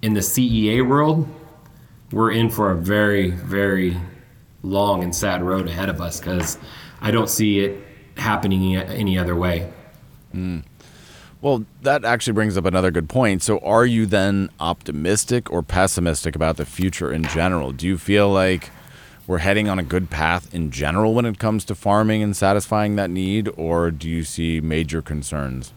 in 0.02 0.12
the 0.12 0.22
cea 0.22 0.82
world 0.82 1.26
we're 2.12 2.30
in 2.30 2.50
for 2.50 2.70
a 2.70 2.74
very 2.74 3.30
very 3.30 3.96
long 4.62 5.02
and 5.02 5.14
sad 5.14 5.42
road 5.42 5.66
ahead 5.68 5.88
of 5.88 6.00
us 6.00 6.20
because 6.20 6.58
i 7.00 7.10
don't 7.10 7.30
see 7.30 7.60
it 7.60 7.82
happening 8.18 8.76
any 8.76 9.18
other 9.18 9.34
way 9.34 9.70
mm. 10.34 10.62
Well, 11.40 11.64
that 11.82 12.04
actually 12.04 12.32
brings 12.32 12.56
up 12.56 12.64
another 12.64 12.90
good 12.90 13.08
point. 13.08 13.44
So, 13.44 13.58
are 13.60 13.86
you 13.86 14.06
then 14.06 14.50
optimistic 14.58 15.52
or 15.52 15.62
pessimistic 15.62 16.34
about 16.34 16.56
the 16.56 16.64
future 16.64 17.12
in 17.12 17.22
general? 17.24 17.70
Do 17.70 17.86
you 17.86 17.96
feel 17.96 18.28
like 18.28 18.70
we're 19.28 19.38
heading 19.38 19.68
on 19.68 19.78
a 19.78 19.84
good 19.84 20.10
path 20.10 20.52
in 20.52 20.72
general 20.72 21.14
when 21.14 21.26
it 21.26 21.38
comes 21.38 21.64
to 21.66 21.76
farming 21.76 22.22
and 22.24 22.36
satisfying 22.36 22.96
that 22.96 23.10
need, 23.10 23.48
or 23.56 23.92
do 23.92 24.08
you 24.08 24.24
see 24.24 24.60
major 24.60 25.00
concerns? 25.00 25.72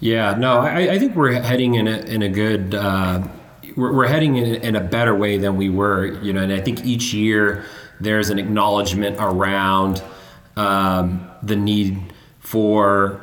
Yeah, 0.00 0.36
no, 0.36 0.60
I, 0.60 0.92
I 0.92 0.98
think 0.98 1.14
we're 1.14 1.32
heading 1.32 1.74
in 1.74 1.86
a 1.86 1.98
in 1.98 2.22
a 2.22 2.28
good. 2.30 2.74
Uh, 2.74 3.28
we're, 3.76 3.92
we're 3.92 4.06
heading 4.06 4.36
in, 4.36 4.54
in 4.54 4.76
a 4.76 4.80
better 4.80 5.14
way 5.14 5.36
than 5.36 5.56
we 5.58 5.68
were, 5.68 6.06
you 6.22 6.32
know, 6.32 6.40
and 6.40 6.52
I 6.52 6.60
think 6.60 6.84
each 6.86 7.12
year 7.12 7.64
there's 8.00 8.30
an 8.30 8.38
acknowledgement 8.38 9.16
around 9.18 10.02
um, 10.58 11.30
the 11.42 11.56
need 11.56 12.12
for 12.40 13.22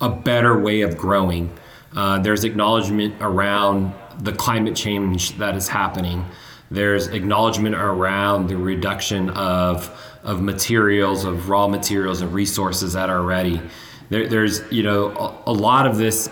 a 0.00 0.10
better 0.10 0.58
way 0.60 0.82
of 0.82 0.96
growing. 0.96 1.50
Uh, 1.94 2.18
there's 2.18 2.44
acknowledgement 2.44 3.14
around 3.20 3.94
the 4.18 4.32
climate 4.32 4.76
change 4.76 5.32
that 5.38 5.56
is 5.56 5.68
happening. 5.68 6.24
There's 6.70 7.06
acknowledgement 7.08 7.74
around 7.74 8.48
the 8.48 8.56
reduction 8.56 9.30
of 9.30 9.90
of 10.22 10.42
materials, 10.42 11.24
of 11.24 11.48
raw 11.48 11.68
materials 11.68 12.20
and 12.20 12.32
resources 12.34 12.94
that 12.94 13.08
are 13.08 13.22
ready. 13.22 13.62
There, 14.10 14.28
there's 14.28 14.60
you 14.70 14.82
know 14.82 15.10
a, 15.16 15.50
a 15.50 15.52
lot 15.52 15.86
of 15.86 15.96
this. 15.96 16.28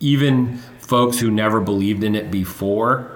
Even 0.00 0.58
folks 0.80 1.18
who 1.18 1.30
never 1.30 1.60
believed 1.60 2.02
in 2.04 2.14
it 2.14 2.30
before 2.30 3.13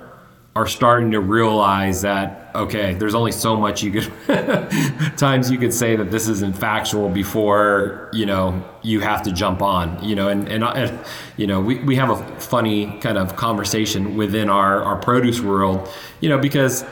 are 0.58 0.66
starting 0.66 1.12
to 1.12 1.20
realize 1.20 2.02
that 2.02 2.50
okay, 2.52 2.94
there's 2.94 3.14
only 3.14 3.30
so 3.30 3.56
much 3.56 3.84
you 3.84 3.92
could 3.92 4.10
times 5.16 5.52
you 5.52 5.56
could 5.56 5.72
say 5.72 5.94
that 5.94 6.10
this 6.10 6.26
isn't 6.26 6.56
factual 6.56 7.08
before 7.08 8.08
you 8.12 8.26
know 8.26 8.64
you 8.82 8.98
have 8.98 9.22
to 9.22 9.30
jump 9.30 9.62
on 9.62 10.02
you 10.02 10.16
know 10.16 10.26
and 10.26 10.48
and, 10.48 10.64
and 10.64 10.98
you 11.36 11.46
know 11.46 11.60
we, 11.60 11.78
we 11.84 11.94
have 11.94 12.10
a 12.10 12.16
funny 12.40 12.98
kind 12.98 13.16
of 13.16 13.36
conversation 13.36 14.16
within 14.16 14.50
our 14.50 14.82
our 14.82 14.96
produce 14.96 15.40
world 15.40 15.88
you 16.20 16.28
know 16.28 16.38
because 16.38 16.84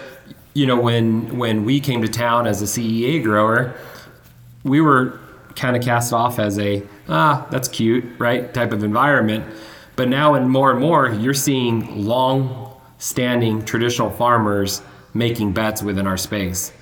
you 0.55 0.64
know 0.64 0.79
when 0.79 1.37
when 1.37 1.64
we 1.64 1.81
came 1.81 2.01
to 2.03 2.09
town 2.09 2.47
as 2.47 2.62
a 2.62 2.67
CEA 2.67 3.21
grower 3.21 3.75
we 4.62 4.81
were 4.81 5.19
kind 5.57 5.75
of 5.75 5.83
cast 5.83 6.12
off 6.12 6.39
as 6.39 6.57
a 6.61 6.85
ah 7.09 7.45
that's 7.51 7.67
cute 7.67 8.05
right 8.19 8.55
type 8.55 8.71
of 8.71 8.85
environment. 8.85 9.45
But 9.97 10.09
now 10.09 10.35
and 10.35 10.49
more 10.49 10.71
and 10.71 10.79
more 10.79 11.09
you're 11.09 11.35
seeing 11.35 12.07
long 12.07 12.66
standing 12.99 13.64
traditional 13.64 14.11
farmers 14.11 14.82
making 15.14 15.53
bets 15.53 15.82
within 15.82 16.07
our 16.07 16.16
space. 16.16 16.72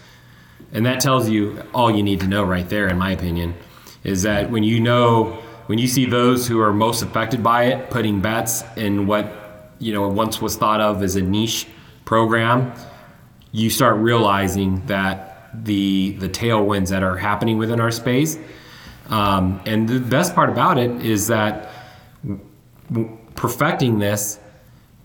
And 0.72 0.84
that 0.86 1.00
tells 1.00 1.28
you 1.28 1.62
all 1.72 1.90
you 1.90 2.02
need 2.02 2.20
to 2.20 2.26
know 2.26 2.44
right 2.44 2.68
there, 2.68 2.88
in 2.88 2.98
my 2.98 3.12
opinion, 3.12 3.54
is 4.02 4.22
that 4.22 4.50
when 4.50 4.64
you 4.64 4.80
know, 4.80 5.42
when 5.66 5.78
you 5.78 5.86
see 5.86 6.04
those 6.04 6.46
who 6.46 6.60
are 6.60 6.72
most 6.72 7.02
affected 7.02 7.42
by 7.42 7.64
it 7.64 7.90
putting 7.90 8.20
bets 8.20 8.64
in 8.76 9.06
what, 9.06 9.72
you 9.78 9.92
know, 9.92 10.08
once 10.08 10.40
was 10.42 10.56
thought 10.56 10.80
of 10.80 11.02
as 11.02 11.16
a 11.16 11.22
niche 11.22 11.66
program, 12.04 12.72
you 13.52 13.70
start 13.70 13.96
realizing 13.96 14.84
that 14.86 15.50
the 15.64 16.12
the 16.18 16.28
tailwinds 16.28 16.90
that 16.90 17.04
are 17.04 17.16
happening 17.16 17.58
within 17.58 17.80
our 17.80 17.92
space. 17.92 18.38
Um, 19.08 19.60
and 19.66 19.88
the 19.88 20.00
best 20.00 20.34
part 20.34 20.50
about 20.50 20.78
it 20.78 20.90
is 21.04 21.28
that 21.28 21.70
perfecting 23.36 23.98
this 23.98 24.40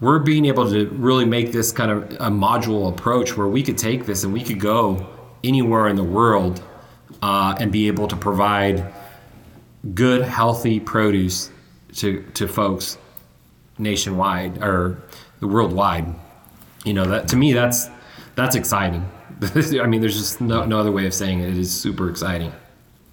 we're 0.01 0.19
being 0.19 0.45
able 0.45 0.69
to 0.69 0.87
really 0.89 1.25
make 1.25 1.51
this 1.51 1.71
kind 1.71 1.91
of 1.91 2.03
a 2.13 2.29
module 2.29 2.89
approach 2.89 3.35
where 3.35 3.47
we 3.47 3.61
could 3.61 3.77
take 3.77 4.05
this 4.05 4.23
and 4.23 4.31
we 4.31 4.43
could 4.43 4.59
go 4.59 5.05
anywhere 5.43 5.87
in 5.87 5.95
the 5.95 6.03
world 6.03 6.63
uh, 7.21 7.55
and 7.59 7.71
be 7.71 7.87
able 7.87 8.07
to 8.07 8.15
provide 8.15 8.93
good, 9.93 10.21
healthy 10.21 10.79
produce 10.79 11.51
to, 11.93 12.23
to 12.33 12.47
folks 12.47 12.97
nationwide 13.77 14.61
or 14.63 15.01
the 15.39 15.47
worldwide. 15.47 16.13
You 16.85 16.93
know, 16.93 17.05
that 17.05 17.27
to 17.29 17.35
me, 17.35 17.53
that's 17.53 17.87
that's 18.35 18.55
exciting. 18.55 19.09
I 19.55 19.85
mean, 19.85 20.01
there's 20.01 20.17
just 20.17 20.39
no, 20.39 20.65
no 20.65 20.79
other 20.79 20.91
way 20.91 21.05
of 21.05 21.13
saying 21.13 21.41
it. 21.41 21.49
It 21.49 21.57
is 21.57 21.71
super 21.71 22.09
exciting. 22.09 22.53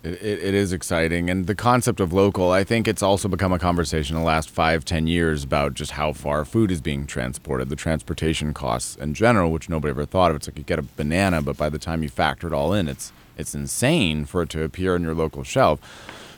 It, 0.07 0.23
it 0.23 0.55
is 0.55 0.73
exciting. 0.73 1.29
And 1.29 1.47
the 1.47 1.55
concept 1.55 1.99
of 1.99 2.13
local, 2.13 2.53
I 2.53 2.63
think 2.63 2.87
it's 2.87 3.03
also 3.03 3.29
become 3.29 3.53
a 3.53 3.59
conversation 3.59 4.15
in 4.17 4.23
the 4.23 4.27
last 4.27 4.49
five, 4.49 4.85
ten 4.85 5.07
years 5.07 5.43
about 5.43 5.75
just 5.75 5.93
how 5.93 6.13
far 6.13 6.45
food 6.45 6.71
is 6.71 6.81
being 6.81 7.07
transported, 7.07 7.69
the 7.69 7.77
transportation 7.77 8.55
costs 8.55 8.95
in 8.97 9.15
general, 9.15 9.51
which 9.51 9.69
nobody 9.69 9.91
ever 9.91 10.05
thought 10.05 10.31
of. 10.31 10.37
It's 10.37 10.47
like 10.47 10.59
you 10.59 10.65
get 10.65 10.79
a 10.79 10.83
banana, 10.83 11.43
but 11.43 11.57
by 11.57 11.69
the 11.69 11.79
time 11.79 12.03
you 12.03 12.09
factor 12.09 12.47
it 12.47 12.53
all 12.53 12.73
in, 12.73 12.89
it's 12.89 13.13
it's 13.37 13.55
insane 13.55 14.25
for 14.25 14.43
it 14.43 14.49
to 14.51 14.63
appear 14.63 14.95
on 14.95 15.03
your 15.03 15.15
local 15.15 15.43
shelf. 15.43 15.81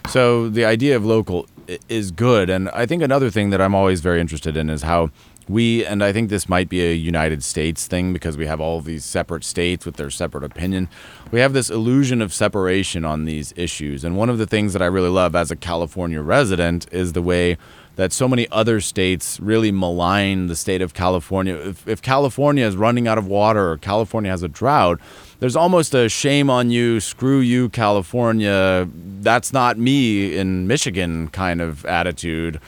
So 0.09 0.49
the 0.49 0.65
idea 0.65 0.97
of 0.97 1.05
local 1.05 1.47
is 1.89 2.11
good. 2.11 2.49
And 2.51 2.71
I 2.71 2.87
think 2.87 3.03
another 3.03 3.31
thing 3.31 3.51
that 3.51 3.61
I'm 3.61 3.75
always 3.75 4.01
very 4.01 4.21
interested 4.21 4.57
in 4.57 4.71
is 4.71 4.83
how 4.83 5.11
we 5.49 5.85
and 5.85 6.03
I 6.05 6.13
think 6.13 6.31
this 6.31 6.49
might 6.49 6.69
be 6.69 6.81
a 6.83 6.95
United 6.95 7.43
States 7.43 7.87
thing 7.87 8.13
because 8.13 8.37
we 8.37 8.47
have 8.47 8.61
all 8.61 8.81
these 8.81 9.05
separate 9.05 9.45
states 9.45 9.87
with 9.87 9.97
their 9.97 10.11
separate 10.11 10.45
opinion. 10.45 10.89
We 11.31 11.41
have 11.41 11.53
this 11.53 11.71
illusion 11.71 12.21
of 12.23 12.33
separation 12.33 13.05
on 13.05 13.25
these 13.25 13.53
issues. 13.57 14.05
And 14.05 14.17
one 14.17 14.29
of 14.29 14.39
the 14.39 14.47
things 14.47 14.73
that 14.73 14.83
I 14.83 14.87
really 14.87 15.09
love 15.09 15.35
as 15.35 15.51
a 15.51 15.57
California 15.57 16.21
resident 16.21 16.87
is 16.93 17.13
the 17.13 17.23
way 17.23 17.57
that 17.99 18.13
so 18.13 18.29
many 18.29 18.47
other 18.53 18.81
states 18.81 19.41
really 19.41 19.73
malign 19.73 20.47
the 20.47 20.55
state 20.55 20.81
of 20.81 20.95
California. 20.95 21.57
If, 21.57 21.89
if 21.89 22.01
California 22.01 22.65
is 22.65 22.77
running 22.77 23.09
out 23.09 23.19
of 23.19 23.27
water 23.27 23.73
or 23.73 23.77
California 23.77 24.31
has 24.31 24.45
a 24.45 24.49
drought, 24.49 25.01
there's 25.41 25.57
almost 25.57 25.95
a 25.95 26.09
shame 26.09 26.49
on 26.49 26.71
you, 26.71 27.01
screw 27.01 27.41
you, 27.41 27.69
California, 27.71 28.89
that's 29.21 29.53
not 29.53 29.79
me 29.79 30.37
in 30.37 30.69
Michigan 30.69 31.27
kind 31.29 31.61
of 31.61 31.85
attitude. 31.87 32.61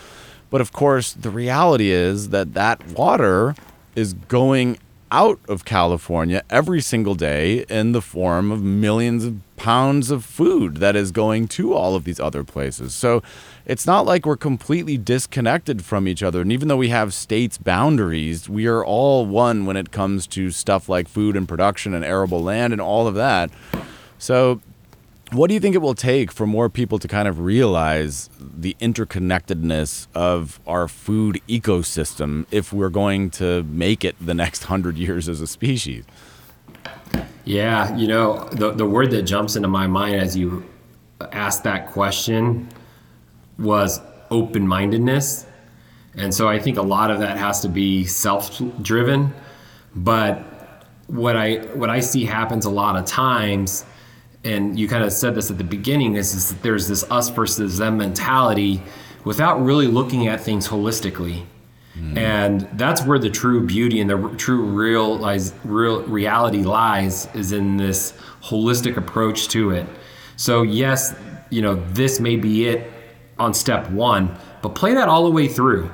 But 0.51 0.61
of 0.61 0.73
course, 0.73 1.13
the 1.13 1.31
reality 1.31 1.91
is 1.91 2.31
that 2.31 2.55
that 2.55 2.87
water 2.89 3.55
is 3.95 4.13
going 4.13 4.79
out 5.13 5.41
of 5.49 5.65
California 5.65 6.43
every 6.51 6.81
single 6.81 7.15
day 7.15 7.65
in 7.69 7.93
the 7.93 8.03
form 8.03 8.53
of 8.53 8.63
millions 8.63 9.25
of 9.25 9.41
pounds 9.57 10.11
of 10.11 10.25
food 10.25 10.77
that 10.77 10.95
is 10.95 11.11
going 11.11 11.49
to 11.49 11.75
all 11.75 11.97
of 11.97 12.05
these 12.05 12.21
other 12.21 12.45
places. 12.45 12.95
So 12.95 13.23
it's 13.67 13.87
not 13.87 14.07
like 14.07 14.25
we're 14.25 14.37
completely 14.37 14.97
disconnected 14.97 15.85
from 15.85 16.07
each 16.07 16.23
other. 16.23 16.41
And 16.41 16.53
even 16.53 16.69
though 16.69 16.77
we 16.77 16.91
have 16.91 17.13
states' 17.13 17.59
boundaries, 17.59 18.49
we 18.49 18.67
are 18.67 18.85
all 18.85 19.27
one 19.27 19.67
when 19.67 19.77
it 19.77 19.91
comes 19.91 20.27
to 20.29 20.51
stuff 20.51 20.89
like 20.89 21.09
food 21.09 21.37
and 21.37 21.49
production 21.49 21.93
and 21.93 22.05
arable 22.05 22.43
land 22.43 22.73
and 22.73 22.81
all 22.81 23.07
of 23.07 23.15
that. 23.17 23.51
So 24.19 24.61
what 25.33 25.49
do 25.49 25.55
you 25.55 25.61
think 25.61 25.75
it 25.75 25.79
will 25.79 25.95
take 25.95 26.33
for 26.33 26.47
more 26.47 26.69
people 26.69 26.99
to 26.99 27.07
kind 27.07 27.29
of 27.29 27.41
realize 27.41 28.29
the 28.41 28.77
interconnectedness 28.81 30.09
of 30.15 30.61
our 30.67 30.89
food 30.89 31.41
ecosystem 31.49 32.47
if 32.51 32.73
we're 32.73 32.89
going 32.89 33.31
to 33.31 33.63
make 33.65 34.05
it 34.05 34.17
the 34.21 34.35
next 34.35 34.65
hundred 34.65 34.97
years 34.97 35.29
as 35.29 35.41
a 35.41 35.47
species? 35.47 36.05
Yeah, 37.45 37.97
you 37.97 38.09
know, 38.09 38.45
the, 38.51 38.73
the 38.73 38.87
word 38.87 39.11
that 39.13 39.23
jumps 39.23 39.57
into 39.57 39.69
my 39.69 39.87
mind 39.87 40.17
as 40.17 40.37
you 40.37 40.65
asked 41.33 41.65
that 41.65 41.91
question 41.91 42.69
was 43.59 44.01
open 44.31 44.67
mindedness. 44.67 45.47
And 46.17 46.35
so 46.35 46.49
I 46.49 46.59
think 46.59 46.77
a 46.77 46.83
lot 46.83 47.11
of 47.11 47.21
that 47.21 47.37
has 47.39 47.61
to 47.61 47.69
be 47.69 48.05
self 48.05 48.61
driven. 48.83 49.33
But 49.95 50.45
what 51.07 51.37
I 51.37 51.57
what 51.75 51.91
I 51.91 52.01
see 52.01 52.25
happens 52.25 52.65
a 52.65 52.71
lot 52.71 52.97
of 52.97 53.05
times 53.05 53.85
and 54.45 54.79
you 54.79 54.89
kind 54.89 55.05
of 55.05 55.13
said 55.13 55.35
this 55.35 55.51
at 55.51 55.59
the 55.59 55.65
beginning 55.65 56.15
is, 56.15 56.35
is 56.35 56.49
that 56.49 56.63
there's 56.63 56.89
this 56.89 57.09
us 57.11 57.29
versus 57.29 57.79
them 57.79 57.99
mentality 57.99 58.83
without 59.25 59.63
really 59.63 59.87
looking 59.87 60.29
at 60.29 60.41
things 60.41 60.69
holistically. 60.69 61.45
Mm. 61.99 62.17
and 62.17 62.69
that's 62.75 63.05
where 63.05 63.19
the 63.19 63.29
true 63.29 63.67
beauty 63.67 64.01
and 64.01 64.09
the 64.09 64.35
true 64.37 64.63
realize, 64.63 65.53
real 65.65 66.03
reality 66.05 66.63
lies 66.63 67.27
is 67.35 67.51
in 67.51 67.77
this 67.77 68.15
holistic 68.41 68.97
approach 68.97 69.49
to 69.49 69.73
it. 69.73 69.87
So 70.37 70.63
yes 70.63 71.15
you 71.51 71.63
know 71.63 71.75
this 71.91 72.21
may 72.21 72.37
be 72.37 72.69
it 72.69 72.91
on 73.39 73.53
step 73.53 73.91
one 73.91 74.37
but 74.63 74.75
play 74.75 74.95
that 74.95 75.09
all 75.09 75.25
the 75.25 75.31
way 75.31 75.49
through. 75.49 75.91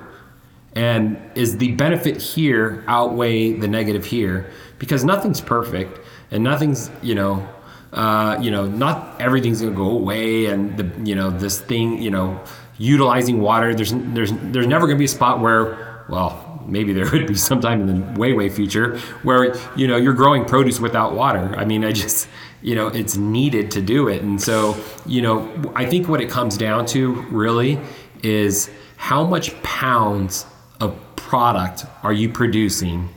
And 0.75 1.19
is 1.35 1.57
the 1.57 1.73
benefit 1.73 2.21
here 2.21 2.85
outweigh 2.87 3.55
the 3.55 3.69
negative 3.69 4.05
here? 4.05 4.51
Because 4.79 5.05
nothing's 5.05 5.41
perfect 5.41 5.99
and 6.31 6.45
nothing's 6.45 6.91
you 7.03 7.15
know 7.15 7.49
uh, 7.97 8.39
you 8.41 8.51
know, 8.51 8.67
not 8.67 9.21
everything's 9.21 9.61
going 9.61 9.73
to 9.73 9.77
go 9.77 9.91
away, 9.91 10.47
and 10.47 10.77
the 10.77 11.09
you 11.09 11.15
know 11.15 11.31
this 11.31 11.61
thing, 11.61 12.01
you 12.03 12.11
know, 12.11 12.41
utilizing 12.79 13.41
water. 13.41 13.75
There's 13.75 13.93
there's 13.93 14.33
there's 14.33 14.67
never 14.67 14.87
going 14.87 14.97
to 14.97 14.99
be 14.99 15.07
a 15.07 15.09
spot 15.09 15.41
where, 15.41 16.05
well, 16.09 16.47
maybe 16.67 16.93
there 16.93 17.11
would 17.13 17.27
be 17.27 17.35
sometime 17.35 17.89
in 17.89 18.15
the 18.15 18.21
way 18.21 18.33
way 18.33 18.49
future 18.49 18.99
where 19.23 19.57
you 19.77 19.89
know 19.89 19.97
you're 19.97 20.15
growing 20.15 20.45
produce 20.45 20.81
without 20.81 21.15
water 21.15 21.55
i 21.57 21.65
mean 21.65 21.85
i 21.85 21.93
just 21.93 22.29
you 22.63 22.75
know 22.75 22.89
it's 22.89 23.17
needed 23.17 23.71
to 23.71 23.81
do 23.81 24.09
it 24.09 24.23
and 24.23 24.41
so 24.41 24.77
you 25.07 25.23
know 25.23 25.49
i 25.75 25.85
think 25.85 26.09
what 26.09 26.21
it 26.21 26.29
comes 26.29 26.57
down 26.57 26.85
to 26.85 27.13
really 27.31 27.79
is 28.23 28.71
how 28.97 29.25
much 29.25 29.61
pounds 29.63 30.47
of 30.81 30.97
product 31.17 31.85
are 32.03 32.13
you 32.13 32.29
producing 32.29 33.09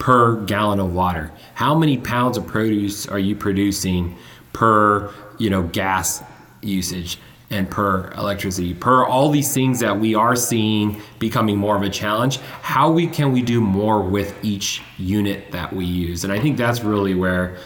per 0.00 0.34
gallon 0.46 0.80
of 0.80 0.92
water. 0.92 1.30
How 1.54 1.74
many 1.76 1.98
pounds 1.98 2.36
of 2.36 2.46
produce 2.46 3.06
are 3.06 3.18
you 3.18 3.36
producing 3.36 4.16
per 4.52 5.12
you 5.38 5.48
know 5.50 5.62
gas 5.62 6.24
usage 6.62 7.18
and 7.50 7.70
per 7.70 8.10
electricity? 8.12 8.74
Per 8.74 9.04
all 9.04 9.30
these 9.30 9.54
things 9.54 9.78
that 9.80 10.00
we 10.00 10.16
are 10.16 10.34
seeing 10.34 11.00
becoming 11.20 11.56
more 11.56 11.76
of 11.76 11.82
a 11.82 11.90
challenge 11.90 12.38
how 12.62 12.90
we 12.90 13.06
can 13.06 13.30
we 13.30 13.42
do 13.42 13.60
more 13.60 14.02
with 14.02 14.34
each 14.42 14.82
unit 14.98 15.52
that 15.52 15.72
we 15.72 15.84
use? 15.84 16.24
And 16.24 16.32
i 16.32 16.40
think 16.40 16.56
that's 16.56 16.82
really 16.82 17.14
where 17.14 17.56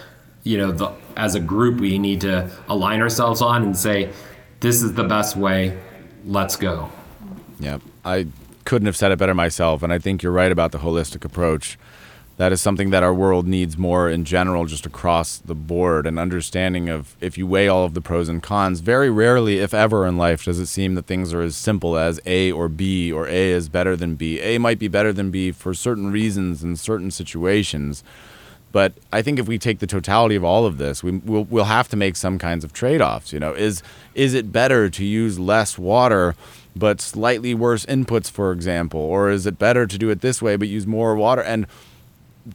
you 0.43 0.59
know 0.59 0.72
the, 0.72 0.93
as 1.16 1.37
a 1.37 1.41
group 1.41 1.80
we 1.80 1.99
need 1.99 2.20
to 2.22 2.51
align 2.68 3.01
ourselves 3.01 3.41
on 3.41 3.62
and 3.62 3.76
say 3.76 4.11
this 4.61 4.82
is 4.82 4.95
the 4.95 5.05
best 5.05 5.37
way. 5.37 5.78
Let's 6.26 6.57
go. 6.57 6.91
Yeah. 7.61 7.78
I 8.05 8.26
couldn't 8.64 8.87
have 8.87 8.97
said 8.97 9.12
it 9.12 9.18
better 9.18 9.35
myself 9.35 9.82
and 9.82 9.93
i 9.93 9.99
think 9.99 10.22
you're 10.22 10.32
right 10.32 10.51
about 10.51 10.72
the 10.72 10.78
holistic 10.78 11.22
approach 11.24 11.78
that 12.37 12.53
is 12.53 12.61
something 12.61 12.91
that 12.91 13.03
our 13.03 13.14
world 13.14 13.47
needs 13.47 13.78
more 13.78 14.11
in 14.11 14.24
general, 14.24 14.66
just 14.66 14.87
across 14.87 15.39
the 15.39 15.55
board. 15.55 16.07
An 16.07 16.18
understanding 16.18 16.89
of 16.89 17.16
if 17.20 17.39
you 17.39 17.47
weigh 17.47 17.68
all 17.68 17.85
of 17.85 17.95
the 17.95 18.01
pros 18.01 18.28
and 18.28 18.43
cons, 18.43 18.80
very 18.80 19.09
rarely, 19.09 19.59
if 19.59 19.72
ever 19.72 20.07
in 20.07 20.16
life, 20.16 20.45
does 20.45 20.59
it 20.59 20.66
seem 20.66 20.97
that 20.97 21.07
things 21.07 21.32
are 21.32 21.43
as 21.43 21.55
simple 21.55 21.97
as 21.97 22.20
A 22.26 22.51
or 22.51 22.68
B, 22.68 23.12
or 23.12 23.28
A 23.28 23.51
is 23.51 23.68
better 23.68 23.95
than 23.95 24.16
B. 24.16 24.41
A 24.41 24.59
might 24.59 24.80
be 24.80 24.89
better 24.89 25.12
than 25.12 25.30
B 25.30 25.53
for 25.53 25.74
certain 25.74 26.11
reasons 26.11 26.64
in 26.64 26.74
certain 26.76 27.12
situations. 27.12 28.03
But 28.72 28.95
I 29.12 29.22
think 29.22 29.39
if 29.39 29.47
we 29.47 29.57
take 29.57 29.78
the 29.78 29.87
totality 29.87 30.35
of 30.35 30.43
all 30.43 30.66
of 30.66 30.78
this, 30.78 31.05
we, 31.05 31.12
will 31.18 31.45
we'll 31.45 31.64
have 31.64 31.89
to 31.91 31.97
make 31.97 32.16
some 32.16 32.39
kinds 32.39 32.64
of 32.64 32.72
trade 32.72 33.01
offs. 33.01 33.32
You 33.32 33.39
know, 33.39 33.53
is 33.53 33.85
is 34.16 34.35
it 34.35 34.51
better 34.51 34.91
to 34.91 35.05
use 35.05 35.39
less 35.39 35.78
water? 35.78 36.35
but 36.76 37.01
slightly 37.01 37.55
worse 37.55 37.87
inputs, 37.87 38.30
for 38.30 38.53
example? 38.53 39.01
Or 39.01 39.30
is 39.30 39.47
it 39.47 39.59
better 39.59 39.87
to 39.87 39.99
do 39.99 40.11
it 40.11 40.20
this 40.20 40.43
way 40.43 40.57
but 40.57 40.68
use 40.68 40.87
more 40.87 41.14
water? 41.14 41.43
And 41.43 41.66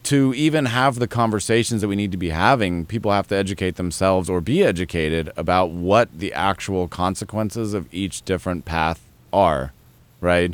to 0.04 0.34
even 0.36 0.66
have 0.66 1.00
the 1.00 1.08
conversations 1.08 1.82
that 1.82 1.88
we 1.88 1.96
need 1.96 2.12
to 2.12 2.18
be 2.18 2.30
having, 2.30 2.86
people 2.86 3.12
have 3.12 3.28
to 3.28 3.36
educate 3.36 3.76
themselves 3.76 4.30
or 4.30 4.40
be 4.40 4.64
educated 4.64 5.32
about 5.36 5.72
what 5.72 6.10
the 6.18 6.32
actual 6.34 6.88
consequences 6.88 7.74
of 7.74 7.92
each 7.92 8.22
different 8.24 8.66
path 8.66 9.02
are, 9.34 9.74
right? 10.22 10.54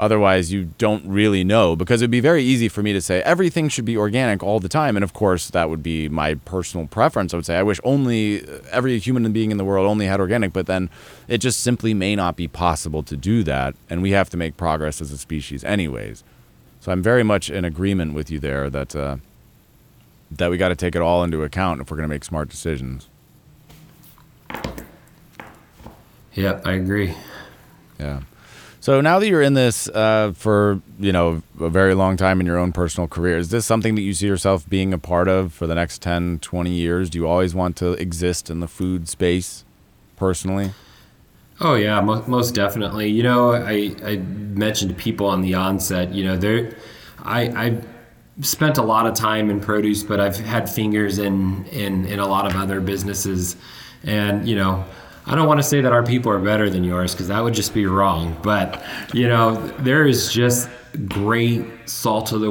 Otherwise, 0.00 0.52
you 0.52 0.70
don't 0.78 1.04
really 1.08 1.42
know 1.42 1.74
because 1.74 2.00
it'd 2.00 2.10
be 2.10 2.20
very 2.20 2.44
easy 2.44 2.68
for 2.68 2.82
me 2.84 2.92
to 2.92 3.00
say 3.00 3.20
everything 3.22 3.68
should 3.68 3.84
be 3.84 3.96
organic 3.96 4.44
all 4.44 4.60
the 4.60 4.68
time. 4.68 4.96
And 4.96 5.02
of 5.02 5.12
course, 5.12 5.48
that 5.50 5.68
would 5.68 5.82
be 5.82 6.08
my 6.08 6.34
personal 6.34 6.86
preference. 6.86 7.34
I 7.34 7.36
would 7.38 7.46
say 7.46 7.56
I 7.56 7.64
wish 7.64 7.80
only 7.82 8.46
every 8.70 8.96
human 9.00 9.32
being 9.32 9.50
in 9.50 9.56
the 9.56 9.64
world 9.64 9.88
only 9.88 10.06
had 10.06 10.20
organic, 10.20 10.52
but 10.52 10.66
then 10.66 10.88
it 11.26 11.38
just 11.38 11.60
simply 11.60 11.94
may 11.94 12.14
not 12.14 12.36
be 12.36 12.46
possible 12.46 13.02
to 13.02 13.16
do 13.16 13.42
that. 13.44 13.74
And 13.90 14.00
we 14.00 14.12
have 14.12 14.30
to 14.30 14.36
make 14.36 14.56
progress 14.56 15.00
as 15.00 15.10
a 15.10 15.18
species, 15.18 15.64
anyways. 15.64 16.22
So 16.80 16.92
I'm 16.92 17.02
very 17.02 17.22
much 17.22 17.50
in 17.50 17.64
agreement 17.64 18.14
with 18.14 18.30
you 18.30 18.38
there 18.38 18.70
that 18.70 18.94
uh, 18.94 19.16
that 20.30 20.50
we 20.50 20.56
got 20.56 20.68
to 20.68 20.76
take 20.76 20.94
it 20.94 21.02
all 21.02 21.24
into 21.24 21.42
account 21.42 21.80
if 21.80 21.90
we're 21.90 21.96
going 21.96 22.08
to 22.08 22.14
make 22.14 22.24
smart 22.24 22.48
decisions. 22.48 23.08
Yep, 26.34 26.66
I 26.66 26.72
agree. 26.74 27.14
Yeah. 27.98 28.20
So 28.80 29.00
now 29.00 29.18
that 29.18 29.26
you're 29.26 29.42
in 29.42 29.54
this 29.54 29.88
uh, 29.88 30.32
for 30.36 30.80
you 31.00 31.10
know 31.10 31.42
a 31.60 31.68
very 31.68 31.94
long 31.94 32.16
time 32.16 32.40
in 32.40 32.46
your 32.46 32.58
own 32.58 32.72
personal 32.72 33.08
career, 33.08 33.36
is 33.36 33.50
this 33.50 33.66
something 33.66 33.96
that 33.96 34.02
you 34.02 34.14
see 34.14 34.28
yourself 34.28 34.68
being 34.68 34.94
a 34.94 34.98
part 34.98 35.26
of 35.26 35.52
for 35.52 35.66
the 35.66 35.74
next 35.74 36.00
10, 36.00 36.38
20 36.38 36.70
years? 36.70 37.10
Do 37.10 37.18
you 37.18 37.26
always 37.26 37.54
want 37.54 37.76
to 37.78 37.92
exist 37.94 38.50
in 38.50 38.60
the 38.60 38.68
food 38.68 39.08
space 39.08 39.64
personally? 40.16 40.70
Oh 41.60 41.74
yeah, 41.74 42.00
most, 42.00 42.28
most 42.28 42.54
definitely. 42.54 43.08
You 43.08 43.22
know, 43.22 43.52
I, 43.52 43.94
I 44.04 44.16
mentioned 44.16 44.96
people 44.96 45.26
on 45.26 45.40
the 45.42 45.54
onset. 45.54 46.12
You 46.12 46.24
know, 46.24 46.36
there, 46.36 46.76
I 47.22 47.42
I 47.66 47.82
spent 48.40 48.78
a 48.78 48.82
lot 48.82 49.06
of 49.06 49.14
time 49.14 49.50
in 49.50 49.60
produce, 49.60 50.02
but 50.02 50.20
I've 50.20 50.38
had 50.38 50.70
fingers 50.70 51.18
in 51.18 51.64
in 51.66 52.04
in 52.06 52.18
a 52.20 52.26
lot 52.26 52.46
of 52.46 52.54
other 52.60 52.80
businesses, 52.80 53.56
and 54.04 54.48
you 54.48 54.56
know. 54.56 54.84
I 55.30 55.34
don't 55.34 55.46
want 55.46 55.58
to 55.58 55.62
say 55.62 55.82
that 55.82 55.92
our 55.92 56.02
people 56.02 56.32
are 56.32 56.38
better 56.38 56.70
than 56.70 56.84
yours 56.84 57.12
because 57.12 57.28
that 57.28 57.44
would 57.44 57.52
just 57.52 57.74
be 57.74 57.84
wrong. 57.84 58.34
But, 58.42 58.82
you 59.12 59.28
know, 59.28 59.58
there 59.80 60.06
is 60.06 60.32
just 60.32 60.70
great 61.08 61.64
salt 61.88 62.32
of 62.32 62.40
the 62.40 62.50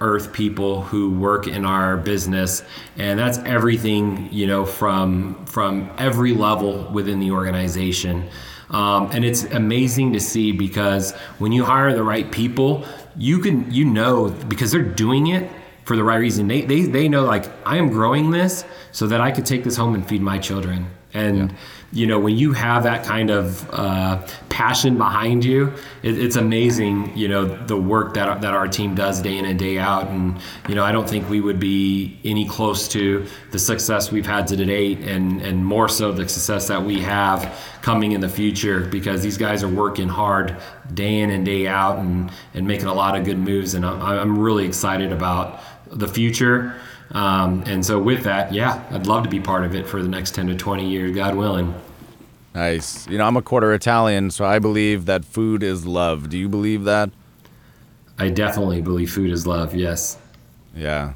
earth 0.00 0.32
people 0.32 0.82
who 0.82 1.18
work 1.18 1.46
in 1.46 1.64
our 1.64 1.96
business. 1.96 2.62
And 2.96 3.18
that's 3.18 3.38
everything 3.38 4.28
you 4.32 4.46
know 4.46 4.64
from 4.64 5.44
from 5.46 5.90
every 5.98 6.32
level 6.32 6.90
within 6.92 7.20
the 7.20 7.30
organization. 7.30 8.28
Um, 8.70 9.10
and 9.12 9.24
it's 9.24 9.44
amazing 9.44 10.14
to 10.14 10.20
see 10.20 10.50
because 10.50 11.12
when 11.38 11.52
you 11.52 11.64
hire 11.64 11.94
the 11.94 12.02
right 12.02 12.30
people 12.32 12.84
you 13.16 13.38
can 13.38 13.70
you 13.70 13.84
know 13.84 14.30
because 14.48 14.72
they're 14.72 14.82
doing 14.82 15.28
it 15.28 15.50
for 15.84 15.96
the 15.96 16.02
right 16.02 16.16
reason. 16.16 16.48
They 16.48 16.62
they, 16.62 16.82
they 16.82 17.08
know 17.08 17.24
like 17.24 17.44
i 17.66 17.76
am 17.76 17.88
growing 17.88 18.30
this 18.30 18.64
so 18.90 19.06
that 19.06 19.20
i 19.20 19.30
could 19.30 19.46
take 19.46 19.64
this 19.64 19.76
home 19.76 19.94
and 19.94 20.06
feed 20.06 20.22
my 20.22 20.38
children. 20.38 20.86
And 21.12 21.50
yeah 21.50 21.56
you 21.94 22.08
know, 22.08 22.18
when 22.18 22.36
you 22.36 22.52
have 22.52 22.82
that 22.82 23.04
kind 23.04 23.30
of 23.30 23.68
uh, 23.72 24.26
passion 24.48 24.98
behind 24.98 25.44
you, 25.44 25.72
it, 26.02 26.18
it's 26.18 26.34
amazing, 26.34 27.16
you 27.16 27.28
know, 27.28 27.44
the 27.44 27.76
work 27.76 28.14
that, 28.14 28.40
that 28.40 28.52
our 28.52 28.66
team 28.66 28.96
does 28.96 29.22
day 29.22 29.38
in 29.38 29.44
and 29.44 29.58
day 29.58 29.78
out. 29.78 30.08
And, 30.08 30.36
you 30.68 30.74
know, 30.74 30.82
I 30.82 30.90
don't 30.90 31.08
think 31.08 31.30
we 31.30 31.40
would 31.40 31.60
be 31.60 32.18
any 32.24 32.48
close 32.48 32.88
to 32.88 33.24
the 33.52 33.58
success 33.60 34.10
we've 34.10 34.26
had 34.26 34.48
to 34.48 34.56
date 34.56 34.98
and, 35.00 35.40
and 35.40 35.64
more 35.64 35.88
so 35.88 36.10
the 36.10 36.28
success 36.28 36.66
that 36.66 36.82
we 36.82 37.00
have 37.00 37.56
coming 37.80 38.12
in 38.12 38.20
the 38.20 38.28
future 38.28 38.80
because 38.80 39.22
these 39.22 39.38
guys 39.38 39.62
are 39.62 39.68
working 39.68 40.08
hard 40.08 40.56
day 40.94 41.20
in 41.20 41.30
and 41.30 41.44
day 41.44 41.68
out 41.68 41.98
and, 41.98 42.30
and 42.54 42.66
making 42.66 42.86
a 42.86 42.94
lot 42.94 43.16
of 43.16 43.24
good 43.24 43.38
moves. 43.38 43.74
And 43.74 43.86
I'm, 43.86 44.02
I'm 44.02 44.38
really 44.38 44.66
excited 44.66 45.12
about 45.12 45.60
the 45.86 46.08
future. 46.08 46.74
Um, 47.10 47.62
and 47.66 47.84
so, 47.84 48.00
with 48.00 48.24
that, 48.24 48.52
yeah, 48.52 48.82
I'd 48.90 49.06
love 49.06 49.22
to 49.24 49.30
be 49.30 49.38
part 49.38 49.64
of 49.64 49.74
it 49.74 49.86
for 49.86 50.02
the 50.02 50.08
next 50.08 50.34
10 50.34 50.48
to 50.48 50.56
20 50.56 50.88
years, 50.88 51.14
God 51.14 51.36
willing. 51.36 51.74
Nice. 52.54 53.08
You 53.08 53.18
know, 53.18 53.26
I'm 53.26 53.36
a 53.36 53.42
quarter 53.42 53.74
Italian, 53.74 54.30
so 54.30 54.44
I 54.44 54.60
believe 54.60 55.06
that 55.06 55.24
food 55.24 55.62
is 55.62 55.86
love. 55.86 56.30
Do 56.30 56.38
you 56.38 56.48
believe 56.48 56.84
that? 56.84 57.10
I 58.16 58.28
definitely 58.28 58.80
believe 58.80 59.10
food 59.10 59.30
is 59.30 59.46
love, 59.46 59.74
yes. 59.74 60.18
Yeah. 60.76 61.14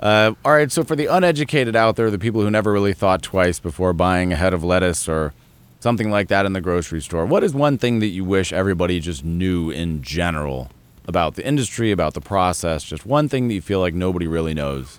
Uh, 0.00 0.34
all 0.44 0.52
right, 0.52 0.70
so 0.70 0.82
for 0.82 0.96
the 0.96 1.06
uneducated 1.06 1.76
out 1.76 1.96
there, 1.96 2.10
the 2.10 2.18
people 2.18 2.42
who 2.42 2.50
never 2.50 2.72
really 2.72 2.92
thought 2.92 3.22
twice 3.22 3.60
before 3.60 3.92
buying 3.92 4.32
a 4.32 4.36
head 4.36 4.52
of 4.52 4.64
lettuce 4.64 5.08
or 5.08 5.32
something 5.78 6.10
like 6.10 6.28
that 6.28 6.44
in 6.44 6.52
the 6.52 6.60
grocery 6.60 7.00
store, 7.00 7.24
what 7.24 7.44
is 7.44 7.54
one 7.54 7.78
thing 7.78 8.00
that 8.00 8.08
you 8.08 8.24
wish 8.24 8.52
everybody 8.52 8.98
just 8.98 9.24
knew 9.24 9.70
in 9.70 10.02
general 10.02 10.68
about 11.06 11.36
the 11.36 11.46
industry, 11.46 11.92
about 11.92 12.14
the 12.14 12.20
process? 12.20 12.82
Just 12.82 13.06
one 13.06 13.28
thing 13.28 13.46
that 13.48 13.54
you 13.54 13.62
feel 13.62 13.80
like 13.80 13.94
nobody 13.94 14.26
really 14.26 14.52
knows? 14.52 14.98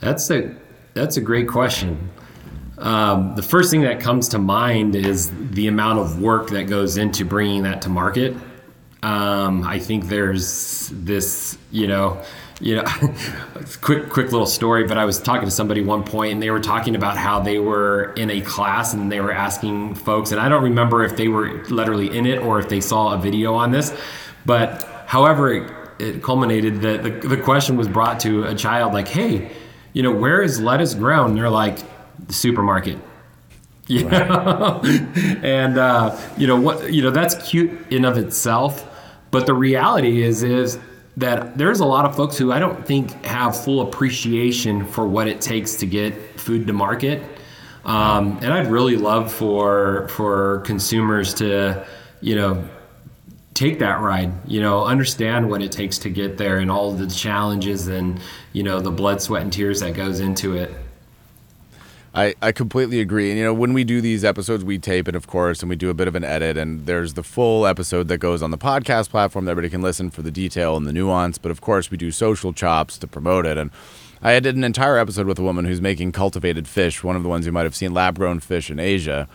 That's 0.00 0.30
a 0.30 0.54
that's 0.94 1.16
a 1.16 1.20
great 1.20 1.48
question. 1.48 2.10
Um, 2.78 3.34
the 3.34 3.42
first 3.42 3.70
thing 3.70 3.82
that 3.82 4.00
comes 4.00 4.28
to 4.28 4.38
mind 4.38 4.94
is 4.94 5.32
the 5.50 5.66
amount 5.66 5.98
of 5.98 6.20
work 6.20 6.50
that 6.50 6.64
goes 6.64 6.96
into 6.96 7.24
bringing 7.24 7.64
that 7.64 7.82
to 7.82 7.88
market. 7.88 8.36
Um, 9.02 9.64
I 9.64 9.78
think 9.78 10.08
there's 10.08 10.88
this, 10.92 11.58
you 11.70 11.86
know, 11.86 12.22
you 12.60 12.76
know, 12.76 12.84
quick, 13.80 14.08
quick 14.08 14.32
little 14.32 14.46
story. 14.46 14.84
But 14.84 14.98
I 14.98 15.04
was 15.04 15.20
talking 15.20 15.44
to 15.44 15.50
somebody 15.50 15.82
one 15.82 16.04
point, 16.04 16.32
and 16.32 16.42
they 16.42 16.50
were 16.50 16.60
talking 16.60 16.94
about 16.96 17.16
how 17.16 17.40
they 17.40 17.58
were 17.58 18.12
in 18.14 18.30
a 18.30 18.40
class, 18.40 18.94
and 18.94 19.10
they 19.10 19.20
were 19.20 19.32
asking 19.32 19.94
folks, 19.94 20.32
and 20.32 20.40
I 20.40 20.48
don't 20.48 20.64
remember 20.64 21.04
if 21.04 21.16
they 21.16 21.28
were 21.28 21.64
literally 21.64 22.16
in 22.16 22.26
it 22.26 22.38
or 22.38 22.58
if 22.58 22.68
they 22.68 22.80
saw 22.80 23.14
a 23.14 23.18
video 23.18 23.54
on 23.54 23.70
this, 23.70 23.96
but 24.46 24.84
however 25.06 25.52
it, 25.52 25.72
it 25.98 26.22
culminated, 26.22 26.80
that 26.82 27.02
the, 27.02 27.10
the 27.10 27.36
question 27.36 27.76
was 27.76 27.88
brought 27.88 28.20
to 28.20 28.44
a 28.44 28.54
child 28.54 28.92
like, 28.92 29.08
"Hey, 29.08 29.50
you 29.92 30.02
know, 30.02 30.12
where 30.12 30.42
is 30.42 30.60
lettuce 30.60 30.94
grown?" 30.94 31.30
And 31.30 31.38
they're 31.38 31.50
like 31.50 31.78
the 32.28 32.34
supermarket. 32.34 32.98
You 33.88 34.04
know? 34.04 34.82
and 35.42 35.78
uh, 35.78 36.14
you 36.36 36.46
know 36.46 36.60
what 36.60 36.92
you 36.92 37.00
know 37.00 37.10
that's 37.10 37.34
cute 37.48 37.90
in 37.90 38.04
of 38.04 38.18
itself, 38.18 38.86
but 39.30 39.46
the 39.46 39.54
reality 39.54 40.22
is 40.22 40.42
is 40.42 40.78
that 41.18 41.58
there's 41.58 41.80
a 41.80 41.84
lot 41.84 42.04
of 42.04 42.14
folks 42.14 42.36
who 42.36 42.52
I 42.52 42.58
don't 42.58 42.86
think 42.86 43.24
have 43.24 43.64
full 43.64 43.80
appreciation 43.80 44.84
for 44.84 45.06
what 45.06 45.26
it 45.26 45.40
takes 45.40 45.74
to 45.76 45.86
get 45.86 46.14
food 46.38 46.66
to 46.66 46.72
market. 46.72 47.22
Um, 47.84 48.38
and 48.42 48.52
I'd 48.52 48.68
really 48.68 48.96
love 48.96 49.32
for 49.32 50.08
for 50.08 50.60
consumers 50.60 51.34
to, 51.34 51.86
you 52.20 52.36
know, 52.36 52.68
take 53.54 53.80
that 53.80 54.00
ride. 54.00 54.32
You 54.46 54.60
know, 54.60 54.84
understand 54.84 55.50
what 55.50 55.62
it 55.62 55.72
takes 55.72 55.98
to 55.98 56.10
get 56.10 56.36
there 56.38 56.58
and 56.58 56.70
all 56.70 56.92
the 56.92 57.06
challenges 57.06 57.88
and 57.88 58.20
you 58.52 58.62
know 58.62 58.80
the 58.80 58.90
blood, 58.90 59.20
sweat, 59.20 59.42
and 59.42 59.52
tears 59.52 59.80
that 59.80 59.94
goes 59.94 60.20
into 60.20 60.54
it. 60.54 60.72
I, 62.18 62.34
I 62.42 62.50
completely 62.50 62.98
agree. 63.00 63.30
And, 63.30 63.38
you 63.38 63.44
know, 63.44 63.54
when 63.54 63.72
we 63.72 63.84
do 63.84 64.00
these 64.00 64.24
episodes, 64.24 64.64
we 64.64 64.76
tape 64.76 65.06
it, 65.06 65.14
of 65.14 65.28
course, 65.28 65.62
and 65.62 65.70
we 65.70 65.76
do 65.76 65.88
a 65.88 65.94
bit 65.94 66.08
of 66.08 66.16
an 66.16 66.24
edit. 66.24 66.56
And 66.56 66.84
there's 66.84 67.14
the 67.14 67.22
full 67.22 67.64
episode 67.64 68.08
that 68.08 68.18
goes 68.18 68.42
on 68.42 68.50
the 68.50 68.58
podcast 68.58 69.10
platform 69.10 69.44
that 69.44 69.52
everybody 69.52 69.70
can 69.70 69.82
listen 69.82 70.10
for 70.10 70.22
the 70.22 70.32
detail 70.32 70.76
and 70.76 70.84
the 70.84 70.92
nuance. 70.92 71.38
But, 71.38 71.52
of 71.52 71.60
course, 71.60 71.92
we 71.92 71.96
do 71.96 72.10
social 72.10 72.52
chops 72.52 72.98
to 72.98 73.06
promote 73.06 73.46
it. 73.46 73.56
And 73.56 73.70
I 74.20 74.40
did 74.40 74.56
an 74.56 74.64
entire 74.64 74.98
episode 74.98 75.28
with 75.28 75.38
a 75.38 75.44
woman 75.44 75.64
who's 75.64 75.80
making 75.80 76.10
cultivated 76.10 76.66
fish, 76.66 77.04
one 77.04 77.14
of 77.14 77.22
the 77.22 77.28
ones 77.28 77.46
you 77.46 77.52
might 77.52 77.62
have 77.62 77.76
seen, 77.76 77.94
lab 77.94 78.18
grown 78.18 78.40
fish 78.40 78.68
in 78.68 78.80
Asia. 78.80 79.28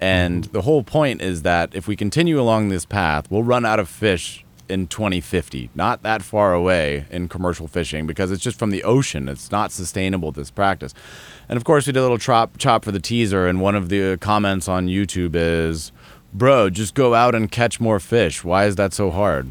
And 0.00 0.44
mm-hmm. 0.44 0.52
the 0.52 0.62
whole 0.62 0.82
point 0.82 1.20
is 1.20 1.42
that 1.42 1.74
if 1.74 1.86
we 1.86 1.94
continue 1.94 2.40
along 2.40 2.70
this 2.70 2.86
path, 2.86 3.30
we'll 3.30 3.42
run 3.42 3.66
out 3.66 3.78
of 3.78 3.86
fish 3.86 4.46
in 4.70 4.86
2050, 4.86 5.68
not 5.74 6.02
that 6.02 6.22
far 6.22 6.54
away 6.54 7.04
in 7.10 7.28
commercial 7.28 7.68
fishing 7.68 8.06
because 8.06 8.30
it's 8.30 8.42
just 8.42 8.58
from 8.58 8.70
the 8.70 8.82
ocean. 8.84 9.28
It's 9.28 9.50
not 9.50 9.72
sustainable, 9.72 10.32
this 10.32 10.50
practice. 10.50 10.94
And 11.48 11.56
of 11.56 11.64
course, 11.64 11.86
we 11.86 11.92
did 11.92 11.98
a 11.98 12.02
little 12.02 12.18
chop, 12.18 12.56
chop 12.56 12.84
for 12.84 12.92
the 12.92 13.00
teaser, 13.00 13.46
and 13.46 13.60
one 13.60 13.74
of 13.74 13.88
the 13.88 14.16
comments 14.20 14.68
on 14.68 14.86
YouTube 14.86 15.32
is, 15.34 15.92
Bro, 16.32 16.70
just 16.70 16.94
go 16.94 17.14
out 17.14 17.34
and 17.34 17.50
catch 17.50 17.80
more 17.80 17.98
fish. 18.00 18.44
Why 18.44 18.64
is 18.66 18.76
that 18.76 18.92
so 18.94 19.10
hard? 19.10 19.48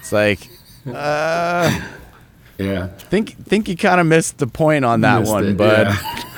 it's 0.00 0.12
like, 0.12 0.48
uh, 0.86 1.80
Yeah. 2.58 2.86
think 2.88 3.36
think 3.44 3.68
you 3.68 3.76
kind 3.76 4.00
of 4.00 4.06
missed 4.06 4.38
the 4.38 4.46
point 4.46 4.84
on 4.84 5.00
that 5.02 5.20
Missed 5.20 5.32
one, 5.32 5.44
it, 5.48 5.56
but 5.56 5.86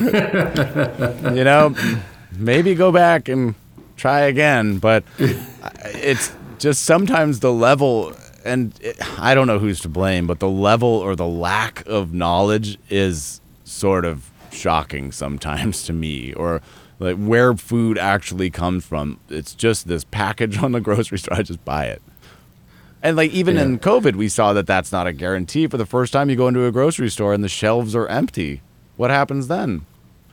yeah. 0.01 1.33
you 1.35 1.45
know, 1.45 1.75
maybe 2.37 2.75
go 2.75 2.93
back 2.93 3.29
and 3.29 3.55
try 3.97 4.21
again. 4.21 4.79
But 4.79 5.05
it's 5.19 6.33
just 6.61 6.85
sometimes 6.85 7.41
the 7.41 7.53
level, 7.53 8.13
and 8.45 8.73
it, 8.81 8.97
I 9.19 9.35
don't 9.35 9.47
know 9.49 9.59
who's 9.59 9.81
to 9.81 9.89
blame, 9.89 10.27
but 10.29 10.39
the 10.39 10.49
level 10.49 10.89
or 10.89 11.17
the 11.17 11.27
lack 11.27 11.85
of 11.87 12.13
knowledge 12.15 12.79
is 12.89 13.41
sort 13.65 14.05
of 14.05 14.31
shocking 14.53 15.11
sometimes 15.11 15.83
to 15.85 15.93
me, 15.93 16.33
or 16.35 16.61
like 17.01 17.17
where 17.17 17.55
food 17.55 17.99
actually 17.99 18.51
comes 18.51 18.85
from. 18.85 19.19
It's 19.29 19.55
just 19.55 19.89
this 19.89 20.05
package 20.05 20.59
on 20.63 20.73
the 20.73 20.81
grocery 20.81 21.19
store. 21.19 21.39
I 21.39 21.43
just 21.43 21.65
buy 21.65 21.87
it. 21.87 22.03
And 23.03 23.17
like 23.17 23.31
even 23.33 23.57
Yeah. 23.57 23.63
in 23.63 23.79
COVID, 23.79 24.15
we 24.17 24.29
saw 24.29 24.53
that 24.53 24.67
that's 24.67 24.93
not 24.93 25.07
a 25.07 25.13
guarantee. 25.15 25.67
For 25.67 25.79
the 25.79 25.87
first 25.87 26.13
time, 26.13 26.29
you 26.29 26.37
go 26.37 26.49
into 26.49 26.67
a 26.67 26.71
grocery 26.71 27.09
store 27.09 27.33
and 27.33 27.43
the 27.43 27.49
shelves 27.49 27.97
are 27.97 28.07
empty. 28.09 28.61
What 28.97 29.11
happens 29.11 29.49
then? 29.49 29.87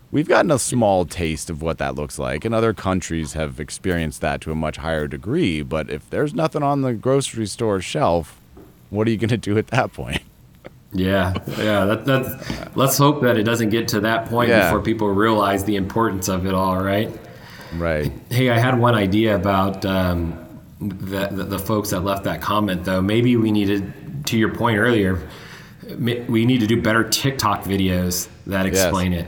We've 0.09 0.27
gotten 0.27 0.51
a 0.51 0.59
small 0.59 1.05
taste 1.05 1.49
of 1.49 1.61
what 1.61 1.79
that 1.79 1.95
looks 1.95 2.17
like, 2.17 2.45
and 2.45 2.55
other 2.55 2.73
countries 2.73 3.33
have 3.33 3.59
experienced 3.59 4.21
that 4.21 4.39
to 4.41 4.51
a 4.51 4.55
much 4.55 4.77
higher 4.77 5.07
degree. 5.07 5.61
But 5.63 5.89
if 5.89 6.09
there's 6.09 6.33
nothing 6.33 6.63
on 6.63 6.81
the 6.81 6.93
grocery 6.93 7.45
store 7.45 7.81
shelf, 7.81 8.39
what 8.89 9.05
are 9.07 9.11
you 9.11 9.17
going 9.17 9.29
to 9.29 9.37
do 9.37 9.57
at 9.57 9.67
that 9.67 9.91
point? 9.93 10.21
Yeah, 10.93 11.33
yeah. 11.57 11.83
That, 11.83 12.05
that, 12.05 12.71
let's 12.77 12.97
hope 12.97 13.21
that 13.23 13.37
it 13.37 13.43
doesn't 13.43 13.69
get 13.71 13.89
to 13.89 13.99
that 13.99 14.27
point 14.27 14.49
Yeah. 14.49 14.69
before 14.69 14.81
people 14.81 15.09
realize 15.09 15.65
the 15.65 15.75
importance 15.75 16.29
of 16.29 16.45
it 16.45 16.53
all, 16.53 16.81
right? 16.81 17.11
Right. 17.75 18.09
Hey, 18.29 18.49
I 18.49 18.57
had 18.57 18.79
one 18.79 18.95
idea 18.95 19.35
about 19.35 19.85
um, 19.85 20.33
the, 20.79 21.27
the 21.27 21.43
the 21.43 21.59
folks 21.59 21.89
that 21.89 21.99
left 22.05 22.23
that 22.23 22.41
comment, 22.41 22.85
though. 22.85 23.01
Maybe 23.01 23.35
we 23.35 23.51
needed, 23.51 23.91
to 24.27 24.37
your 24.37 24.55
point 24.55 24.77
earlier, 24.77 25.27
we 25.99 26.45
need 26.45 26.61
to 26.61 26.67
do 26.67 26.81
better 26.81 27.03
TikTok 27.03 27.63
videos 27.63 28.29
that 28.47 28.65
Yes. 28.65 28.85
explain 28.85 29.11
it. 29.11 29.27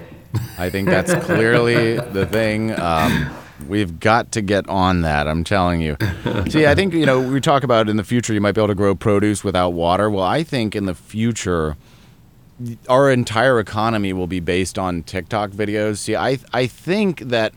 I 0.58 0.70
think 0.70 0.90
that's 0.90 1.14
clearly 1.26 1.98
the 1.98 2.26
thing. 2.26 2.78
Um, 2.80 3.30
we've 3.68 4.00
got 4.00 4.32
to 4.34 4.42
get 4.42 4.68
on 4.70 5.02
that. 5.02 5.28
I'm 5.28 5.44
telling 5.44 5.82
you. 5.82 5.98
See, 6.50 6.66
I 6.66 6.76
think 6.76 6.94
you 6.94 7.06
know 7.06 7.20
we 7.20 7.42
talk 7.42 7.64
about 7.64 7.90
in 7.90 7.98
the 7.98 8.04
future 8.04 8.34
you 8.34 8.42
might 8.42 8.54
be 8.54 8.62
able 8.62 8.68
to 8.70 8.76
grow 8.76 8.96
produce 8.96 9.44
without 9.44 9.72
water. 9.72 10.10
Well, 10.10 10.24
I 10.24 10.44
think 10.44 10.76
in 10.76 10.86
the 10.86 10.96
future 10.96 11.78
our 12.90 13.10
entire 13.10 13.60
economy 13.60 14.12
will 14.14 14.28
be 14.28 14.40
based 14.40 14.78
on 14.78 15.04
TikTok 15.04 15.52
videos. 15.52 15.98
See, 15.98 16.16
I 16.16 16.40
I 16.54 16.68
think 16.68 17.20
that 17.22 17.54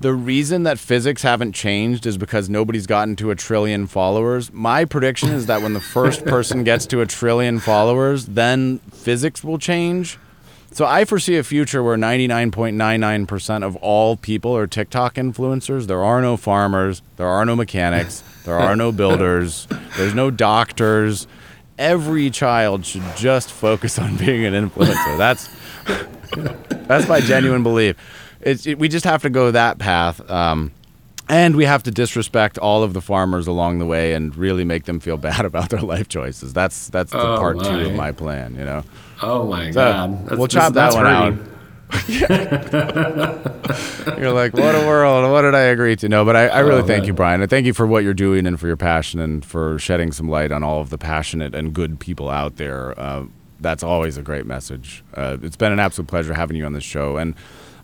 the 0.00 0.12
reason 0.12 0.64
that 0.64 0.80
physics 0.80 1.22
haven't 1.22 1.52
changed 1.52 2.06
is 2.06 2.18
because 2.18 2.50
nobody's 2.50 2.88
gotten 2.88 3.14
to 3.16 3.30
a 3.30 3.36
trillion 3.36 3.86
followers. 3.86 4.52
My 4.52 4.84
prediction 4.84 5.30
is 5.30 5.46
that 5.46 5.62
when 5.62 5.74
the 5.74 5.80
first 5.80 6.24
person 6.26 6.64
gets 6.64 6.86
to 6.86 7.00
a 7.00 7.06
trillion 7.06 7.60
followers, 7.60 8.26
then 8.26 8.80
physics 8.90 9.44
will 9.44 9.58
change. 9.58 10.18
So 10.72 10.86
I 10.86 11.04
foresee 11.04 11.36
a 11.36 11.42
future 11.42 11.82
where 11.82 11.96
99.99% 11.96 13.62
of 13.62 13.76
all 13.76 14.16
people 14.16 14.56
are 14.56 14.66
TikTok 14.66 15.14
influencers. 15.16 15.86
There 15.86 16.02
are 16.02 16.20
no 16.22 16.36
farmers, 16.36 17.02
there 17.16 17.26
are 17.26 17.44
no 17.44 17.54
mechanics, 17.54 18.22
there 18.44 18.58
are 18.58 18.74
no 18.74 18.90
builders, 19.02 19.68
there's 19.96 20.14
no 20.14 20.30
doctors. 20.30 21.26
Every 21.78 22.30
child 22.30 22.86
should 22.86 23.02
just 23.16 23.50
focus 23.50 23.98
on 23.98 24.16
being 24.16 24.44
an 24.44 24.54
influencer. 24.54 25.18
That's 25.18 25.48
that's 26.86 27.08
my 27.08 27.20
genuine 27.20 27.62
belief. 27.62 27.96
It's 28.40 28.66
it, 28.66 28.78
we 28.78 28.88
just 28.88 29.04
have 29.04 29.22
to 29.22 29.30
go 29.30 29.50
that 29.50 29.78
path. 29.78 30.28
Um, 30.30 30.72
and 31.28 31.56
we 31.56 31.64
have 31.64 31.82
to 31.84 31.90
disrespect 31.90 32.58
all 32.58 32.82
of 32.82 32.92
the 32.94 33.00
farmers 33.00 33.46
along 33.46 33.78
the 33.78 33.86
way 33.86 34.12
and 34.12 34.36
really 34.36 34.64
make 34.64 34.84
them 34.84 35.00
feel 35.00 35.16
bad 35.30 35.44
about 35.44 35.70
their 35.70 35.80
life 35.80 36.08
choices. 36.08 36.52
That's 36.52 36.88
that's 36.88 37.10
the 37.12 37.18
Oh, 37.20 37.38
part 37.38 37.58
two 37.60 37.66
of 37.70 37.90
my. 37.92 37.96
my 38.06 38.12
plan. 38.12 38.54
You 38.54 38.64
know. 38.64 38.84
Oh 39.22 39.46
my 39.48 39.70
So, 39.70 39.80
God! 39.80 40.36
we'll 40.38 40.48
chop 40.48 40.72
that 40.74 40.92
one 40.94 41.06
out. 41.06 41.34
You're 44.18 44.32
like, 44.32 44.54
what 44.54 44.74
a 44.74 44.86
world. 44.86 45.30
What 45.30 45.42
did 45.42 45.54
I 45.54 45.60
agree 45.62 45.94
to? 45.96 46.08
No, 46.08 46.24
but 46.24 46.36
I, 46.36 46.46
I 46.48 46.58
really 46.60 46.80
Oh, 46.82 46.86
thank 46.86 47.02
man. 47.02 47.06
you, 47.08 47.12
Brian. 47.14 47.40
And 47.40 47.50
thank 47.50 47.66
you 47.66 47.72
for 47.74 47.86
what 47.86 48.02
you're 48.04 48.14
doing 48.14 48.46
and 48.46 48.58
for 48.58 48.66
your 48.66 48.76
passion 48.76 49.20
and 49.20 49.44
for 49.44 49.78
shedding 49.78 50.10
some 50.12 50.28
light 50.28 50.52
on 50.52 50.62
all 50.62 50.80
of 50.80 50.90
the 50.90 50.98
passionate 50.98 51.54
and 51.54 51.72
good 51.72 52.00
people 52.00 52.28
out 52.30 52.56
there. 52.56 52.98
Uh, 52.98 53.24
that's 53.60 53.82
always 53.82 54.16
a 54.16 54.22
great 54.22 54.46
message. 54.46 55.04
Uh, 55.14 55.36
it's 55.42 55.56
been 55.56 55.70
an 55.72 55.78
absolute 55.80 56.08
pleasure 56.08 56.34
having 56.34 56.56
you 56.56 56.64
on 56.64 56.72
this 56.72 56.82
show. 56.84 57.16
And 57.16 57.34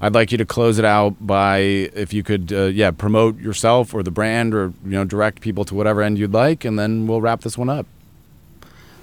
I'd 0.00 0.14
like 0.14 0.32
you 0.32 0.38
to 0.38 0.46
close 0.46 0.78
it 0.78 0.84
out 0.84 1.14
by, 1.24 1.58
if 1.58 2.12
you 2.12 2.22
could, 2.22 2.52
uh, 2.52 2.64
yeah, 2.64 2.90
promote 2.90 3.38
yourself 3.38 3.92
or 3.94 4.02
the 4.02 4.10
brand 4.10 4.54
or, 4.54 4.72
you 4.84 4.92
know, 4.92 5.04
direct 5.04 5.40
people 5.40 5.64
to 5.66 5.74
whatever 5.74 6.02
end 6.02 6.18
you'd 6.18 6.32
like. 6.32 6.64
And 6.64 6.78
then 6.78 7.06
we'll 7.06 7.20
wrap 7.20 7.42
this 7.42 7.58
one 7.58 7.68
up. 7.68 7.86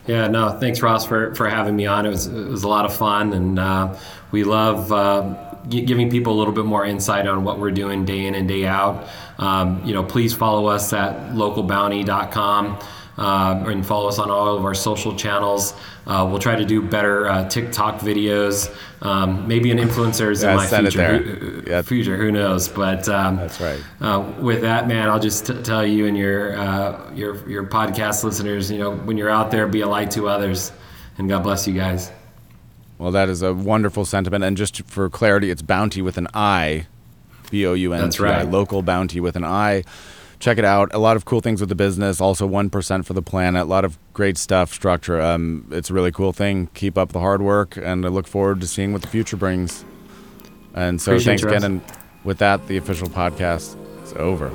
Yeah, 0.08 0.28
no, 0.28 0.52
thanks, 0.60 0.82
Ross, 0.82 1.06
for, 1.06 1.34
for 1.34 1.50
having 1.50 1.76
me 1.76 1.88
on. 1.88 2.06
It 2.06 2.10
was, 2.10 2.28
it 2.28 2.48
was 2.48 2.64
a 2.64 2.68
lot 2.68 2.86
of 2.86 2.96
fun, 2.96 3.34
and 3.34 3.58
uh, 3.58 3.98
we 4.32 4.44
love 4.44 4.92
uh, 4.92 5.36
gi- 5.70 5.82
giving 5.86 6.10
people 6.10 6.34
a 6.34 6.38
little 6.38 6.54
bit 6.54 6.66
more 6.66 6.86
insight 6.86 7.28
on 7.28 7.44
what 7.44 7.60
we're 7.60 7.72
doing 7.72 8.06
day 8.06 8.26
in 8.26 8.36
and 8.36 8.48
day 8.48 8.66
out. 8.66 9.08
Um, 9.40 9.82
you 9.86 9.94
know, 9.94 10.04
please 10.04 10.34
follow 10.34 10.68
us 10.68 10.94
at 10.94 11.34
localbounti.com 11.34 12.80
uh, 13.18 13.64
and 13.68 13.86
follow 13.86 14.08
us 14.10 14.20
on 14.20 14.30
all 14.30 14.58
of 14.58 14.66
our 14.66 14.74
social 14.74 15.16
channels. 15.16 15.74
Uh, 16.06 16.28
we'll 16.30 16.40
try 16.40 16.56
to 16.56 16.66
do 16.66 16.82
better 16.82 17.28
uh, 17.28 17.48
TikTok 17.50 18.00
videos. 18.00 18.70
Um, 19.02 19.48
maybe 19.48 19.72
an 19.72 19.78
influencer 19.78 20.32
is 20.32 20.44
Yeah, 20.44 20.52
in 20.52 20.56
my 20.58 20.68
future. 20.68 21.18
Who, 21.18 21.64
Yeah. 21.70 21.82
future, 21.82 22.16
who 22.18 22.32
knows? 22.32 22.68
But 22.68 23.08
um, 23.10 23.38
That's 23.38 23.60
right. 23.60 23.80
uh, 24.02 24.32
with 24.40 24.62
that, 24.62 24.88
man, 24.88 25.10
I'll 25.10 25.20
just 25.20 25.48
t- 25.48 25.62
tell 25.64 25.86
you 25.86 26.06
and 26.08 26.18
your 26.18 26.58
uh, 26.58 27.12
your 27.14 27.48
your 27.50 27.64
podcast 27.64 28.24
listeners, 28.24 28.70
you 28.70 28.78
know, 28.80 28.92
when 28.92 29.18
you're 29.18 29.30
out 29.32 29.50
there, 29.50 29.66
be 29.68 29.82
a 29.82 29.88
light 29.88 30.12
to 30.12 30.28
others, 30.28 30.72
and 31.18 31.28
God 31.30 31.42
bless 31.44 31.68
you 31.68 31.74
guys. 31.74 32.12
Well, 32.98 33.12
that 33.12 33.30
is 33.30 33.42
a 33.42 33.54
wonderful 33.54 34.06
sentiment. 34.06 34.44
And 34.44 34.56
just 34.56 34.84
for 34.84 35.10
clarity, 35.10 35.50
it's 35.50 35.62
bounty 35.62 36.02
with 36.02 36.18
an 36.18 36.28
I, 36.34 36.88
B 37.52 37.66
O 37.66 37.74
U 37.74 37.94
N 37.94 38.02
That's 38.02 38.20
right. 38.20 38.50
Local 38.50 38.84
Bounti 38.84 39.20
with 39.22 39.36
an 39.36 39.44
I. 39.44 39.84
Check 40.40 40.58
it 40.58 40.66
out. 40.66 40.94
A 40.94 40.98
lot 40.98 41.16
of 41.16 41.26
cool 41.26 41.42
things 41.42 41.60
with 41.60 41.70
the 41.70 41.76
business. 41.76 42.20
Also, 42.20 42.46
one 42.46 42.70
percent 42.70 43.06
for 43.06 43.14
the 43.14 43.22
planet. 43.22 43.64
A 43.64 43.66
lot 43.66 43.86
of 43.86 43.98
great 44.14 44.38
stuff. 44.38 44.74
Structure. 44.74 45.22
Um, 45.22 45.68
it's 45.72 45.90
a 45.90 45.94
really 45.94 46.12
cool 46.12 46.34
thing. 46.34 46.68
Keep 46.74 46.98
up 46.98 47.14
the 47.14 47.20
hard 47.20 47.42
work, 47.42 47.78
and 47.78 48.06
I 48.06 48.10
look 48.10 48.28
forward 48.28 48.62
to 48.62 48.68
seeing 48.68 48.94
what 48.94 49.02
the 49.02 49.08
future 49.08 49.38
brings. 49.38 49.86
And 50.74 51.02
so, 51.02 51.14
Appreciate 51.14 51.40
thanks 51.40 51.44
again. 51.44 51.64
And 51.64 51.82
with 52.24 52.40
that, 52.40 52.68
the 52.68 52.78
official 52.78 53.08
podcast 53.08 53.78
is 54.04 54.14
over. 54.14 54.52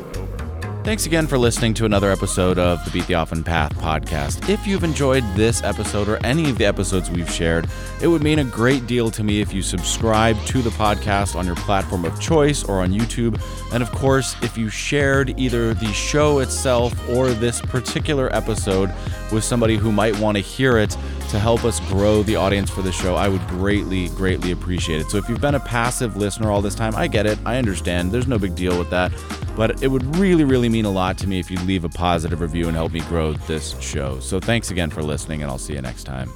Thanks 0.82 1.04
again 1.04 1.26
for 1.26 1.36
listening 1.38 1.74
to 1.74 1.84
another 1.84 2.10
episode 2.10 2.58
of 2.58 2.82
the 2.86 2.90
Beat 2.90 3.06
the 3.06 3.14
Often 3.14 3.44
Path 3.44 3.74
podcast. 3.74 4.48
If 4.48 4.66
you've 4.66 4.82
enjoyed 4.82 5.22
this 5.36 5.62
episode 5.62 6.08
or 6.08 6.16
any 6.24 6.48
of 6.48 6.56
the 6.56 6.64
episodes 6.64 7.10
we've 7.10 7.30
shared, 7.30 7.68
it 8.00 8.08
would 8.08 8.22
mean 8.22 8.38
a 8.38 8.44
great 8.44 8.86
deal 8.86 9.10
to 9.10 9.22
me 9.22 9.42
if 9.42 9.52
you 9.52 9.60
subscribe 9.60 10.42
to 10.46 10.62
the 10.62 10.70
podcast 10.70 11.36
on 11.36 11.44
your 11.44 11.54
platform 11.56 12.06
of 12.06 12.18
choice 12.18 12.64
or 12.64 12.80
on 12.80 12.92
YouTube. 12.92 13.40
And 13.74 13.82
of 13.82 13.92
course, 13.92 14.34
if 14.42 14.56
you 14.56 14.70
shared 14.70 15.38
either 15.38 15.74
the 15.74 15.92
show 15.92 16.38
itself 16.38 16.94
or 17.10 17.28
this 17.28 17.60
particular 17.60 18.34
episode 18.34 18.90
with 19.30 19.44
somebody 19.44 19.76
who 19.76 19.92
might 19.92 20.18
want 20.18 20.38
to 20.38 20.42
hear 20.42 20.78
it 20.78 20.96
to 21.30 21.38
help 21.38 21.64
us 21.64 21.80
grow 21.88 22.22
the 22.22 22.36
audience 22.36 22.70
for 22.70 22.82
the 22.82 22.92
show, 22.92 23.14
I 23.14 23.28
would 23.28 23.46
greatly, 23.48 24.08
greatly 24.10 24.50
appreciate 24.50 25.00
it. 25.00 25.10
So 25.10 25.16
if 25.16 25.28
you've 25.28 25.40
been 25.40 25.54
a 25.54 25.60
passive 25.60 26.16
listener 26.16 26.50
all 26.50 26.60
this 26.60 26.74
time, 26.74 26.94
I 26.96 27.06
get 27.06 27.26
it. 27.26 27.38
I 27.46 27.56
understand. 27.56 28.12
There's 28.12 28.26
no 28.26 28.38
big 28.38 28.54
deal 28.54 28.78
with 28.78 28.90
that. 28.90 29.12
But 29.56 29.82
it 29.82 29.88
would 29.88 30.16
really, 30.16 30.44
really 30.44 30.68
mean 30.68 30.84
a 30.84 30.90
lot 30.90 31.18
to 31.18 31.26
me 31.26 31.38
if 31.38 31.50
you 31.50 31.58
leave 31.60 31.84
a 31.84 31.88
positive 31.88 32.40
review 32.40 32.66
and 32.68 32.76
help 32.76 32.92
me 32.92 33.00
grow 33.00 33.32
this 33.32 33.78
show. 33.80 34.20
So 34.20 34.40
thanks 34.40 34.70
again 34.70 34.90
for 34.90 35.02
listening, 35.02 35.42
and 35.42 35.50
I'll 35.50 35.58
see 35.58 35.74
you 35.74 35.82
next 35.82 36.04
time. 36.04 36.30